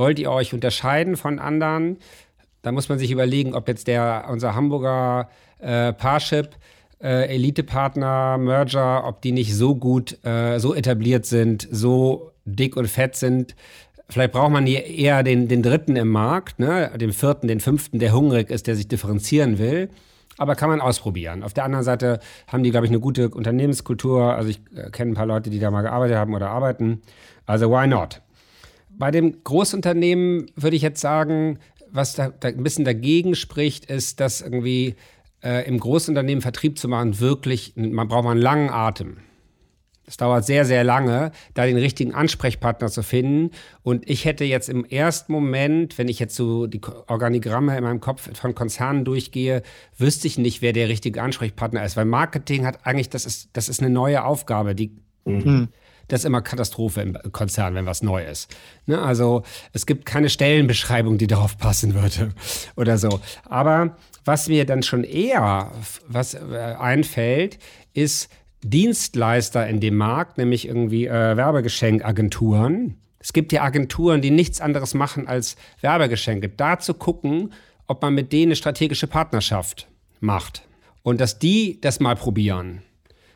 Wollt 0.00 0.18
ihr 0.18 0.30
euch 0.30 0.54
unterscheiden 0.54 1.18
von 1.18 1.38
anderen? 1.38 1.98
Da 2.62 2.72
muss 2.72 2.88
man 2.88 2.98
sich 2.98 3.10
überlegen, 3.10 3.54
ob 3.54 3.68
jetzt 3.68 3.86
der, 3.86 4.28
unser 4.30 4.54
Hamburger 4.54 5.28
äh, 5.58 5.92
Parship 5.92 6.56
äh, 7.02 7.26
Elite-Partner, 7.34 8.38
Merger, 8.38 9.06
ob 9.06 9.20
die 9.20 9.32
nicht 9.32 9.54
so 9.54 9.76
gut, 9.76 10.24
äh, 10.24 10.58
so 10.58 10.74
etabliert 10.74 11.26
sind, 11.26 11.68
so 11.70 12.30
dick 12.46 12.78
und 12.78 12.88
fett 12.88 13.14
sind. 13.14 13.54
Vielleicht 14.08 14.32
braucht 14.32 14.52
man 14.52 14.64
hier 14.64 14.86
eher 14.86 15.22
den, 15.22 15.48
den 15.48 15.62
dritten 15.62 15.96
im 15.96 16.08
Markt, 16.08 16.60
ne? 16.60 16.90
den 16.96 17.12
vierten, 17.12 17.46
den 17.46 17.60
fünften, 17.60 17.98
der 17.98 18.14
hungrig 18.14 18.48
ist, 18.48 18.68
der 18.68 18.76
sich 18.76 18.88
differenzieren 18.88 19.58
will. 19.58 19.90
Aber 20.38 20.54
kann 20.54 20.70
man 20.70 20.80
ausprobieren. 20.80 21.42
Auf 21.42 21.52
der 21.52 21.64
anderen 21.64 21.84
Seite 21.84 22.20
haben 22.46 22.62
die, 22.62 22.70
glaube 22.70 22.86
ich, 22.86 22.90
eine 22.90 23.00
gute 23.00 23.28
Unternehmenskultur. 23.28 24.34
Also 24.34 24.48
ich 24.48 24.60
äh, 24.74 24.88
kenne 24.88 25.12
ein 25.12 25.14
paar 25.14 25.26
Leute, 25.26 25.50
die 25.50 25.58
da 25.58 25.70
mal 25.70 25.82
gearbeitet 25.82 26.16
haben 26.16 26.32
oder 26.32 26.48
arbeiten. 26.48 27.02
Also 27.44 27.70
why 27.70 27.86
not? 27.86 28.22
Bei 29.00 29.10
dem 29.10 29.42
Großunternehmen 29.42 30.50
würde 30.56 30.76
ich 30.76 30.82
jetzt 30.82 31.00
sagen, 31.00 31.58
was 31.90 32.14
da, 32.14 32.28
da 32.28 32.48
ein 32.48 32.62
bisschen 32.62 32.84
dagegen 32.84 33.34
spricht, 33.34 33.86
ist, 33.86 34.20
dass 34.20 34.42
irgendwie 34.42 34.94
äh, 35.42 35.66
im 35.66 35.80
Großunternehmen 35.80 36.42
Vertrieb 36.42 36.78
zu 36.78 36.86
machen, 36.86 37.18
wirklich, 37.18 37.72
man 37.76 38.08
braucht 38.08 38.28
einen 38.28 38.42
langen 38.42 38.68
Atem. 38.68 39.16
Es 40.04 40.18
dauert 40.18 40.44
sehr, 40.44 40.66
sehr 40.66 40.84
lange, 40.84 41.32
da 41.54 41.64
den 41.64 41.78
richtigen 41.78 42.14
Ansprechpartner 42.14 42.88
zu 42.88 43.02
finden. 43.02 43.52
Und 43.82 44.06
ich 44.10 44.26
hätte 44.26 44.44
jetzt 44.44 44.68
im 44.68 44.84
ersten 44.84 45.32
Moment, 45.32 45.96
wenn 45.96 46.08
ich 46.08 46.18
jetzt 46.18 46.36
so 46.36 46.66
die 46.66 46.82
Organigramme 47.06 47.78
in 47.78 47.84
meinem 47.84 48.00
Kopf 48.00 48.28
von 48.36 48.54
Konzernen 48.54 49.06
durchgehe, 49.06 49.62
wüsste 49.96 50.26
ich 50.26 50.36
nicht, 50.36 50.60
wer 50.60 50.74
der 50.74 50.90
richtige 50.90 51.22
Ansprechpartner 51.22 51.82
ist. 51.86 51.96
Weil 51.96 52.04
Marketing 52.04 52.66
hat 52.66 52.84
eigentlich, 52.84 53.08
das 53.08 53.24
ist, 53.24 53.48
das 53.54 53.70
ist 53.70 53.80
eine 53.80 53.88
neue 53.88 54.24
Aufgabe. 54.24 54.74
Die, 54.74 54.94
mhm 55.24 55.68
das 56.12 56.20
ist 56.20 56.24
immer 56.24 56.42
Katastrophe 56.42 57.00
im 57.00 57.16
Konzern, 57.32 57.74
wenn 57.74 57.86
was 57.86 58.02
neu 58.02 58.24
ist. 58.24 58.54
Ne? 58.86 59.00
Also 59.00 59.42
es 59.72 59.86
gibt 59.86 60.06
keine 60.06 60.28
Stellenbeschreibung, 60.28 61.18
die 61.18 61.26
darauf 61.26 61.56
passen 61.56 61.94
würde 61.94 62.32
oder 62.76 62.98
so. 62.98 63.20
Aber 63.48 63.96
was 64.24 64.48
mir 64.48 64.66
dann 64.66 64.82
schon 64.82 65.04
eher 65.04 65.70
was 66.08 66.34
äh, 66.34 66.76
einfällt, 66.78 67.58
ist 67.94 68.28
Dienstleister 68.62 69.66
in 69.66 69.80
dem 69.80 69.96
Markt, 69.96 70.36
nämlich 70.36 70.66
irgendwie 70.66 71.06
äh, 71.06 71.36
Werbegeschenkagenturen. 71.36 72.96
Es 73.18 73.32
gibt 73.32 73.52
ja 73.52 73.62
Agenturen, 73.62 74.20
die 74.20 74.30
nichts 74.30 74.60
anderes 74.60 74.94
machen 74.94 75.28
als 75.28 75.56
Werbegeschenke. 75.80 76.48
Da 76.48 76.78
zu 76.78 76.94
gucken, 76.94 77.52
ob 77.86 78.02
man 78.02 78.14
mit 78.14 78.32
denen 78.32 78.48
eine 78.48 78.56
strategische 78.56 79.06
Partnerschaft 79.06 79.88
macht. 80.20 80.62
Und 81.02 81.20
dass 81.20 81.38
die 81.38 81.80
das 81.80 82.00
mal 82.00 82.16
probieren 82.16 82.82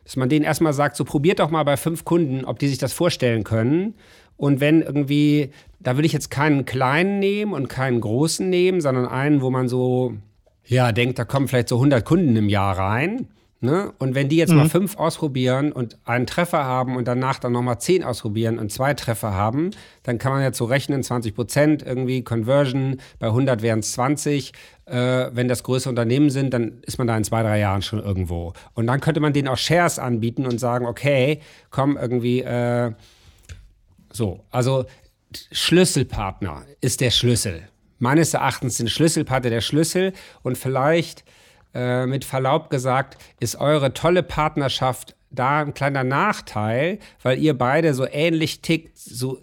dass 0.04 0.16
man 0.16 0.28
denen 0.28 0.44
erstmal 0.44 0.72
sagt, 0.72 0.96
so 0.96 1.04
probiert 1.04 1.38
doch 1.38 1.50
mal 1.50 1.64
bei 1.64 1.76
fünf 1.76 2.04
Kunden, 2.04 2.44
ob 2.44 2.58
die 2.58 2.68
sich 2.68 2.78
das 2.78 2.92
vorstellen 2.92 3.42
können. 3.42 3.94
Und 4.36 4.60
wenn 4.60 4.82
irgendwie, 4.82 5.50
da 5.80 5.96
will 5.96 6.04
ich 6.04 6.12
jetzt 6.12 6.30
keinen 6.30 6.64
kleinen 6.64 7.18
nehmen 7.18 7.52
und 7.52 7.68
keinen 7.68 8.00
großen 8.00 8.48
nehmen, 8.48 8.80
sondern 8.80 9.06
einen, 9.06 9.40
wo 9.42 9.50
man 9.50 9.68
so, 9.68 10.14
ja, 10.66 10.92
denkt, 10.92 11.18
da 11.18 11.24
kommen 11.24 11.48
vielleicht 11.48 11.68
so 11.68 11.76
100 11.76 12.04
Kunden 12.04 12.36
im 12.36 12.48
Jahr 12.48 12.76
rein. 12.76 13.28
Ne? 13.60 13.92
Und 13.98 14.14
wenn 14.14 14.28
die 14.28 14.36
jetzt 14.36 14.50
mhm. 14.50 14.58
mal 14.58 14.68
fünf 14.68 14.98
ausprobieren 14.98 15.72
und 15.72 15.96
einen 16.04 16.26
Treffer 16.26 16.64
haben 16.64 16.96
und 16.96 17.08
danach 17.08 17.38
dann 17.38 17.52
nochmal 17.52 17.80
zehn 17.80 18.04
ausprobieren 18.04 18.58
und 18.58 18.70
zwei 18.70 18.92
Treffer 18.92 19.32
haben, 19.32 19.70
dann 20.02 20.18
kann 20.18 20.32
man 20.32 20.42
ja 20.42 20.52
so 20.52 20.66
rechnen, 20.66 21.02
20 21.02 21.34
Prozent 21.34 21.82
irgendwie 21.82 22.22
Conversion, 22.22 22.98
bei 23.18 23.28
100 23.28 23.62
wären 23.62 23.78
es 23.78 23.92
20. 23.92 24.52
Äh, 24.84 25.30
wenn 25.32 25.48
das 25.48 25.62
größere 25.62 25.88
Unternehmen 25.88 26.28
sind, 26.28 26.52
dann 26.52 26.82
ist 26.82 26.98
man 26.98 27.06
da 27.06 27.16
in 27.16 27.24
zwei, 27.24 27.42
drei 27.42 27.58
Jahren 27.58 27.80
schon 27.80 28.00
irgendwo. 28.00 28.52
Und 28.74 28.86
dann 28.86 29.00
könnte 29.00 29.20
man 29.20 29.32
denen 29.32 29.48
auch 29.48 29.56
Shares 29.56 29.98
anbieten 29.98 30.46
und 30.46 30.58
sagen, 30.58 30.84
okay, 30.84 31.40
komm 31.70 31.96
irgendwie, 31.96 32.42
äh, 32.42 32.92
so, 34.12 34.44
also 34.50 34.84
Schlüsselpartner 35.52 36.64
ist 36.80 37.00
der 37.00 37.10
Schlüssel. 37.10 37.68
Meines 37.98 38.34
Erachtens 38.34 38.76
sind 38.76 38.90
Schlüsselpartner 38.90 39.50
der 39.50 39.60
Schlüssel 39.62 40.12
und 40.42 40.58
vielleicht 40.58 41.24
äh, 41.74 42.06
mit 42.06 42.24
Verlaub 42.24 42.70
gesagt, 42.70 43.18
ist 43.40 43.56
eure 43.56 43.92
tolle 43.92 44.22
Partnerschaft 44.22 45.16
da 45.30 45.60
ein 45.60 45.74
kleiner 45.74 46.04
Nachteil, 46.04 46.98
weil 47.22 47.38
ihr 47.38 47.58
beide 47.58 47.94
so 47.94 48.06
ähnlich 48.06 48.62
tickt, 48.62 48.96
so 48.96 49.38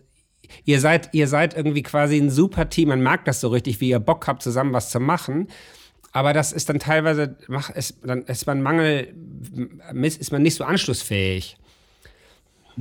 ihr 0.65 0.79
seid, 0.79 1.09
ihr 1.13 1.27
seid 1.27 1.55
irgendwie 1.55 1.83
quasi 1.83 2.17
ein 2.17 2.29
super 2.29 2.69
Team. 2.69 2.89
Man 2.89 3.01
merkt 3.01 3.27
das 3.27 3.41
so 3.41 3.49
richtig, 3.49 3.81
wie 3.81 3.89
ihr 3.89 3.99
Bock 3.99 4.27
habt, 4.27 4.41
zusammen 4.41 4.73
was 4.73 4.89
zu 4.89 4.99
machen. 4.99 5.47
Aber 6.13 6.33
das 6.33 6.51
ist 6.51 6.69
dann 6.69 6.79
teilweise, 6.79 7.37
ist, 7.75 7.99
dann 8.03 8.23
ist 8.23 8.45
man 8.45 8.61
Mangel, 8.61 9.13
ist 10.01 10.31
man 10.31 10.41
nicht 10.41 10.55
so 10.55 10.63
anschlussfähig 10.63 11.57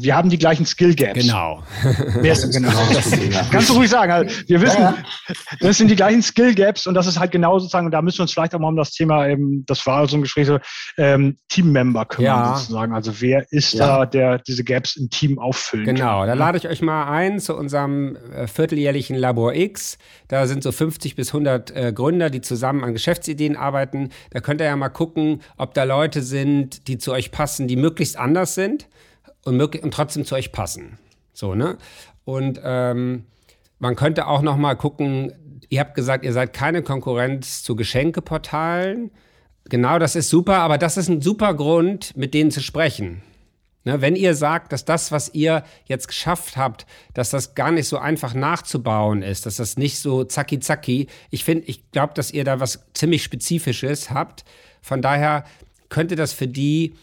wir 0.02 0.16
haben 0.16 0.30
die 0.30 0.38
gleichen 0.38 0.66
Skill 0.66 0.94
Gaps. 0.94 1.20
Genau. 1.20 1.62
Mehr 2.20 2.32
ist 2.32 2.52
genau 2.52 2.70
das, 2.92 3.10
kannst 3.50 3.70
du 3.70 3.74
ruhig 3.74 3.90
sagen. 3.90 4.12
Also 4.12 4.34
wir 4.46 4.60
wissen, 4.60 4.80
ja. 4.80 4.94
das 5.60 5.78
sind 5.78 5.88
die 5.88 5.96
gleichen 5.96 6.22
Skill 6.22 6.54
Gaps 6.54 6.86
und 6.86 6.94
das 6.94 7.06
ist 7.06 7.18
halt 7.18 7.32
genau 7.32 7.58
sozusagen, 7.58 7.86
und 7.86 7.92
da 7.92 8.02
müssen 8.02 8.18
wir 8.18 8.22
uns 8.22 8.32
vielleicht 8.32 8.54
auch 8.54 8.58
mal 8.58 8.68
um 8.68 8.76
das 8.76 8.92
Thema, 8.92 9.28
eben, 9.28 9.64
das 9.66 9.86
war 9.86 10.06
so 10.08 10.16
ein 10.16 10.22
Gespräch, 10.22 10.46
so, 10.46 10.58
ähm, 10.96 11.36
Team-Member 11.48 12.06
kümmern 12.06 12.26
ja. 12.26 12.56
sozusagen. 12.56 12.92
Also 12.92 13.20
wer 13.20 13.46
ist 13.50 13.74
ja. 13.74 13.86
da, 13.86 14.06
der 14.06 14.38
diese 14.38 14.64
Gaps 14.64 14.96
im 14.96 15.10
Team 15.10 15.38
auffüllen 15.38 15.84
Genau, 15.84 16.26
da 16.26 16.34
lade 16.34 16.58
ich 16.58 16.68
euch 16.68 16.82
mal 16.82 17.10
ein 17.10 17.40
zu 17.40 17.56
unserem 17.56 18.16
äh, 18.34 18.46
vierteljährlichen 18.46 19.16
Labor 19.16 19.54
X. 19.54 19.98
Da 20.28 20.46
sind 20.46 20.62
so 20.62 20.72
50 20.72 21.16
bis 21.16 21.28
100 21.28 21.70
äh, 21.70 21.92
Gründer, 21.92 22.30
die 22.30 22.40
zusammen 22.40 22.84
an 22.84 22.92
Geschäftsideen 22.92 23.56
arbeiten. 23.56 24.10
Da 24.30 24.40
könnt 24.40 24.60
ihr 24.60 24.66
ja 24.66 24.76
mal 24.76 24.88
gucken, 24.88 25.40
ob 25.56 25.74
da 25.74 25.84
Leute 25.84 26.22
sind, 26.22 26.88
die 26.88 26.98
zu 26.98 27.12
euch 27.12 27.30
passen, 27.30 27.68
die 27.68 27.76
möglichst 27.76 28.16
anders 28.16 28.54
sind 28.54 28.86
und, 29.44 29.56
möglich, 29.56 29.82
und 29.82 29.92
trotzdem 29.92 30.24
zu 30.24 30.34
euch 30.34 30.52
passen. 30.52 30.98
So, 31.32 31.54
ne? 31.54 31.78
Und 32.24 32.60
ähm, 32.62 33.26
man 33.78 33.96
könnte 33.96 34.26
auch 34.26 34.42
noch 34.42 34.56
mal 34.56 34.74
gucken, 34.74 35.32
ihr 35.68 35.80
habt 35.80 35.94
gesagt, 35.94 36.24
ihr 36.24 36.32
seid 36.32 36.52
keine 36.52 36.82
Konkurrenz 36.82 37.62
zu 37.62 37.76
Geschenkeportalen. 37.76 39.10
Genau, 39.64 39.98
das 39.98 40.16
ist 40.16 40.28
super, 40.28 40.58
aber 40.58 40.78
das 40.78 40.96
ist 40.96 41.08
ein 41.08 41.22
super 41.22 41.54
Grund, 41.54 42.16
mit 42.16 42.34
denen 42.34 42.50
zu 42.50 42.60
sprechen. 42.60 43.22
Ne, 43.84 44.02
wenn 44.02 44.14
ihr 44.14 44.34
sagt, 44.34 44.72
dass 44.72 44.84
das, 44.84 45.10
was 45.10 45.32
ihr 45.32 45.64
jetzt 45.86 46.06
geschafft 46.06 46.58
habt, 46.58 46.84
dass 47.14 47.30
das 47.30 47.54
gar 47.54 47.70
nicht 47.70 47.88
so 47.88 47.96
einfach 47.96 48.34
nachzubauen 48.34 49.22
ist, 49.22 49.46
dass 49.46 49.56
das 49.56 49.78
nicht 49.78 49.98
so 50.00 50.24
zacki 50.24 50.60
zacki, 50.60 51.06
ich 51.30 51.44
finde, 51.44 51.64
ich 51.66 51.90
glaube, 51.90 52.12
dass 52.12 52.30
ihr 52.30 52.44
da 52.44 52.60
was 52.60 52.84
ziemlich 52.92 53.22
Spezifisches 53.22 54.10
habt. 54.10 54.44
Von 54.82 55.00
daher 55.00 55.44
könnte 55.88 56.14
das 56.14 56.34
für 56.34 56.46
die 56.46 56.94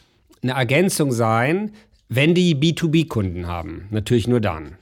eine 0.44 0.52
Ergänzung 0.52 1.12
sein, 1.12 1.72
wenn 2.10 2.34
die 2.34 2.56
B2B-Kunden 2.56 3.48
haben, 3.48 3.88
natürlich 3.92 4.28
nur 4.28 4.40
dann. 4.40 4.78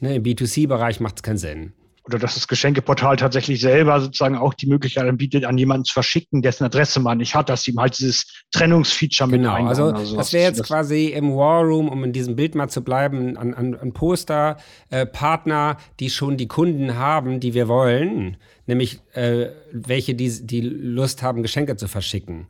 Ne, 0.00 0.16
Im 0.16 0.22
B2C-Bereich 0.22 1.00
macht 1.00 1.16
es 1.16 1.22
keinen 1.22 1.38
Sinn. 1.38 1.72
Oder 2.06 2.20
dass 2.20 2.34
das 2.34 2.46
Geschenkeportal 2.46 3.16
tatsächlich 3.16 3.60
selber 3.60 4.00
sozusagen 4.00 4.36
auch 4.36 4.54
die 4.54 4.68
Möglichkeit 4.68 5.08
anbietet, 5.08 5.44
an 5.44 5.58
jemanden 5.58 5.84
zu 5.84 5.92
verschicken, 5.92 6.40
dessen 6.40 6.62
Adresse 6.62 7.00
man 7.00 7.18
nicht 7.18 7.34
hat, 7.34 7.48
dass 7.48 7.66
ihm 7.66 7.80
halt 7.80 7.98
dieses 7.98 8.44
Trennungsfeature 8.52 9.28
genau, 9.28 9.54
mit 9.54 9.58
Genau, 9.58 9.68
also 9.68 10.14
das 10.14 10.32
wäre 10.32 10.44
jetzt 10.44 10.60
das 10.60 10.68
quasi 10.68 11.06
im 11.06 11.34
War 11.34 11.64
Room, 11.64 11.88
um 11.88 12.04
in 12.04 12.12
diesem 12.12 12.36
Bild 12.36 12.54
mal 12.54 12.68
zu 12.68 12.84
bleiben, 12.84 13.36
an, 13.36 13.54
an, 13.54 13.74
an 13.74 13.92
Poster, 13.92 14.56
äh, 14.90 15.04
Partner, 15.04 15.78
die 15.98 16.10
schon 16.10 16.36
die 16.36 16.46
Kunden 16.46 16.94
haben, 16.94 17.40
die 17.40 17.54
wir 17.54 17.66
wollen, 17.66 18.36
nämlich 18.66 19.00
äh, 19.14 19.48
welche, 19.72 20.14
die, 20.14 20.46
die 20.46 20.60
Lust 20.60 21.24
haben, 21.24 21.42
Geschenke 21.42 21.74
zu 21.76 21.88
verschicken. 21.88 22.46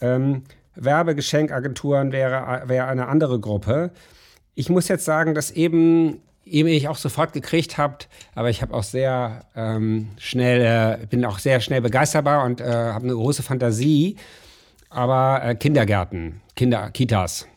Ähm, 0.00 0.42
Werbegeschenkagenturen 0.76 2.12
wäre, 2.12 2.62
wäre 2.66 2.86
eine 2.86 3.08
andere 3.08 3.40
Gruppe. 3.40 3.90
Ich 4.54 4.68
muss 4.68 4.88
jetzt 4.88 5.04
sagen, 5.04 5.34
dass 5.34 5.50
eben 5.50 6.20
eben 6.46 6.68
ich 6.68 6.88
auch 6.88 6.96
sofort 6.96 7.32
gekriegt 7.32 7.76
habt, 7.76 8.08
aber 8.34 8.50
ich 8.50 8.62
habe 8.62 8.72
auch 8.72 8.84
sehr 8.84 9.44
ähm, 9.54 10.10
schnell, 10.18 11.00
äh, 11.02 11.06
bin 11.06 11.24
auch 11.24 11.38
sehr 11.38 11.60
schnell 11.60 11.80
begeisterbar 11.80 12.44
und 12.44 12.60
äh, 12.60 12.64
habe 12.64 13.04
eine 13.04 13.14
große 13.14 13.42
Fantasie. 13.42 14.16
Aber 14.88 15.42
äh, 15.42 15.54
Kindergärten, 15.56 16.40
Kinder, 16.54 16.90
Kitas. 16.90 17.48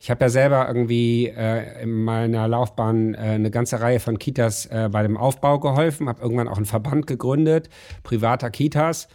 Ich 0.00 0.10
habe 0.10 0.24
ja 0.24 0.30
selber 0.30 0.66
irgendwie 0.66 1.28
äh, 1.28 1.82
in 1.82 2.02
meiner 2.02 2.48
Laufbahn 2.48 3.14
äh, 3.14 3.18
eine 3.18 3.50
ganze 3.52 3.80
Reihe 3.80 4.00
von 4.00 4.18
Kitas 4.18 4.66
äh, 4.66 4.88
bei 4.90 5.02
dem 5.02 5.16
Aufbau 5.16 5.60
geholfen, 5.60 6.08
habe 6.08 6.22
irgendwann 6.22 6.48
auch 6.48 6.56
einen 6.56 6.66
Verband 6.66 7.06
gegründet, 7.06 7.68
privater 8.02 8.50
Kitas. 8.50 9.06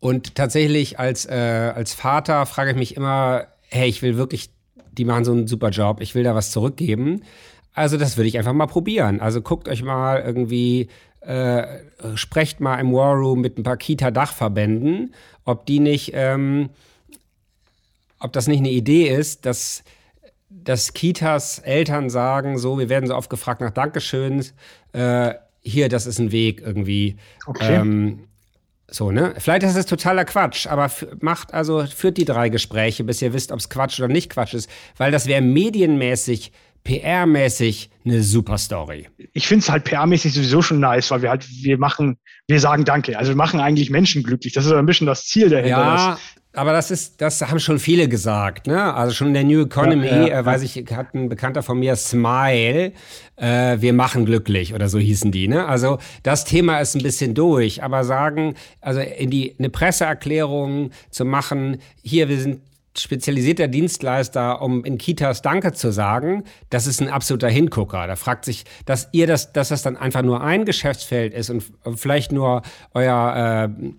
Und 0.00 0.34
tatsächlich 0.34 0.98
als, 0.98 1.26
äh, 1.26 1.72
als 1.74 1.92
Vater 1.92 2.46
frage 2.46 2.70
ich 2.70 2.76
mich 2.76 2.96
immer, 2.96 3.46
hey, 3.68 3.88
ich 3.88 4.02
will 4.02 4.16
wirklich, 4.16 4.50
die 4.92 5.04
machen 5.04 5.24
so 5.24 5.32
einen 5.32 5.46
super 5.46 5.70
Job, 5.70 6.00
ich 6.00 6.14
will 6.14 6.24
da 6.24 6.34
was 6.34 6.50
zurückgeben. 6.50 7.22
Also 7.74 7.96
das 7.96 8.16
würde 8.16 8.28
ich 8.28 8.38
einfach 8.38 8.54
mal 8.54 8.66
probieren. 8.66 9.20
Also 9.20 9.42
guckt 9.42 9.68
euch 9.68 9.82
mal 9.82 10.20
irgendwie, 10.20 10.88
äh, 11.20 11.66
sprecht 12.14 12.60
mal 12.60 12.76
im 12.76 12.92
War 12.92 13.14
Room 13.14 13.42
mit 13.42 13.58
ein 13.58 13.62
paar 13.62 13.76
Kita-Dachverbänden, 13.76 15.14
ob 15.44 15.66
die 15.66 15.80
nicht, 15.80 16.12
ähm, 16.14 16.70
ob 18.18 18.32
das 18.32 18.48
nicht 18.48 18.60
eine 18.60 18.70
Idee 18.70 19.08
ist, 19.08 19.46
dass 19.46 19.84
dass 20.50 20.92
Kitas 20.92 21.60
Eltern 21.60 22.10
sagen, 22.10 22.58
so, 22.58 22.78
wir 22.78 22.88
werden 22.88 23.06
so 23.06 23.14
oft 23.14 23.30
gefragt 23.30 23.60
nach 23.60 23.70
Dankeschöns, 23.70 24.52
äh, 24.92 25.34
hier, 25.62 25.88
das 25.88 26.06
ist 26.06 26.18
ein 26.18 26.32
Weg 26.32 26.60
irgendwie. 26.60 27.16
Okay. 27.46 27.76
Ähm, 27.76 28.24
so, 28.90 29.10
ne? 29.10 29.34
Vielleicht 29.38 29.62
ist 29.62 29.76
es 29.76 29.86
totaler 29.86 30.24
Quatsch, 30.24 30.66
aber 30.66 30.90
macht 31.20 31.54
also, 31.54 31.86
führt 31.86 32.16
die 32.16 32.24
drei 32.24 32.48
Gespräche, 32.48 33.04
bis 33.04 33.22
ihr 33.22 33.32
wisst, 33.32 33.52
ob 33.52 33.60
es 33.60 33.68
Quatsch 33.68 33.98
oder 34.00 34.08
nicht 34.08 34.30
Quatsch 34.30 34.54
ist, 34.54 34.68
weil 34.96 35.12
das 35.12 35.26
wäre 35.26 35.40
medienmäßig, 35.40 36.52
PR-mäßig 36.84 37.90
eine 38.04 38.22
super 38.22 38.58
Story. 38.58 39.08
Ich 39.32 39.46
finde 39.46 39.62
es 39.62 39.70
halt 39.70 39.86
PR-mäßig 39.86 40.32
sowieso 40.32 40.62
schon 40.62 40.80
nice, 40.80 41.10
weil 41.10 41.22
wir 41.22 41.30
halt, 41.30 41.46
wir 41.62 41.78
machen, 41.78 42.16
wir 42.48 42.58
sagen 42.58 42.84
Danke. 42.84 43.18
Also 43.18 43.32
wir 43.32 43.36
machen 43.36 43.60
eigentlich 43.60 43.90
Menschen 43.90 44.22
glücklich. 44.22 44.54
Das 44.54 44.64
ist 44.64 44.72
ein 44.72 44.86
bisschen 44.86 45.06
das 45.06 45.26
Ziel 45.26 45.50
dahinter. 45.50 45.68
Ja, 45.68 46.18
aber 46.52 46.72
das 46.72 46.90
ist, 46.90 47.20
das 47.20 47.40
haben 47.42 47.60
schon 47.60 47.78
viele 47.78 48.08
gesagt, 48.08 48.66
ne? 48.66 48.92
Also 48.94 49.14
schon 49.14 49.28
in 49.28 49.34
der 49.34 49.44
New 49.44 49.62
Economy, 49.62 50.06
ja, 50.06 50.26
ja, 50.26 50.40
äh, 50.40 50.44
weiß 50.44 50.62
ich, 50.62 50.84
hat 50.90 51.14
ein 51.14 51.28
Bekannter 51.28 51.62
von 51.62 51.78
mir 51.78 51.94
Smile, 51.94 52.92
äh, 53.36 53.80
wir 53.80 53.92
machen 53.92 54.26
glücklich 54.26 54.74
oder 54.74 54.88
so 54.88 54.98
hießen 54.98 55.30
die, 55.30 55.46
ne? 55.46 55.66
Also 55.66 55.98
das 56.24 56.44
Thema 56.44 56.80
ist 56.80 56.96
ein 56.96 57.02
bisschen 57.02 57.34
durch, 57.34 57.84
aber 57.84 58.02
sagen, 58.02 58.54
also 58.80 59.00
in 59.00 59.30
die 59.30 59.54
eine 59.58 59.70
Presseerklärung 59.70 60.90
zu 61.10 61.24
machen, 61.24 61.78
hier 62.02 62.28
wir 62.28 62.40
sind 62.40 62.60
spezialisierter 62.98 63.68
Dienstleister, 63.68 64.60
um 64.60 64.84
in 64.84 64.98
Kitas 64.98 65.42
Danke 65.42 65.72
zu 65.72 65.92
sagen, 65.92 66.42
das 66.70 66.88
ist 66.88 67.00
ein 67.00 67.08
absoluter 67.08 67.48
Hingucker. 67.48 68.06
Da 68.08 68.16
fragt 68.16 68.44
sich, 68.44 68.64
dass 68.84 69.08
ihr 69.12 69.28
das, 69.28 69.52
dass 69.52 69.68
das 69.68 69.82
dann 69.82 69.96
einfach 69.96 70.22
nur 70.22 70.42
ein 70.42 70.64
Geschäftsfeld 70.64 71.32
ist 71.32 71.50
und 71.50 71.62
vielleicht 71.94 72.32
nur 72.32 72.62
euer 72.92 73.70
äh, 73.78 73.90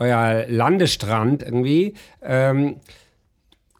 euer 0.00 0.46
Landestrand 0.48 1.42
irgendwie. 1.42 1.94
Ähm, 2.22 2.76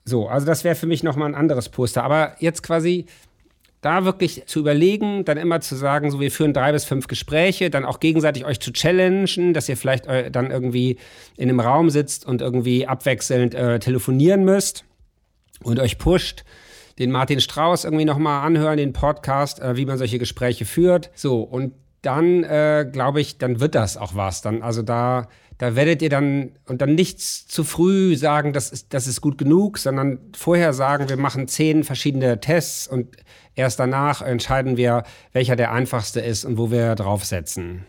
so, 0.04 0.28
also 0.28 0.46
das 0.46 0.62
wäre 0.62 0.76
für 0.76 0.86
mich 0.86 1.02
nochmal 1.02 1.28
ein 1.28 1.34
anderes 1.34 1.68
Poster. 1.68 2.04
Aber 2.04 2.36
jetzt 2.38 2.62
quasi 2.62 3.06
da 3.80 4.04
wirklich 4.04 4.44
zu 4.46 4.60
überlegen, 4.60 5.24
dann 5.24 5.38
immer 5.38 5.60
zu 5.60 5.74
sagen, 5.74 6.10
so 6.10 6.20
wir 6.20 6.30
führen 6.30 6.52
drei 6.52 6.72
bis 6.72 6.84
fünf 6.84 7.06
Gespräche, 7.06 7.70
dann 7.70 7.86
auch 7.86 7.98
gegenseitig 7.98 8.44
euch 8.44 8.60
zu 8.60 8.72
challengen, 8.72 9.54
dass 9.54 9.68
ihr 9.68 9.76
vielleicht 9.76 10.06
dann 10.06 10.50
irgendwie 10.50 10.98
in 11.36 11.48
einem 11.48 11.60
Raum 11.60 11.88
sitzt 11.88 12.26
und 12.26 12.42
irgendwie 12.42 12.86
abwechselnd 12.86 13.54
äh, 13.54 13.78
telefonieren 13.78 14.44
müsst 14.44 14.84
und 15.62 15.80
euch 15.80 15.96
pusht. 15.98 16.44
Den 16.98 17.10
Martin 17.10 17.40
Strauß 17.40 17.84
irgendwie 17.84 18.04
nochmal 18.04 18.44
anhören, 18.44 18.76
den 18.76 18.92
Podcast, 18.92 19.60
äh, 19.60 19.76
wie 19.76 19.86
man 19.86 19.96
solche 19.96 20.18
Gespräche 20.18 20.66
führt. 20.66 21.10
So, 21.14 21.40
und 21.40 21.72
dann 22.02 22.44
äh, 22.44 22.86
glaube 22.90 23.22
ich, 23.22 23.38
dann 23.38 23.60
wird 23.60 23.74
das 23.74 23.96
auch 23.96 24.14
was. 24.14 24.42
Dann, 24.42 24.62
also 24.62 24.82
da 24.82 25.28
da 25.60 25.76
werdet 25.76 26.00
ihr 26.00 26.08
dann 26.08 26.52
und 26.66 26.80
dann 26.80 26.94
nichts 26.94 27.46
zu 27.46 27.64
früh 27.64 28.16
sagen, 28.16 28.52
das 28.52 28.70
ist, 28.70 28.94
das 28.94 29.06
ist 29.06 29.20
gut 29.20 29.36
genug, 29.38 29.78
sondern 29.78 30.18
vorher 30.34 30.72
sagen, 30.72 31.08
wir 31.08 31.18
machen 31.18 31.48
zehn 31.48 31.84
verschiedene 31.84 32.40
Tests 32.40 32.88
und 32.88 33.16
Erst 33.56 33.78
danach 33.78 34.22
entscheiden 34.22 34.78
wir, 34.78 35.02
welcher 35.32 35.54
der 35.54 35.72
einfachste 35.72 36.20
ist 36.20 36.46
und 36.46 36.56
wo 36.56 36.70
wir 36.70 36.94
draufsetzen. 36.94 37.84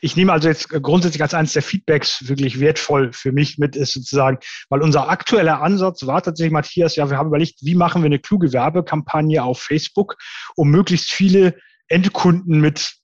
Ich 0.00 0.16
nehme 0.16 0.32
also 0.32 0.48
jetzt 0.48 0.70
grundsätzlich 0.70 1.22
als 1.22 1.32
eines 1.32 1.52
der 1.52 1.62
Feedbacks 1.62 2.28
wirklich 2.28 2.58
wertvoll 2.58 3.12
für 3.12 3.30
mich 3.30 3.58
mit, 3.58 3.76
ist 3.76 3.92
sozusagen, 3.92 4.38
weil 4.70 4.82
unser 4.82 5.08
aktueller 5.08 5.62
Ansatz 5.62 6.06
war 6.06 6.22
tatsächlich, 6.22 6.52
Matthias, 6.52 6.96
ja, 6.96 7.08
wir 7.08 7.18
haben 7.18 7.28
überlegt, 7.28 7.58
wie 7.60 7.76
machen 7.76 8.02
wir 8.02 8.06
eine 8.06 8.18
kluge 8.18 8.52
Werbekampagne 8.52 9.44
auf 9.44 9.60
Facebook, 9.60 10.16
um 10.56 10.70
möglichst 10.70 11.12
viele 11.12 11.54
Endkunden 11.86 12.60
mit 12.60 12.94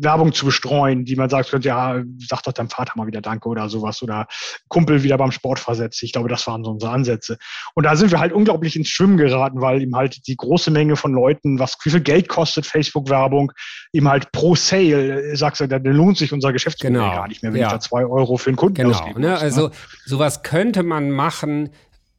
Werbung 0.00 0.32
zu 0.32 0.46
bestreuen, 0.46 1.04
die 1.04 1.16
man 1.16 1.28
sagt, 1.30 1.52
ja, 1.64 2.02
sag 2.18 2.42
doch 2.42 2.52
deinem 2.52 2.68
Vater 2.68 2.92
mal 2.96 3.06
wieder 3.06 3.20
Danke 3.20 3.48
oder 3.48 3.68
sowas 3.68 4.02
oder 4.02 4.26
Kumpel 4.68 5.02
wieder 5.02 5.16
beim 5.18 5.32
Sport 5.32 5.58
versetzt. 5.58 6.02
Ich 6.02 6.12
glaube, 6.12 6.28
das 6.28 6.46
waren 6.46 6.64
so 6.64 6.70
unsere 6.70 6.92
Ansätze. 6.92 7.38
Und 7.74 7.84
da 7.84 7.96
sind 7.96 8.10
wir 8.10 8.20
halt 8.20 8.32
unglaublich 8.32 8.76
ins 8.76 8.88
Schwimmen 8.88 9.16
geraten, 9.16 9.60
weil 9.60 9.82
ihm 9.82 9.94
halt 9.94 10.26
die 10.26 10.36
große 10.36 10.70
Menge 10.70 10.96
von 10.96 11.12
Leuten, 11.12 11.58
was 11.58 11.76
wie 11.84 11.90
viel 11.90 12.00
Geld 12.00 12.28
kostet 12.28 12.66
Facebook-Werbung, 12.66 13.52
ihm 13.92 14.08
halt 14.08 14.32
pro 14.32 14.54
Sale, 14.54 15.36
sagst 15.36 15.60
du, 15.60 15.68
da 15.68 15.78
lohnt 15.78 16.18
sich 16.18 16.32
unser 16.32 16.52
Geschäftsmodell 16.52 17.00
genau. 17.00 17.14
gar 17.14 17.28
nicht 17.28 17.42
mehr, 17.42 17.52
wenn 17.52 17.60
ja. 17.60 17.66
ich 17.68 17.72
da 17.72 17.80
zwei 17.80 18.04
Euro 18.04 18.36
für 18.36 18.50
einen 18.50 18.56
Kunden 18.56 18.74
genau. 18.74 18.90
ausgebe. 18.90 19.20
Ne? 19.20 19.36
Also 19.36 19.70
sowas 20.04 20.42
könnte 20.42 20.82
man 20.82 21.10
machen, 21.10 21.70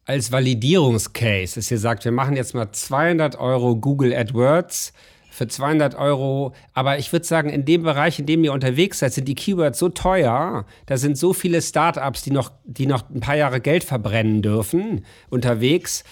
als 0.06 0.30
Validierungscase, 0.30 1.56
dass 1.56 1.70
ihr 1.70 1.78
sagt, 1.78 2.04
wir 2.04 2.12
machen 2.12 2.36
jetzt 2.36 2.54
mal 2.54 2.70
200 2.70 3.36
Euro 3.36 3.76
Google 3.76 4.14
AdWords 4.14 4.92
für 5.36 5.46
200 5.46 5.94
Euro. 5.96 6.54
Aber 6.72 6.98
ich 6.98 7.12
würde 7.12 7.26
sagen, 7.26 7.50
in 7.50 7.66
dem 7.66 7.82
Bereich, 7.82 8.18
in 8.18 8.24
dem 8.24 8.42
ihr 8.42 8.54
unterwegs 8.54 9.00
seid, 9.00 9.12
sind 9.12 9.28
die 9.28 9.34
Keywords 9.34 9.78
so 9.78 9.90
teuer. 9.90 10.64
Da 10.86 10.96
sind 10.96 11.18
so 11.18 11.34
viele 11.34 11.60
Startups, 11.60 12.22
die 12.22 12.30
noch, 12.30 12.52
die 12.64 12.86
noch 12.86 13.08
ein 13.10 13.20
paar 13.20 13.36
Jahre 13.36 13.60
Geld 13.60 13.84
verbrennen 13.84 14.40
dürfen 14.40 15.04
unterwegs. 15.28 16.04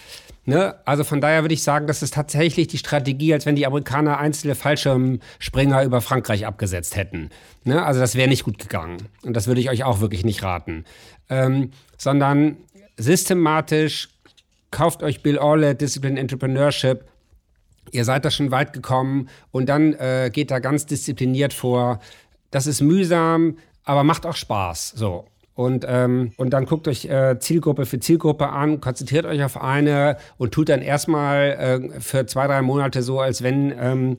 Ne? 0.45 0.75
Also 0.85 1.03
von 1.03 1.21
daher 1.21 1.43
würde 1.43 1.55
ich 1.55 1.63
sagen, 1.63 1.87
das 1.87 2.03
ist 2.03 2.13
tatsächlich 2.13 2.67
die 2.67 2.77
Strategie, 2.77 3.33
als 3.33 3.47
wenn 3.47 3.55
die 3.55 3.65
Amerikaner 3.65 4.19
einzelne 4.19 4.53
Fallschirmspringer 4.53 5.83
über 5.83 6.01
Frankreich 6.01 6.45
abgesetzt 6.45 6.95
hätten. 6.95 7.31
Ne? 7.63 7.83
Also 7.83 7.99
das 7.99 8.13
wäre 8.13 8.29
nicht 8.29 8.43
gut 8.43 8.59
gegangen. 8.59 8.97
Und 9.23 9.33
das 9.33 9.47
würde 9.47 9.59
ich 9.59 9.71
euch 9.71 9.83
auch 9.83 10.01
wirklich 10.01 10.23
nicht 10.23 10.43
raten. 10.43 10.85
Ähm, 11.29 11.71
sondern 11.97 12.57
systematisch 12.95 14.09
kauft 14.69 15.01
euch 15.01 15.23
Bill 15.23 15.39
Orlet, 15.39 15.81
Discipline 15.81 16.19
Entrepreneurship, 16.19 17.05
ihr 17.91 18.05
seid 18.05 18.25
da 18.25 18.31
schon 18.31 18.51
weit 18.51 18.73
gekommen 18.73 19.29
und 19.51 19.69
dann 19.69 19.93
äh, 19.93 20.29
geht 20.31 20.51
da 20.51 20.59
ganz 20.59 20.85
diszipliniert 20.85 21.53
vor. 21.53 21.99
Das 22.51 22.67
ist 22.67 22.81
mühsam, 22.81 23.57
aber 23.83 24.03
macht 24.03 24.25
auch 24.25 24.35
Spaß. 24.35 24.93
So. 24.95 25.25
Und, 25.55 25.85
ähm, 25.87 26.33
und 26.35 26.49
dann 26.51 26.65
guckt 26.65 26.87
euch 26.87 27.05
äh, 27.05 27.39
Zielgruppe 27.39 27.85
für 27.85 27.99
Zielgruppe 27.99 28.49
an, 28.49 28.81
konzentriert 28.81 29.25
euch 29.25 29.41
auf 29.41 29.61
eine 29.61 30.17
und 30.37 30.53
tut 30.53 30.67
dann 30.67 30.81
erstmal 30.81 31.91
äh, 31.95 32.01
für 32.01 32.25
zwei, 32.25 32.47
drei 32.47 32.61
Monate 32.61 33.01
so, 33.01 33.21
als 33.21 33.41
wenn 33.41 33.73
ähm, 33.79 34.17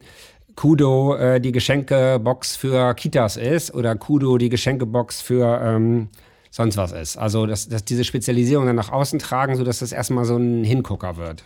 Kudo 0.56 1.14
äh, 1.16 1.38
die 1.38 1.52
Geschenkebox 1.52 2.56
für 2.56 2.94
Kitas 2.94 3.36
ist 3.36 3.74
oder 3.74 3.94
Kudo 3.96 4.38
die 4.38 4.48
Geschenkebox 4.48 5.20
für 5.20 5.60
ähm, 5.62 6.08
sonst 6.50 6.78
was 6.78 6.92
ist. 6.92 7.18
Also, 7.18 7.44
dass, 7.44 7.68
dass 7.68 7.84
diese 7.84 8.04
Spezialisierung 8.04 8.64
dann 8.64 8.76
nach 8.76 8.90
außen 8.90 9.18
tragen, 9.18 9.56
sodass 9.56 9.80
das 9.80 9.92
erstmal 9.92 10.24
so 10.24 10.38
ein 10.38 10.64
Hingucker 10.64 11.18
wird. 11.18 11.44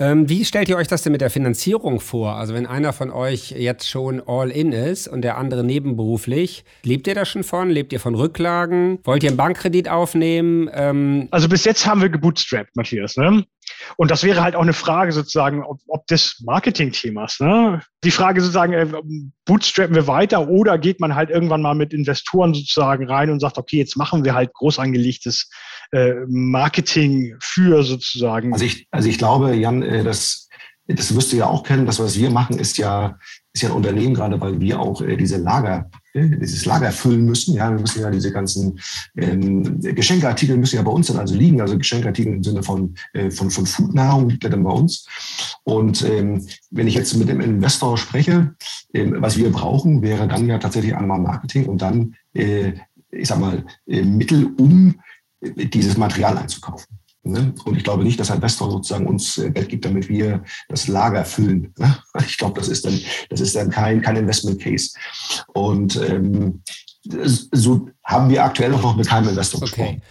Ähm, 0.00 0.30
wie 0.30 0.46
stellt 0.46 0.70
ihr 0.70 0.78
euch 0.78 0.88
das 0.88 1.02
denn 1.02 1.12
mit 1.12 1.20
der 1.20 1.28
Finanzierung 1.28 2.00
vor? 2.00 2.36
Also 2.36 2.54
wenn 2.54 2.66
einer 2.66 2.94
von 2.94 3.10
euch 3.10 3.50
jetzt 3.50 3.86
schon 3.86 4.22
all 4.26 4.50
in 4.50 4.72
ist 4.72 5.06
und 5.06 5.20
der 5.20 5.36
andere 5.36 5.62
nebenberuflich, 5.62 6.64
lebt 6.82 7.06
ihr 7.06 7.14
da 7.14 7.26
schon 7.26 7.44
von? 7.44 7.68
Lebt 7.68 7.92
ihr 7.92 8.00
von 8.00 8.14
Rücklagen? 8.14 8.98
Wollt 9.04 9.22
ihr 9.22 9.28
einen 9.28 9.36
Bankkredit 9.36 9.90
aufnehmen? 9.90 10.70
Ähm 10.72 11.28
also 11.30 11.50
bis 11.50 11.66
jetzt 11.66 11.86
haben 11.86 12.00
wir 12.00 12.08
gebootstrapped, 12.08 12.74
Matthias. 12.76 13.18
Ne? 13.18 13.44
Und 13.98 14.10
das 14.10 14.24
wäre 14.24 14.42
halt 14.42 14.56
auch 14.56 14.62
eine 14.62 14.72
Frage 14.72 15.12
sozusagen, 15.12 15.62
ob, 15.62 15.80
ob 15.86 16.06
des 16.06 16.42
Marketing-Themas. 16.46 17.38
Ne? 17.40 17.82
Die 18.02 18.10
Frage 18.10 18.40
sozusagen, 18.40 18.72
äh, 18.72 18.86
bootstrappen 19.44 19.94
wir 19.94 20.06
weiter 20.06 20.48
oder 20.48 20.78
geht 20.78 20.98
man 21.00 21.14
halt 21.14 21.28
irgendwann 21.28 21.60
mal 21.60 21.74
mit 21.74 21.92
Investoren 21.92 22.54
sozusagen 22.54 23.06
rein 23.06 23.30
und 23.30 23.40
sagt, 23.40 23.58
okay, 23.58 23.76
jetzt 23.76 23.98
machen 23.98 24.24
wir 24.24 24.34
halt 24.34 24.54
groß 24.54 24.78
angelegtes 24.78 25.50
äh, 25.92 26.14
Marketing 26.28 27.36
für 27.40 27.82
sozusagen. 27.82 28.52
Also 28.52 28.64
ich, 28.64 28.86
also 28.90 29.08
ich 29.08 29.18
glaube, 29.18 29.54
Jan, 29.54 29.82
äh, 29.82 30.04
das, 30.04 30.48
das 30.86 31.14
wirst 31.14 31.32
du 31.32 31.36
ja 31.36 31.46
auch 31.46 31.62
kennen, 31.62 31.86
das, 31.86 31.98
was 31.98 32.18
wir 32.18 32.30
machen, 32.30 32.58
ist 32.58 32.78
ja, 32.78 33.18
ist 33.52 33.62
ja 33.62 33.70
ein 33.70 33.76
Unternehmen, 33.76 34.14
gerade 34.14 34.40
weil 34.40 34.60
wir 34.60 34.80
auch 34.80 35.02
äh, 35.02 35.16
diese 35.16 35.36
Lager 35.36 35.90
dieses 36.12 36.64
Lager 36.64 36.90
füllen 36.90 37.24
müssen. 37.24 37.54
Ja, 37.54 37.70
wir 37.70 37.78
müssen 37.78 38.02
ja 38.02 38.10
diese 38.10 38.32
ganzen 38.32 38.80
ähm, 39.16 39.80
Geschenkartikel 39.80 40.56
müssen 40.56 40.74
ja 40.74 40.82
bei 40.82 40.90
uns 40.90 41.06
dann 41.06 41.18
also 41.18 41.36
liegen, 41.36 41.60
also 41.60 41.78
Geschenkartikel 41.78 42.32
im 42.32 42.42
Sinne 42.42 42.64
von, 42.64 42.96
von, 43.30 43.48
von 43.48 43.64
Foodnahrung 43.64 44.28
liegt 44.28 44.42
ja 44.42 44.50
dann 44.50 44.64
bei 44.64 44.72
uns. 44.72 45.06
Und 45.62 46.02
ähm, 46.02 46.44
wenn 46.70 46.88
ich 46.88 46.94
jetzt 46.94 47.14
mit 47.14 47.28
dem 47.28 47.40
Investor 47.40 47.96
spreche, 47.96 48.56
ähm, 48.92 49.16
was 49.18 49.36
wir 49.36 49.52
brauchen, 49.52 50.02
wäre 50.02 50.26
dann 50.26 50.48
ja 50.48 50.58
tatsächlich 50.58 50.96
einmal 50.96 51.20
Marketing 51.20 51.66
und 51.66 51.80
dann, 51.80 52.16
äh, 52.34 52.72
ich 53.10 53.28
sag 53.28 53.38
mal, 53.38 53.64
äh, 53.86 54.02
Mittel, 54.02 54.46
um 54.58 55.00
dieses 55.40 55.96
Material 55.96 56.38
einzukaufen. 56.38 57.00
Ne? 57.22 57.54
Und 57.64 57.76
ich 57.76 57.84
glaube 57.84 58.02
nicht, 58.02 58.18
dass 58.18 58.30
ein 58.30 58.36
Investor 58.36 58.70
sozusagen 58.70 59.06
uns 59.06 59.36
äh, 59.36 59.50
Geld 59.50 59.68
gibt, 59.68 59.84
damit 59.84 60.08
wir 60.08 60.42
das 60.68 60.88
Lager 60.88 61.24
füllen. 61.24 61.72
Ne? 61.78 61.96
Ich 62.26 62.38
glaube, 62.38 62.58
das 62.58 62.68
ist 62.68 62.84
dann, 62.86 62.98
das 63.28 63.40
ist 63.40 63.54
dann 63.54 63.70
kein, 63.70 64.00
kein 64.00 64.16
Investment 64.16 64.60
Case. 64.60 64.90
Und 65.48 65.96
ähm, 65.96 66.62
so 67.52 67.88
haben 68.04 68.30
wir 68.30 68.44
aktuell 68.44 68.70
noch 68.70 68.96
mit 68.96 69.06
keinem 69.06 69.28
Investor 69.28 69.62
okay. 69.62 69.70
gesprochen. 69.70 70.02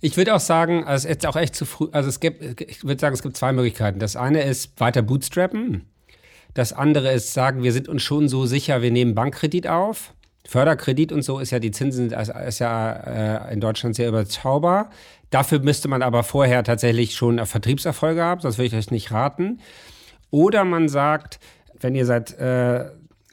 Ich 0.00 0.16
würde 0.16 0.34
auch 0.34 0.40
sagen, 0.40 0.84
also 0.84 0.94
es 0.94 1.04
ist 1.04 1.08
jetzt 1.10 1.26
auch 1.26 1.36
echt 1.36 1.54
zu 1.54 1.64
früh. 1.64 1.88
Also 1.92 2.08
es 2.08 2.20
gibt, 2.20 2.60
ich 2.60 2.84
würde 2.84 3.00
sagen, 3.00 3.14
es 3.14 3.22
gibt 3.22 3.36
zwei 3.36 3.52
Möglichkeiten. 3.52 3.98
Das 3.98 4.16
eine 4.16 4.42
ist 4.42 4.78
weiter 4.78 5.02
bootstrappen. 5.02 5.86
Das 6.54 6.72
andere 6.72 7.12
ist 7.12 7.32
sagen, 7.32 7.62
wir 7.62 7.72
sind 7.72 7.88
uns 7.88 8.02
schon 8.02 8.28
so 8.28 8.46
sicher, 8.46 8.82
wir 8.82 8.90
nehmen 8.90 9.14
Bankkredit 9.14 9.66
auf. 9.66 10.14
Förderkredit 10.48 11.12
und 11.12 11.22
so 11.22 11.38
ist 11.38 11.50
ja 11.50 11.58
die 11.58 11.70
Zinsen 11.70 12.12
ist 12.12 12.58
ja 12.58 13.46
äh, 13.48 13.52
in 13.52 13.60
Deutschland 13.60 13.96
sehr 13.96 14.08
überschaubar. 14.08 14.90
Dafür 15.30 15.58
müsste 15.58 15.88
man 15.88 16.02
aber 16.02 16.22
vorher 16.22 16.62
tatsächlich 16.62 17.14
schon 17.14 17.44
Vertriebserfolge 17.44 18.22
haben, 18.22 18.40
sonst 18.40 18.58
würde 18.58 18.68
ich 18.68 18.74
euch 18.74 18.90
nicht 18.90 19.10
raten. 19.10 19.60
Oder 20.30 20.64
man 20.64 20.88
sagt, 20.88 21.40
wenn 21.80 21.94
ihr 21.94 22.06
seit 22.06 22.38
äh, 22.38 22.86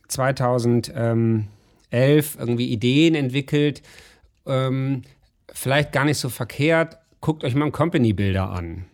2011 0.08 1.48
irgendwie 2.40 2.68
Ideen 2.72 3.16
entwickelt, 3.16 3.82
ähm, 4.46 5.04
vielleicht 5.52 5.92
gar 5.92 6.06
nicht 6.06 6.18
so 6.18 6.30
verkehrt, 6.30 6.98
guckt 7.22 7.44
euch 7.44 7.56
mal 7.56 7.64
einen 7.64 7.72
Company 7.72 8.14
Builder 8.14 8.50
an. 8.50 8.86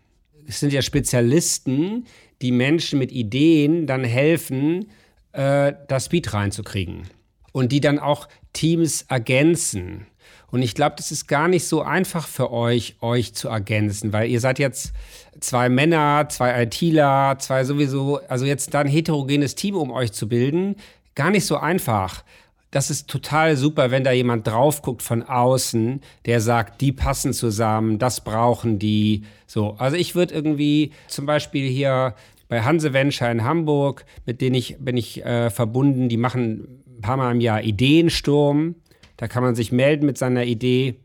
Es 0.47 0.59
sind 0.59 0.73
ja 0.73 0.81
Spezialisten, 0.81 2.05
die 2.41 2.51
Menschen 2.51 2.99
mit 2.99 3.11
Ideen 3.11 3.87
dann 3.87 4.03
helfen, 4.03 4.91
äh, 5.31 5.73
das 5.87 6.05
Speed 6.05 6.33
reinzukriegen. 6.33 7.03
Und 7.51 7.71
die 7.71 7.81
dann 7.81 7.99
auch 7.99 8.27
Teams 8.53 9.03
ergänzen. 9.07 10.07
Und 10.51 10.61
ich 10.61 10.73
glaube, 10.73 10.95
das 10.97 11.11
ist 11.11 11.27
gar 11.27 11.47
nicht 11.47 11.67
so 11.67 11.81
einfach 11.81 12.27
für 12.27 12.51
euch, 12.51 12.95
euch 13.01 13.33
zu 13.33 13.49
ergänzen, 13.49 14.13
weil 14.13 14.29
ihr 14.29 14.39
seid 14.39 14.59
jetzt 14.59 14.93
zwei 15.39 15.69
Männer, 15.69 16.27
zwei 16.29 16.63
ITler, 16.63 17.37
zwei 17.39 17.63
sowieso, 17.63 18.19
also 18.27 18.45
jetzt 18.45 18.73
da 18.73 18.79
ein 18.79 18.87
heterogenes 18.87 19.55
Team, 19.55 19.75
um 19.75 19.91
euch 19.91 20.11
zu 20.11 20.27
bilden, 20.27 20.75
gar 21.15 21.29
nicht 21.29 21.45
so 21.45 21.57
einfach. 21.57 22.23
Das 22.71 22.91
ist 22.91 23.07
total 23.07 23.57
super, 23.57 23.89
wenn 23.89 24.03
da 24.03 24.11
jemand 24.11 24.47
drauf 24.47 24.81
guckt 24.81 25.01
von 25.01 25.23
außen, 25.23 26.01
der 26.25 26.39
sagt, 26.39 26.81
die 26.81 26.91
passen 26.91 27.33
zusammen, 27.33 27.97
das 27.97 28.23
brauchen 28.23 28.77
die. 28.77 29.23
So, 29.47 29.75
also 29.79 29.97
ich 29.97 30.13
würde 30.13 30.35
irgendwie 30.35 30.91
zum 31.07 31.25
Beispiel 31.25 31.67
hier 31.67 32.13
bei 32.47 32.61
Hanse 32.61 32.93
Venture 32.93 33.31
in 33.31 33.43
Hamburg, 33.43 34.05
mit 34.25 34.41
denen 34.41 34.55
ich 34.55 34.77
bin 34.79 34.97
ich 34.97 35.23
äh, 35.25 35.49
verbunden, 35.49 36.09
die 36.09 36.17
machen 36.17 36.83
ein 36.99 37.01
paar 37.01 37.17
Mal 37.17 37.31
im 37.31 37.41
Jahr 37.41 37.63
Ideensturm. 37.63 38.75
Da 39.17 39.27
kann 39.27 39.43
man 39.43 39.55
sich 39.55 39.71
melden 39.71 40.05
mit 40.05 40.17
seiner 40.17 40.45
Idee. 40.45 40.95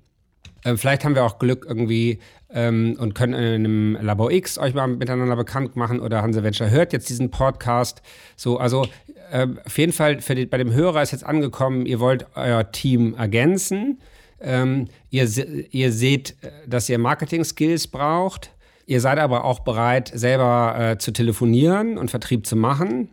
Ähm, 0.64 0.78
vielleicht 0.78 1.04
haben 1.04 1.14
wir 1.14 1.24
auch 1.24 1.38
Glück 1.38 1.64
irgendwie 1.68 2.18
ähm, 2.50 2.96
und 2.98 3.14
können 3.14 3.34
in 3.34 3.40
einem 3.40 3.98
Labor 4.00 4.30
X 4.30 4.58
euch 4.58 4.74
mal 4.74 4.86
miteinander 4.86 5.36
bekannt 5.36 5.76
machen 5.76 6.00
oder 6.00 6.22
Hanse 6.22 6.42
Venture 6.42 6.70
hört 6.70 6.92
jetzt 6.92 7.08
diesen 7.08 7.30
Podcast. 7.30 8.02
So, 8.36 8.58
also 8.58 8.86
äh, 9.30 9.46
auf 9.64 9.78
jeden 9.78 9.92
Fall 9.92 10.16
die, 10.16 10.46
bei 10.46 10.58
dem 10.58 10.72
Hörer 10.72 11.02
ist 11.02 11.12
jetzt 11.12 11.24
angekommen, 11.24 11.86
ihr 11.86 12.00
wollt 12.00 12.26
euer 12.34 12.70
Team 12.72 13.14
ergänzen. 13.14 14.00
Ähm, 14.40 14.88
ihr, 15.10 15.28
ihr 15.70 15.92
seht, 15.92 16.36
äh, 16.42 16.50
dass 16.66 16.88
ihr 16.88 16.98
Marketing-Skills 16.98 17.88
braucht. 17.88 18.50
Ihr 18.86 19.00
seid 19.00 19.18
aber 19.18 19.44
auch 19.44 19.60
bereit, 19.60 20.12
selber 20.14 20.76
äh, 20.78 20.98
zu 20.98 21.12
telefonieren 21.12 21.98
und 21.98 22.10
Vertrieb 22.10 22.46
zu 22.46 22.56
machen. 22.56 23.08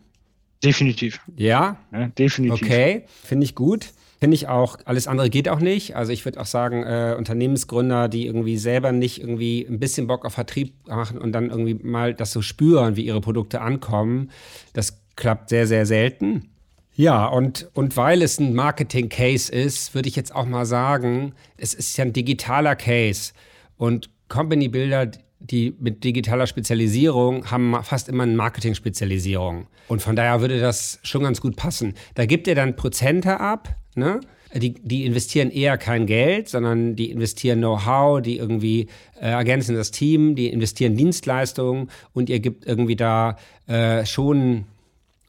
Definitiv. 0.63 1.19
Ja? 1.35 1.77
ja 1.91 2.07
definitiv. 2.07 2.61
Okay, 2.61 3.03
finde 3.23 3.45
ich 3.45 3.55
gut. 3.55 3.87
Finde 4.19 4.35
ich 4.35 4.47
auch, 4.47 4.77
alles 4.85 5.07
andere 5.07 5.31
geht 5.31 5.49
auch 5.49 5.59
nicht. 5.59 5.95
Also 5.95 6.11
ich 6.11 6.25
würde 6.25 6.39
auch 6.39 6.45
sagen, 6.45 6.83
äh, 6.83 7.15
Unternehmensgründer, 7.17 8.07
die 8.07 8.27
irgendwie 8.27 8.57
selber 8.57 8.91
nicht 8.91 9.19
irgendwie 9.19 9.65
ein 9.67 9.79
bisschen 9.79 10.05
Bock 10.05 10.25
auf 10.25 10.33
Vertrieb 10.33 10.75
machen 10.87 11.17
und 11.17 11.31
dann 11.31 11.49
irgendwie 11.49 11.73
mal 11.73 12.13
das 12.13 12.31
so 12.31 12.43
spüren, 12.43 12.95
wie 12.95 13.01
ihre 13.01 13.19
Produkte 13.19 13.61
ankommen, 13.61 14.29
das 14.73 15.01
klappt 15.15 15.49
sehr, 15.49 15.65
sehr 15.65 15.87
selten. 15.87 16.51
Ja, 16.93 17.25
und, 17.25 17.71
und 17.73 17.97
weil 17.97 18.21
es 18.21 18.39
ein 18.39 18.53
Marketing-Case 18.53 19.51
ist, 19.51 19.95
würde 19.95 20.07
ich 20.07 20.15
jetzt 20.15 20.35
auch 20.35 20.45
mal 20.45 20.67
sagen, 20.67 21.33
es 21.57 21.73
ist 21.73 21.97
ja 21.97 22.05
ein 22.05 22.13
digitaler 22.13 22.75
Case. 22.75 23.33
Und 23.75 24.11
Company 24.27 24.67
Builder, 24.67 25.09
die 25.41 25.75
mit 25.79 26.03
digitaler 26.03 26.47
Spezialisierung 26.47 27.49
haben 27.49 27.75
fast 27.83 28.09
immer 28.09 28.23
eine 28.23 28.35
Marketing-Spezialisierung. 28.35 29.67
Und 29.87 30.01
von 30.01 30.15
daher 30.15 30.41
würde 30.41 30.59
das 30.59 30.99
schon 31.03 31.23
ganz 31.23 31.41
gut 31.41 31.55
passen. 31.55 31.95
Da 32.15 32.25
gibt 32.25 32.47
ihr 32.47 32.55
dann 32.55 32.75
Prozente 32.75 33.39
ab, 33.39 33.75
ne? 33.95 34.19
Die, 34.53 34.73
die 34.73 35.05
investieren 35.05 35.49
eher 35.49 35.77
kein 35.77 36.05
Geld, 36.05 36.49
sondern 36.49 36.97
die 36.97 37.09
investieren 37.09 37.59
Know-how, 37.59 38.21
die 38.21 38.35
irgendwie 38.37 38.87
äh, 39.15 39.29
ergänzen 39.29 39.75
das 39.75 39.91
Team, 39.91 40.35
die 40.35 40.49
investieren 40.49 40.97
Dienstleistungen 40.97 41.89
und 42.11 42.29
ihr 42.29 42.41
gibt 42.41 42.65
irgendwie 42.65 42.97
da 42.97 43.37
äh, 43.67 44.05
schon, 44.05 44.65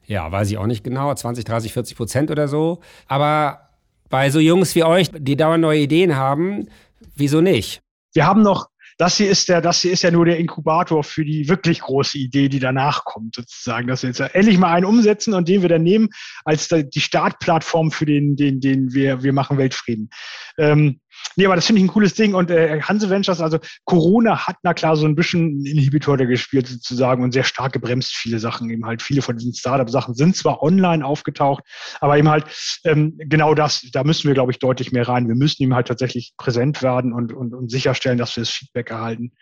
ja, 0.09 0.33
weiß 0.33 0.51
ich 0.51 0.59
auch 0.59 0.67
nicht 0.67 0.83
genau, 0.83 1.15
20, 1.15 1.45
30, 1.45 1.73
40 1.73 1.97
Prozent 1.97 2.31
oder 2.33 2.49
so. 2.49 2.81
Aber 3.07 3.69
bei 4.09 4.29
so 4.29 4.41
Jungs 4.41 4.75
wie 4.75 4.83
euch, 4.83 5.09
die 5.17 5.37
dauernd 5.37 5.63
neue 5.63 5.83
Ideen 5.83 6.17
haben, 6.17 6.67
wieso 7.15 7.41
nicht? 7.41 7.81
Wir 8.13 8.27
haben 8.27 8.43
noch 8.43 8.72
das 8.99 9.17
hier 9.17 9.31
ist 9.31 9.49
der, 9.49 9.61
das 9.61 9.81
hier 9.81 9.93
ist 9.93 10.03
ja 10.03 10.11
nur 10.11 10.25
der 10.25 10.39
Inkubator 10.39 11.05
für 11.05 11.25
die 11.25 11.49
wirklich 11.49 11.81
große 11.81 12.19
Idee, 12.19 12.49
die 12.49 12.59
danach 12.59 13.05
kommt, 13.05 13.37
sozusagen, 13.37 13.89
dass 13.89 14.03
wir 14.03 14.11
jetzt 14.11 14.21
endlich 14.21 14.59
mal 14.59 14.73
einen 14.73 14.87
umsetzen 14.87 15.35
und 15.35 15.49
den 15.49 15.63
wir 15.63 15.69
dann 15.69 15.83
nehmen 15.83 16.09
als 16.45 16.69
die 16.69 17.01
Startplattform 17.01 17.91
für 17.91 18.07
den, 18.07 18.37
den, 18.37 18.61
den 18.61 18.93
wir, 18.93 19.23
wir 19.23 19.33
machen 19.33 19.59
Weltfrieden. 19.59 20.11
Ähm, 20.59 21.01
Nee, 21.37 21.47
aber 21.47 21.57
das 21.57 21.67
finde 21.67 21.81
ich 21.81 21.87
ein 21.87 21.93
cooles 21.93 22.15
Ding. 22.15 22.35
Und 22.35 22.51
äh, 22.51 22.81
Hanse 22.83 23.11
Ventures, 23.11 23.41
also 23.41 23.59
Corona 23.85 24.47
hat 24.47 24.57
na 24.63 24.75
klar 24.75 24.97
so 24.97 25.07
ein 25.07 25.15
bisschen 25.15 25.65
Inhibitor 25.65 26.17
da 26.17 26.25
gespielt 26.25 26.67
sozusagen 26.67 27.23
und 27.23 27.33
sehr 27.33 27.45
stark 27.45 27.73
gebremst 27.73 28.15
viele 28.15 28.39
Sachen. 28.39 28.71
Eben 28.71 28.85
halt 28.85 29.03
viele 29.03 29.23
von 29.23 29.37
diesen 29.37 29.55
Startup-Sachen 29.55 30.15
sind 30.15 30.37
zwar 30.37 30.63
online 30.63 31.05
aufgetaucht, 31.05 31.65
aber 32.01 32.19
eben 32.19 32.29
halt 32.29 32.45
ähm, 32.85 33.15
genau 33.19 33.55
das, 33.55 33.87
da 33.93 34.05
müssen 34.05 34.29
wir, 34.29 34.35
glaube 34.35 34.53
ich, 34.53 34.59
deutlich 34.59 34.93
mehr 34.93 35.09
rein. 35.09 35.29
Wir 35.29 35.35
müssen 35.35 35.63
ihm 35.63 35.75
halt 35.75 35.89
tatsächlich 35.89 36.35
präsent 36.37 36.83
werden 36.83 37.13
und, 37.13 37.33
und, 37.33 37.55
und 37.55 37.71
sicherstellen, 37.71 38.19
dass 38.19 38.37
wir 38.37 38.43
das 38.43 38.51
Feedback 38.51 38.91
erhalten. 38.91 39.33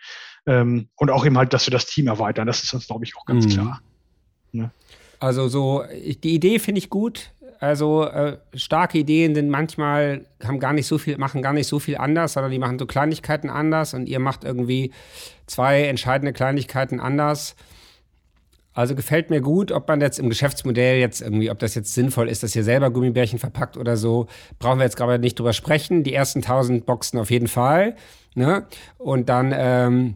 Ähm, 0.47 0.89
und 0.95 1.11
auch 1.11 1.25
eben 1.25 1.37
halt, 1.37 1.53
dass 1.53 1.67
wir 1.67 1.71
das 1.71 1.85
Team 1.85 2.07
erweitern. 2.07 2.47
Das 2.47 2.63
ist 2.63 2.73
uns, 2.73 2.87
glaube 2.87 3.05
ich, 3.05 3.15
auch 3.15 3.25
ganz 3.25 3.45
mhm. 3.45 3.49
klar. 3.49 3.81
Ne? 4.51 4.71
Also 5.19 5.47
so, 5.47 5.83
die 5.93 6.33
Idee 6.33 6.57
finde 6.57 6.79
ich 6.79 6.89
gut. 6.89 7.31
Also 7.61 8.05
äh, 8.05 8.39
starke 8.55 8.97
Ideen 8.97 9.35
sind 9.35 9.51
manchmal, 9.51 10.25
haben 10.43 10.59
gar 10.59 10.73
nicht 10.73 10.87
so 10.87 10.97
viel, 10.97 11.19
machen 11.19 11.43
gar 11.43 11.53
nicht 11.53 11.67
so 11.67 11.77
viel 11.77 11.95
anders, 11.95 12.33
sondern 12.33 12.51
die 12.51 12.57
machen 12.57 12.79
so 12.79 12.87
Kleinigkeiten 12.87 13.51
anders 13.51 13.93
und 13.93 14.09
ihr 14.09 14.17
macht 14.17 14.43
irgendwie 14.43 14.91
zwei 15.45 15.83
entscheidende 15.83 16.33
Kleinigkeiten 16.33 16.99
anders. 16.99 17.55
Also 18.73 18.95
gefällt 18.95 19.29
mir 19.29 19.41
gut, 19.41 19.71
ob 19.71 19.87
man 19.87 20.01
jetzt 20.01 20.17
im 20.17 20.27
Geschäftsmodell 20.27 20.97
jetzt 20.99 21.21
irgendwie, 21.21 21.51
ob 21.51 21.59
das 21.59 21.75
jetzt 21.75 21.93
sinnvoll 21.93 22.29
ist, 22.29 22.41
dass 22.41 22.55
ihr 22.55 22.63
selber 22.63 22.89
Gummibärchen 22.89 23.37
verpackt 23.37 23.77
oder 23.77 23.95
so, 23.95 24.25
brauchen 24.57 24.79
wir 24.79 24.85
jetzt 24.85 24.97
gerade 24.97 25.19
nicht 25.19 25.37
drüber 25.37 25.53
sprechen. 25.53 26.03
Die 26.03 26.15
ersten 26.15 26.39
1000 26.39 26.87
Boxen 26.87 27.19
auf 27.19 27.29
jeden 27.29 27.47
Fall. 27.47 27.95
Ne? 28.33 28.65
Und 28.97 29.29
dann 29.29 29.53
ähm, 29.55 30.15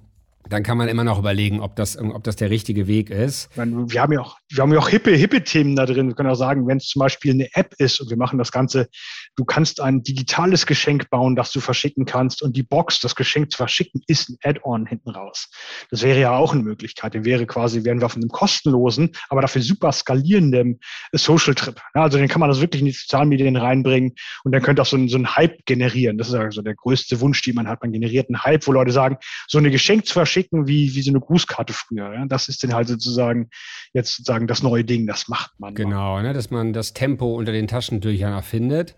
dann 0.50 0.64
kann 0.64 0.78
man 0.78 0.88
immer 0.88 1.04
noch 1.04 1.18
überlegen, 1.18 1.60
ob 1.60 1.76
das, 1.76 1.98
ob 1.98 2.24
das 2.24 2.36
der 2.36 2.50
richtige 2.50 2.88
Weg 2.88 3.10
ist. 3.10 3.56
Meine, 3.58 3.89
wir 3.89 4.02
haben 4.02 4.14
ja 4.14 4.22
auch, 4.22 4.38
wir 4.50 4.62
haben 4.62 4.72
ja 4.74 4.80
auch 4.80 4.89
hippe, 4.89 5.12
hippe 5.12 5.43
Themen 5.43 5.76
da 5.76 5.86
drin. 5.86 6.08
Wir 6.08 6.16
können 6.16 6.30
auch 6.30 6.36
sagen, 6.36 6.68
wenn 6.68 6.78
es 6.78 6.88
zum 6.88 7.00
Beispiel 7.00 7.34
eine 7.34 7.48
App 7.54 7.74
ist 7.78 8.00
und 8.00 8.10
wir 8.10 8.18
machen 8.18 8.38
das 8.38 8.52
Ganze, 8.52 8.88
du 9.36 9.46
kannst 9.46 9.82
ein 9.82 10.04
digitales 10.04 10.66
Geschenk 10.66 11.10
bauen, 11.10 11.36
das 11.36 11.52
du 11.52 11.60
verschicken 11.60 12.06
kannst 12.06 12.41
und 12.43 12.56
die 12.56 12.64
Box, 12.64 13.00
das 13.00 13.16
Geschenk 13.16 13.52
zu 13.52 13.58
verschicken, 13.58 14.02
ist 14.08 14.30
ein 14.30 14.38
Add-on 14.43 14.86
hinten 14.86 15.10
raus. 15.10 15.50
Das 15.89 16.04
wäre 16.04 16.20
ja 16.20 16.36
auch 16.36 16.54
eine 16.54 16.64
Möglichkeit. 16.64 17.14
Den 17.14 17.26
wäre 17.26 17.46
quasi, 17.46 17.84
wären 17.84 18.00
wir 18.00 18.06
auf 18.06 18.16
einem 18.16 18.30
kostenlosen, 18.30 19.12
aber 19.30 19.41
dafür 19.41 19.62
super 19.62 19.91
skalierenden 19.91 20.80
Social 21.14 21.56
Trip. 21.56 21.82
also 21.93 22.18
den 22.18 22.28
kann 22.28 22.39
man 22.39 22.50
das 22.50 22.62
wirklich 22.62 22.82
in 22.82 22.88
die 22.88 22.91
sozialen 22.91 23.30
Medien 23.30 23.56
reinbringen 23.56 24.14
und 24.43 24.52
dann 24.52 24.62
könnte 24.62 24.82
auch 24.82 24.86
so 24.86 24.98
ein, 24.98 25.08
so 25.08 25.18
ein 25.18 25.36
Hype 25.36 25.66
generieren. 25.66 26.18
Das 26.18 26.28
ist 26.28 26.36
also 26.36 26.62
der 26.62 26.76
größte 26.76 27.20
Wunsch, 27.22 27.41
den 27.41 27.56
man 27.56 27.68
hat. 27.68 27.82
Man 27.82 27.91
generiert 27.91 28.30
einen 28.30 28.43
Hype, 28.43 28.66
wo 28.68 28.72
Leute 28.72 28.91
sagen, 28.91 29.18
so 29.48 29.58
eine 29.58 29.72
Geschenk 29.72 30.06
zu 30.06 30.14
verschicken, 30.14 30.34
schicken 30.36 30.67
wie, 30.67 30.93
wie 30.93 31.01
so 31.01 31.11
eine 31.11 31.21
Grußkarte 31.21 31.71
früher. 31.73 32.13
Ja? 32.13 32.25
Das 32.25 32.49
ist 32.49 32.63
dann 32.63 32.73
halt 32.73 32.89
sozusagen 32.89 33.49
jetzt 33.93 34.17
sozusagen 34.17 34.47
das 34.47 34.61
neue 34.61 34.83
Ding, 34.83 35.07
das 35.07 35.29
macht 35.29 35.57
man. 35.59 35.75
Genau, 35.75 36.21
ne? 36.21 36.33
dass 36.33 36.51
man 36.51 36.73
das 36.73 36.93
Tempo 36.93 37.33
unter 37.36 37.53
den 37.53 37.67
Taschentüchern 37.67 38.33
erfindet. 38.33 38.95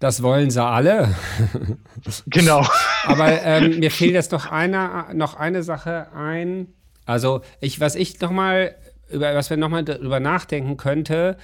Das 0.00 0.22
wollen 0.22 0.50
sie 0.50 0.62
alle. 0.62 1.14
genau. 2.26 2.66
Aber 3.04 3.42
ähm, 3.42 3.78
mir 3.78 3.90
fehlt 3.90 4.14
jetzt 4.14 4.32
noch 4.32 4.50
eine, 4.50 5.06
noch 5.14 5.34
eine 5.34 5.62
Sache 5.62 6.08
ein. 6.12 6.66
Also, 7.06 7.42
ich, 7.60 7.78
was 7.78 7.94
ich 7.94 8.20
nochmal, 8.20 8.74
über 9.08 9.34
was 9.34 9.50
wir 9.50 9.56
nochmal 9.56 9.84
darüber 9.84 10.18
nachdenken 10.18 10.76
könnte, 10.76 11.38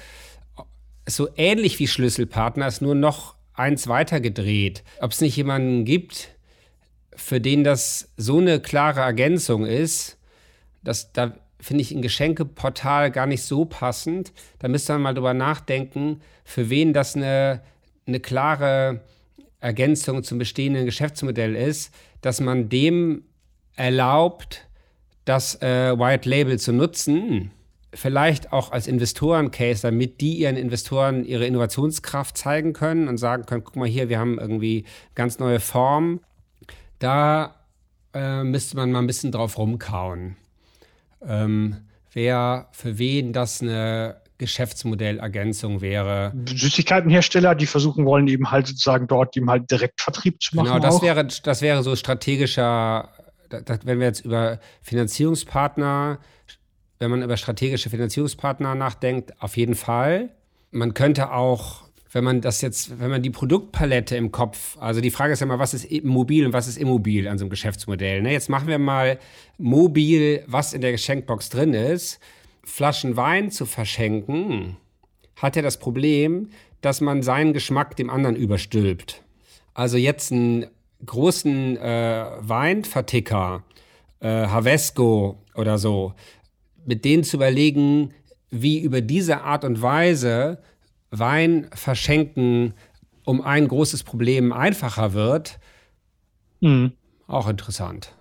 so 1.06 1.28
ähnlich 1.36 1.78
wie 1.78 1.86
Schlüsselpartner 1.86 2.66
ist 2.66 2.82
nur 2.82 2.94
noch 2.96 3.36
eins 3.54 3.86
weiter 3.86 4.20
gedreht. 4.20 4.82
Ob 5.00 5.12
es 5.12 5.20
nicht 5.20 5.36
jemanden 5.36 5.84
gibt, 5.84 6.30
für 7.20 7.40
den 7.40 7.64
das 7.64 8.08
so 8.16 8.38
eine 8.38 8.60
klare 8.60 9.00
Ergänzung 9.00 9.66
ist, 9.66 10.18
dass 10.82 11.12
da 11.12 11.34
finde 11.60 11.82
ich 11.82 11.92
ein 11.92 12.02
Geschenkeportal 12.02 13.10
gar 13.10 13.26
nicht 13.26 13.42
so 13.42 13.66
passend. 13.66 14.32
Da 14.58 14.68
müsste 14.68 14.94
man 14.94 15.02
mal 15.02 15.14
drüber 15.14 15.34
nachdenken, 15.34 16.22
für 16.44 16.70
wen 16.70 16.94
das 16.94 17.14
eine, 17.14 17.60
eine 18.06 18.18
klare 18.18 19.02
Ergänzung 19.60 20.22
zum 20.22 20.38
bestehenden 20.38 20.86
Geschäftsmodell 20.86 21.54
ist, 21.54 21.92
dass 22.22 22.40
man 22.40 22.70
dem 22.70 23.24
erlaubt, 23.76 24.66
das 25.26 25.60
äh, 25.60 25.96
White 25.98 26.28
Label 26.28 26.58
zu 26.58 26.72
nutzen, 26.72 27.50
vielleicht 27.92 28.52
auch 28.52 28.72
als 28.72 28.86
Investoren-Case, 28.86 29.82
damit 29.82 30.22
die 30.22 30.38
ihren 30.38 30.56
Investoren 30.56 31.24
ihre 31.24 31.46
Innovationskraft 31.46 32.38
zeigen 32.38 32.72
können 32.72 33.08
und 33.08 33.18
sagen 33.18 33.44
können, 33.44 33.64
guck 33.64 33.76
mal 33.76 33.86
hier, 33.88 34.08
wir 34.08 34.18
haben 34.18 34.38
irgendwie 34.38 34.86
ganz 35.14 35.38
neue 35.38 35.60
Formen 35.60 36.20
da 37.00 37.56
äh, 38.14 38.44
müsste 38.44 38.76
man 38.76 38.92
mal 38.92 39.00
ein 39.00 39.08
bisschen 39.08 39.32
drauf 39.32 39.58
rumkauen. 39.58 40.36
Ähm, 41.26 41.76
wer 42.12 42.68
für 42.70 42.98
wen 42.98 43.32
das 43.32 43.60
eine 43.60 44.20
Geschäftsmodellergänzung 44.38 45.82
wäre. 45.82 46.32
Süßigkeitenhersteller, 46.46 47.54
die 47.54 47.66
versuchen 47.66 48.06
wollen, 48.06 48.26
eben 48.26 48.50
halt 48.50 48.66
sozusagen 48.68 49.06
dort 49.06 49.36
eben 49.36 49.50
halt 49.50 49.70
direkt 49.70 50.00
Vertrieb 50.00 50.42
zu 50.42 50.56
machen. 50.56 50.66
Genau, 50.66 50.78
das 50.78 51.02
wäre, 51.02 51.26
das 51.26 51.60
wäre 51.60 51.82
so 51.82 51.94
strategischer, 51.94 53.10
das, 53.50 53.80
wenn 53.84 53.98
wir 53.98 54.06
jetzt 54.06 54.24
über 54.24 54.58
Finanzierungspartner, 54.80 56.18
wenn 56.98 57.10
man 57.10 57.22
über 57.22 57.36
strategische 57.36 57.90
Finanzierungspartner 57.90 58.74
nachdenkt, 58.74 59.40
auf 59.42 59.58
jeden 59.58 59.74
Fall. 59.74 60.30
Man 60.70 60.94
könnte 60.94 61.32
auch 61.32 61.89
wenn 62.12 62.24
man 62.24 62.40
das 62.40 62.60
jetzt, 62.60 62.98
wenn 62.98 63.10
man 63.10 63.22
die 63.22 63.30
Produktpalette 63.30 64.16
im 64.16 64.32
Kopf, 64.32 64.76
also 64.80 65.00
die 65.00 65.10
Frage 65.10 65.32
ist 65.32 65.40
ja 65.40 65.46
mal, 65.46 65.58
was 65.58 65.74
ist 65.74 65.90
mobil 66.02 66.44
und 66.44 66.52
was 66.52 66.66
ist 66.66 66.76
immobil 66.76 67.28
an 67.28 67.38
so 67.38 67.44
einem 67.44 67.50
Geschäftsmodell. 67.50 68.22
Ne? 68.22 68.32
Jetzt 68.32 68.48
machen 68.48 68.66
wir 68.66 68.78
mal 68.78 69.18
mobil, 69.58 70.42
was 70.46 70.72
in 70.72 70.80
der 70.80 70.90
Geschenkbox 70.90 71.50
drin 71.50 71.72
ist. 71.72 72.18
Flaschen 72.64 73.16
Wein 73.16 73.50
zu 73.50 73.64
verschenken, 73.64 74.76
hat 75.36 75.56
ja 75.56 75.62
das 75.62 75.78
Problem, 75.78 76.50
dass 76.80 77.00
man 77.00 77.22
seinen 77.22 77.52
Geschmack 77.52 77.96
dem 77.96 78.10
anderen 78.10 78.36
überstülpt. 78.36 79.22
Also 79.74 79.96
jetzt 79.96 80.32
einen 80.32 80.66
großen 81.06 81.76
äh, 81.76 82.26
Weinverticker, 82.40 83.62
äh, 84.18 84.28
Havesco 84.28 85.38
oder 85.54 85.78
so, 85.78 86.14
mit 86.84 87.04
denen 87.04 87.22
zu 87.22 87.36
überlegen, 87.36 88.12
wie 88.50 88.80
über 88.80 89.00
diese 89.00 89.42
Art 89.42 89.64
und 89.64 89.80
Weise 89.80 90.58
Wein 91.10 91.68
verschenken 91.74 92.74
um 93.24 93.40
ein 93.42 93.68
großes 93.68 94.02
Problem 94.02 94.52
einfacher 94.52 95.12
wird, 95.12 95.58
mhm. 96.60 96.92
auch 97.26 97.48
interessant. 97.48 98.14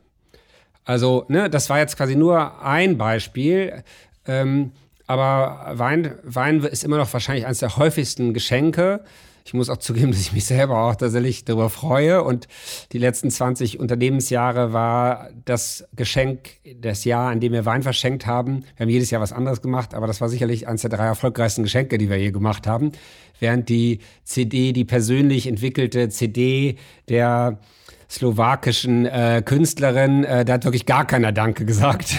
Also, 0.85 1.25
ne, 1.29 1.49
das 1.49 1.69
war 1.69 1.79
jetzt 1.79 1.97
quasi 1.97 2.15
nur 2.15 2.63
ein 2.63 2.97
Beispiel. 2.97 3.83
Ähm, 4.25 4.71
aber 5.07 5.71
Wein, 5.73 6.15
Wein 6.23 6.59
ist 6.61 6.83
immer 6.83 6.97
noch 6.97 7.11
wahrscheinlich 7.13 7.45
eines 7.45 7.59
der 7.59 7.77
häufigsten 7.77 8.33
Geschenke. 8.33 9.03
Ich 9.49 9.53
muss 9.55 9.71
auch 9.71 9.77
zugeben, 9.77 10.11
dass 10.11 10.21
ich 10.21 10.31
mich 10.31 10.45
selber 10.45 10.77
auch 10.77 10.93
tatsächlich 10.93 11.43
darüber 11.43 11.71
freue. 11.71 12.23
Und 12.23 12.47
die 12.91 12.99
letzten 12.99 13.31
20 13.31 13.79
Unternehmensjahre 13.79 14.73
war 14.73 15.31
das 15.45 15.87
Geschenk, 15.95 16.51
das 16.79 17.03
Jahr, 17.03 17.33
in 17.33 17.39
dem 17.39 17.53
wir 17.53 17.65
Wein 17.65 17.81
verschenkt 17.81 18.27
haben. 18.27 18.63
Wir 18.77 18.85
haben 18.85 18.89
jedes 18.89 19.09
Jahr 19.09 19.21
was 19.21 19.33
anderes 19.33 19.63
gemacht, 19.63 19.95
aber 19.95 20.05
das 20.05 20.21
war 20.21 20.29
sicherlich 20.29 20.67
eines 20.67 20.81
der 20.81 20.91
drei 20.91 21.05
erfolgreichsten 21.05 21.63
Geschenke, 21.63 21.97
die 21.97 22.11
wir 22.11 22.17
je 22.17 22.29
gemacht 22.29 22.67
haben. 22.67 22.91
Während 23.39 23.69
die 23.69 24.01
CD, 24.23 24.71
die 24.71 24.85
persönlich 24.85 25.47
entwickelte 25.47 26.09
CD 26.09 26.75
der 27.07 27.59
slowakischen 28.07 29.07
äh, 29.07 29.41
Künstlerin, 29.43 30.25
äh, 30.25 30.45
da 30.45 30.53
hat 30.53 30.63
wirklich 30.63 30.85
gar 30.85 31.07
keiner 31.07 31.31
Danke 31.31 31.65
gesagt. 31.65 32.17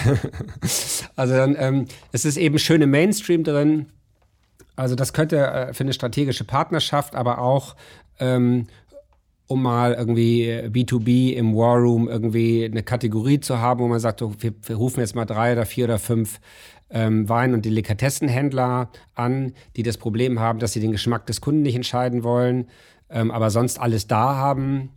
also 1.15 1.33
dann, 1.33 1.55
ähm, 1.57 1.85
es 2.11 2.25
ist 2.25 2.35
eben 2.35 2.59
schön 2.59 2.81
im 2.81 2.91
Mainstream 2.91 3.45
drin. 3.45 3.85
Also 4.81 4.95
das 4.95 5.13
könnte 5.13 5.37
äh, 5.37 5.73
für 5.73 5.83
eine 5.83 5.93
strategische 5.93 6.43
Partnerschaft, 6.43 7.15
aber 7.15 7.37
auch 7.37 7.75
ähm, 8.19 8.65
um 9.45 9.61
mal 9.61 9.93
irgendwie 9.93 10.49
B2B 10.49 11.33
im 11.33 11.55
War 11.55 11.77
Room 11.77 12.09
irgendwie 12.09 12.65
eine 12.65 12.81
Kategorie 12.81 13.39
zu 13.39 13.59
haben, 13.59 13.81
wo 13.81 13.87
man 13.87 13.99
sagt, 13.99 14.21
wir, 14.21 14.53
wir, 14.63 14.75
rufen 14.75 15.01
jetzt 15.01 15.13
mal 15.13 15.25
drei 15.25 15.53
oder 15.53 15.67
vier 15.67 15.85
oder 15.85 15.99
fünf 15.99 16.39
ähm, 16.89 17.29
Wein- 17.29 17.53
und 17.53 17.63
Delikatessenhändler 17.63 18.89
an, 19.13 19.53
die 19.75 19.83
das 19.83 19.97
Problem 19.97 20.39
haben, 20.39 20.57
dass 20.57 20.73
sie 20.73 20.79
den 20.79 20.91
Geschmack 20.91 21.27
des 21.27 21.41
Kunden 21.41 21.61
nicht 21.61 21.75
entscheiden 21.75 22.23
wollen, 22.23 22.67
ähm, 23.11 23.29
aber 23.29 23.51
sonst 23.51 23.79
alles 23.79 24.07
da 24.07 24.35
haben. 24.35 24.89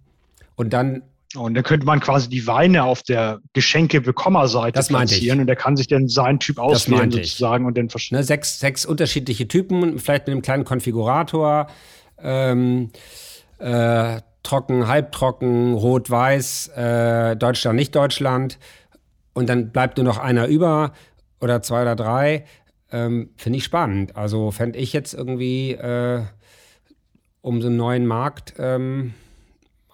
Und 0.56 0.72
dann 0.72 1.02
Und 1.36 1.54
dann 1.54 1.64
könnte 1.64 1.86
man 1.86 2.00
quasi 2.00 2.28
die 2.28 2.46
Weine 2.46 2.84
auf 2.84 3.02
der 3.02 3.40
Geschenke-Bekommerseite 3.52 4.82
platzieren 4.82 5.40
und 5.40 5.46
der 5.46 5.56
kann 5.56 5.76
sich 5.76 5.88
dann 5.88 6.08
seinen 6.08 6.38
Typ 6.38 6.58
auswählen 6.58 7.10
sozusagen 7.10 7.66
und 7.66 7.76
dann 7.76 7.90
verschieden. 7.90 8.16
Ne, 8.16 8.24
sechs, 8.24 8.60
sechs 8.60 8.84
unterschiedliche 8.84 9.48
Typen, 9.48 9.98
vielleicht 9.98 10.26
mit 10.26 10.32
einem 10.32 10.42
kleinen 10.42 10.64
Konfigurator. 10.64 11.66
Ähm, 12.18 12.90
äh, 13.58 14.20
trocken, 14.42 14.86
halbtrocken, 14.86 15.74
rot-weiß, 15.74 16.68
äh, 16.76 17.36
Deutschland, 17.36 17.76
nicht 17.76 17.94
Deutschland. 17.94 18.58
Und 19.32 19.48
dann 19.48 19.72
bleibt 19.72 19.96
nur 19.96 20.04
noch 20.04 20.18
einer 20.18 20.46
über 20.46 20.92
oder 21.40 21.62
zwei 21.62 21.82
oder 21.82 21.96
drei. 21.96 22.44
Ähm, 22.92 23.30
Finde 23.36 23.58
ich 23.58 23.64
spannend. 23.64 24.16
Also 24.16 24.52
fände 24.52 24.78
ich 24.78 24.92
jetzt 24.92 25.14
irgendwie, 25.14 25.72
äh, 25.72 26.22
um 27.40 27.60
so 27.60 27.68
einen 27.68 27.76
neuen 27.76 28.06
Markt 28.06 28.54
ähm, 28.58 29.14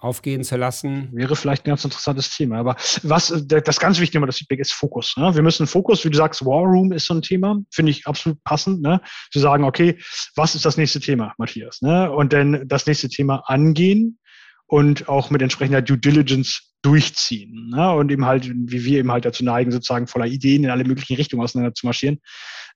aufgehen 0.01 0.43
zu 0.43 0.57
lassen. 0.57 1.09
Wäre 1.13 1.35
vielleicht 1.35 1.65
ein 1.65 1.69
ganz 1.69 1.85
interessantes 1.85 2.35
Thema. 2.35 2.57
Aber 2.57 2.75
was 3.03 3.33
das 3.47 3.79
ganz 3.79 3.99
wichtige 3.99 4.25
das 4.25 4.37
Feedback 4.37 4.59
ist 4.59 4.73
Fokus. 4.73 5.15
Ne? 5.15 5.33
Wir 5.35 5.43
müssen 5.43 5.67
Fokus, 5.67 6.03
wie 6.03 6.09
du 6.09 6.17
sagst, 6.17 6.43
War 6.43 6.63
Room 6.63 6.91
ist 6.91 7.05
so 7.05 7.13
ein 7.13 7.21
Thema, 7.21 7.57
finde 7.71 7.91
ich 7.91 8.07
absolut 8.07 8.43
passend, 8.43 8.81
ne? 8.81 8.99
zu 9.31 9.39
sagen, 9.39 9.63
okay, 9.63 9.97
was 10.35 10.55
ist 10.55 10.65
das 10.65 10.77
nächste 10.77 10.99
Thema, 10.99 11.33
Matthias? 11.37 11.81
Ne? 11.81 12.11
Und 12.11 12.33
dann 12.33 12.67
das 12.67 12.87
nächste 12.87 13.09
Thema 13.09 13.43
angehen 13.45 14.17
und 14.65 15.07
auch 15.07 15.29
mit 15.29 15.41
entsprechender 15.41 15.81
Due 15.81 15.97
Diligence 15.97 16.73
durchziehen. 16.81 17.69
Ne? 17.69 17.91
Und 17.91 18.11
eben 18.11 18.25
halt, 18.25 18.49
wie 18.49 18.83
wir 18.83 18.99
eben 18.99 19.11
halt 19.11 19.25
dazu 19.25 19.43
neigen, 19.43 19.71
sozusagen 19.71 20.07
voller 20.07 20.25
Ideen 20.25 20.63
in 20.63 20.71
alle 20.71 20.83
möglichen 20.83 21.15
Richtungen 21.15 21.43
auseinander 21.43 21.75
zu 21.75 21.85
marschieren, 21.85 22.19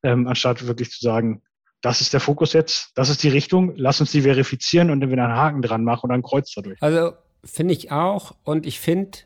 ähm, 0.03 0.27
anstatt 0.27 0.67
wirklich 0.67 0.91
zu 0.91 0.99
sagen, 0.99 1.41
das 1.81 2.01
ist 2.01 2.13
der 2.13 2.19
Fokus 2.19 2.53
jetzt, 2.53 2.91
das 2.95 3.09
ist 3.09 3.23
die 3.23 3.29
Richtung, 3.29 3.73
lass 3.75 4.01
uns 4.01 4.11
die 4.11 4.21
verifizieren 4.21 4.89
und 4.89 5.01
dann 5.01 5.11
wieder 5.11 5.25
einen 5.25 5.35
Haken 5.35 5.61
dran 5.61 5.83
machen 5.83 6.09
und 6.09 6.11
ein 6.11 6.23
Kreuz 6.23 6.51
dadurch. 6.53 6.81
Also 6.81 7.13
finde 7.43 7.73
ich 7.73 7.91
auch 7.91 8.35
und 8.43 8.65
ich 8.65 8.79
finde, 8.79 9.19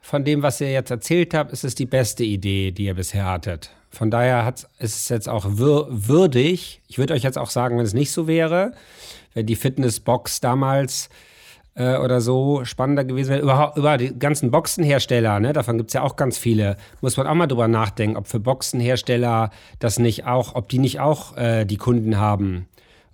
von 0.00 0.24
dem, 0.24 0.42
was 0.42 0.60
ihr 0.60 0.72
jetzt 0.72 0.90
erzählt 0.90 1.32
habt, 1.32 1.52
ist 1.52 1.64
es 1.64 1.76
die 1.76 1.86
beste 1.86 2.24
Idee, 2.24 2.72
die 2.72 2.86
ihr 2.86 2.94
bisher 2.94 3.24
hattet. 3.26 3.70
Von 3.90 4.10
daher 4.10 4.52
ist 4.78 4.96
es 4.96 5.08
jetzt 5.08 5.28
auch 5.28 5.44
würdig. 5.48 6.82
Ich 6.88 6.98
würde 6.98 7.14
euch 7.14 7.22
jetzt 7.22 7.38
auch 7.38 7.50
sagen, 7.50 7.78
wenn 7.78 7.84
es 7.84 7.94
nicht 7.94 8.10
so 8.10 8.26
wäre, 8.26 8.72
wenn 9.34 9.46
die 9.46 9.54
Fitnessbox 9.54 10.40
damals 10.40 11.08
äh, 11.74 11.96
oder 11.96 12.20
so 12.20 12.64
spannender 12.64 13.04
gewesen 13.04 13.30
wäre. 13.30 13.42
Über, 13.42 13.72
über 13.76 13.96
die 13.98 14.18
ganzen 14.18 14.50
Boxenhersteller, 14.50 15.40
ne, 15.40 15.52
davon 15.52 15.78
gibt 15.78 15.90
es 15.90 15.94
ja 15.94 16.02
auch 16.02 16.16
ganz 16.16 16.38
viele, 16.38 16.76
muss 17.00 17.16
man 17.16 17.26
auch 17.26 17.34
mal 17.34 17.46
drüber 17.46 17.68
nachdenken, 17.68 18.16
ob 18.16 18.26
für 18.26 18.40
Boxenhersteller 18.40 19.50
das 19.78 19.98
nicht 19.98 20.26
auch, 20.26 20.54
ob 20.54 20.68
die 20.68 20.78
nicht 20.78 21.00
auch 21.00 21.36
äh, 21.36 21.64
die 21.64 21.76
Kunden 21.76 22.18
haben. 22.18 22.68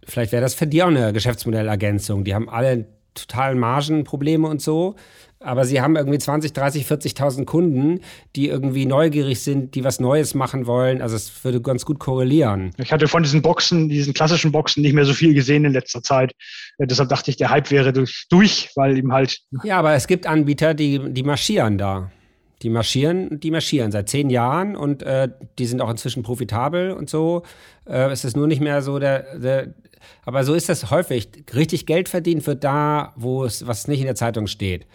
Vielleicht 0.05 0.33
wäre 0.33 0.43
das 0.43 0.55
für 0.55 0.67
die 0.67 0.83
auch 0.83 0.89
eine 0.89 1.13
Geschäftsmodellergänzung. 1.13 2.25
Die 2.25 2.35
haben 2.35 2.49
alle 2.49 2.87
totalen 3.15 3.59
Margenprobleme 3.59 4.47
und 4.49 4.63
so. 4.63 4.97
Aber 5.41 5.65
sie 5.65 5.81
haben 5.81 5.95
irgendwie 5.95 6.19
20, 6.19 6.53
30, 6.53 6.85
40.000 6.85 7.45
Kunden, 7.45 8.01
die 8.35 8.49
irgendwie 8.49 8.87
neugierig 8.87 9.41
sind, 9.41 9.77
die 9.77 9.85
was 9.85 10.01
Neues 10.01 10.35
machen 10.35 10.67
wollen. 10.67 11.01
Also 11.01 11.15
es 11.15 11.45
würde 11.45 11.61
ganz 11.61 11.85
gut 11.85 12.01
korrelieren. 12.01 12.73
Ich 12.77 12.93
hatte 12.93 13.07
von 13.07 13.23
diesen 13.23 13.41
Boxen, 13.41 13.89
diesen 13.89 14.15
klassischen 14.15 14.51
Boxen 14.51 14.83
nicht 14.83 14.95
mehr 14.95 15.05
so 15.05 15.15
viel 15.15 15.35
gesehen 15.35 15.65
in 15.65 15.73
letzter 15.73 16.03
Zeit. 16.03 16.33
Äh, 16.79 16.89
deshalb 16.89 17.09
dachte 17.09 17.31
ich, 17.31 17.37
der 17.37 17.51
Hype 17.51 17.71
wäre 17.71 17.93
durch, 17.93 18.27
durch 18.31 18.71
weil 18.75 18.99
eben 18.99 19.13
halt. 19.13 19.39
Ja, 19.63 19.79
aber 19.79 19.95
es 19.95 20.09
gibt 20.09 20.27
Anbieter, 20.27 20.75
die, 20.75 21.13
die 21.13 21.23
marschieren 21.23 21.79
da. 21.79 22.11
Die 22.63 22.71
marschieren, 22.71 23.41
die 23.41 23.51
marschieren 23.51 23.93
seit 23.93 24.09
zehn 24.09 24.31
Jahren 24.31 24.77
und 24.77 25.03
äh, 25.03 25.29
die 25.59 25.67
sind 25.67 25.81
auch 25.81 25.91
inzwischen 25.91 26.23
profitabel 26.23 26.91
und 26.91 27.09
so. 27.09 27.43
Äh, 27.87 28.11
es 28.11 28.25
ist 28.25 28.37
nur 28.37 28.47
nicht 28.47 28.61
mehr 28.61 28.83
so 28.83 28.99
der, 28.99 29.39
der 29.39 29.75
aber 30.25 30.45
so 30.45 30.55
ist 30.55 30.69
das 30.69 30.91
häufig. 30.91 31.29
Richtig 31.55 31.87
Geld 31.87 32.09
verdient 32.09 32.47
wird 32.47 32.65
da, 32.65 33.13
wo 33.17 33.45
es 33.45 33.67
was 33.67 33.89
nicht 33.89 34.01
in 34.01 34.07
der 34.07 34.15
Zeitung 34.15 34.47
steht 34.47 34.87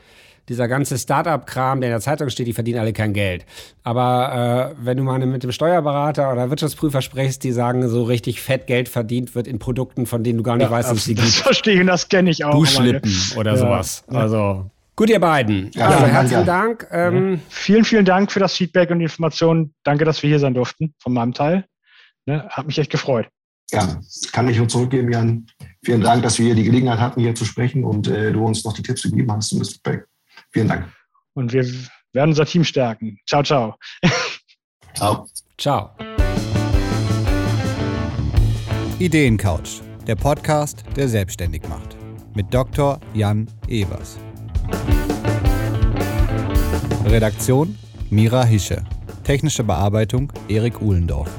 dieser 0.49 0.67
ganze 0.67 0.97
Startup-Kram, 0.97 1.79
der 1.79 1.89
in 1.89 1.93
der 1.93 2.01
Zeitung 2.01 2.29
steht, 2.29 2.47
die 2.47 2.53
verdienen 2.53 2.79
alle 2.79 2.93
kein 2.93 3.13
Geld. 3.13 3.45
Aber 3.83 4.73
äh, 4.77 4.85
wenn 4.85 4.97
du 4.97 5.03
mal 5.03 5.19
mit 5.19 5.43
dem 5.43 5.51
Steuerberater 5.51 6.31
oder 6.31 6.49
Wirtschaftsprüfer 6.49 7.01
sprichst, 7.01 7.43
die 7.43 7.51
sagen, 7.51 7.87
so 7.87 8.03
richtig 8.03 8.41
fett 8.41 8.67
Geld 8.67 8.89
verdient 8.89 9.35
wird 9.35 9.47
in 9.47 9.59
Produkten, 9.59 10.05
von 10.05 10.23
denen 10.23 10.39
du 10.39 10.43
gar 10.43 10.57
nicht 10.57 10.65
ja, 10.65 10.71
weißt, 10.71 10.91
was 10.91 11.05
sie 11.05 11.15
gibt. 11.15 11.27
Das 11.27 11.35
verstehe 11.35 11.81
ich, 11.81 11.87
das 11.87 12.09
kenne 12.09 12.29
ich 12.29 12.43
auch. 12.43 12.51
Duschlippen 12.51 13.15
oder 13.37 13.51
ja. 13.51 13.57
sowas. 13.57 14.03
Also 14.07 14.69
Gut, 14.95 15.09
ihr 15.09 15.19
beiden. 15.19 15.71
Ja, 15.73 15.87
also 15.87 16.05
herzlichen 16.05 16.45
Dank. 16.45 16.87
Ähm, 16.91 17.41
vielen, 17.49 17.83
vielen 17.83 18.05
Dank 18.05 18.31
für 18.31 18.39
das 18.39 18.53
Feedback 18.55 18.91
und 18.91 18.99
die 18.99 19.05
Informationen. 19.05 19.73
Danke, 19.83 20.05
dass 20.05 20.21
wir 20.21 20.29
hier 20.29 20.39
sein 20.39 20.53
durften, 20.53 20.93
von 20.99 21.13
meinem 21.13 21.33
Teil. 21.33 21.65
Ne, 22.25 22.47
hat 22.49 22.67
mich 22.67 22.77
echt 22.77 22.91
gefreut. 22.91 23.27
Ja, 23.71 23.99
kann 24.31 24.47
ich 24.47 24.57
nur 24.57 24.67
zurückgeben, 24.67 25.11
Jan. 25.11 25.47
Vielen 25.83 26.01
Dank, 26.01 26.21
dass 26.21 26.37
wir 26.37 26.53
die 26.53 26.63
Gelegenheit 26.63 26.99
hatten, 26.99 27.21
hier 27.21 27.33
zu 27.33 27.43
sprechen 27.43 27.83
und 27.83 28.07
äh, 28.07 28.31
du 28.31 28.45
uns 28.45 28.63
noch 28.63 28.73
die 28.73 28.83
Tipps 28.83 29.01
gegeben 29.01 29.31
hast 29.31 29.51
und 29.51 29.59
das 29.59 29.71
Feedback. 29.71 30.05
Vielen 30.51 30.67
Dank. 30.67 30.87
Und 31.33 31.51
wir 31.53 31.65
werden 32.13 32.29
unser 32.29 32.45
Team 32.45 32.63
stärken. 32.63 33.17
Ciao, 33.27 33.41
ciao. 33.41 33.75
Ciao. 34.93 35.27
Ciao. 35.57 35.89
Ideencouch, 38.99 39.81
der 40.05 40.15
Podcast, 40.15 40.83
der 40.95 41.07
selbstständig 41.07 41.67
macht. 41.67 41.97
Mit 42.35 42.53
Dr. 42.53 42.99
Jan 43.15 43.47
Evers. 43.67 44.19
Redaktion 47.05 47.77
Mira 48.09 48.45
Hische. 48.45 48.81
Technische 49.23 49.63
Bearbeitung 49.63 50.31
Erik 50.47 50.81
Uhlendorf. 50.81 51.29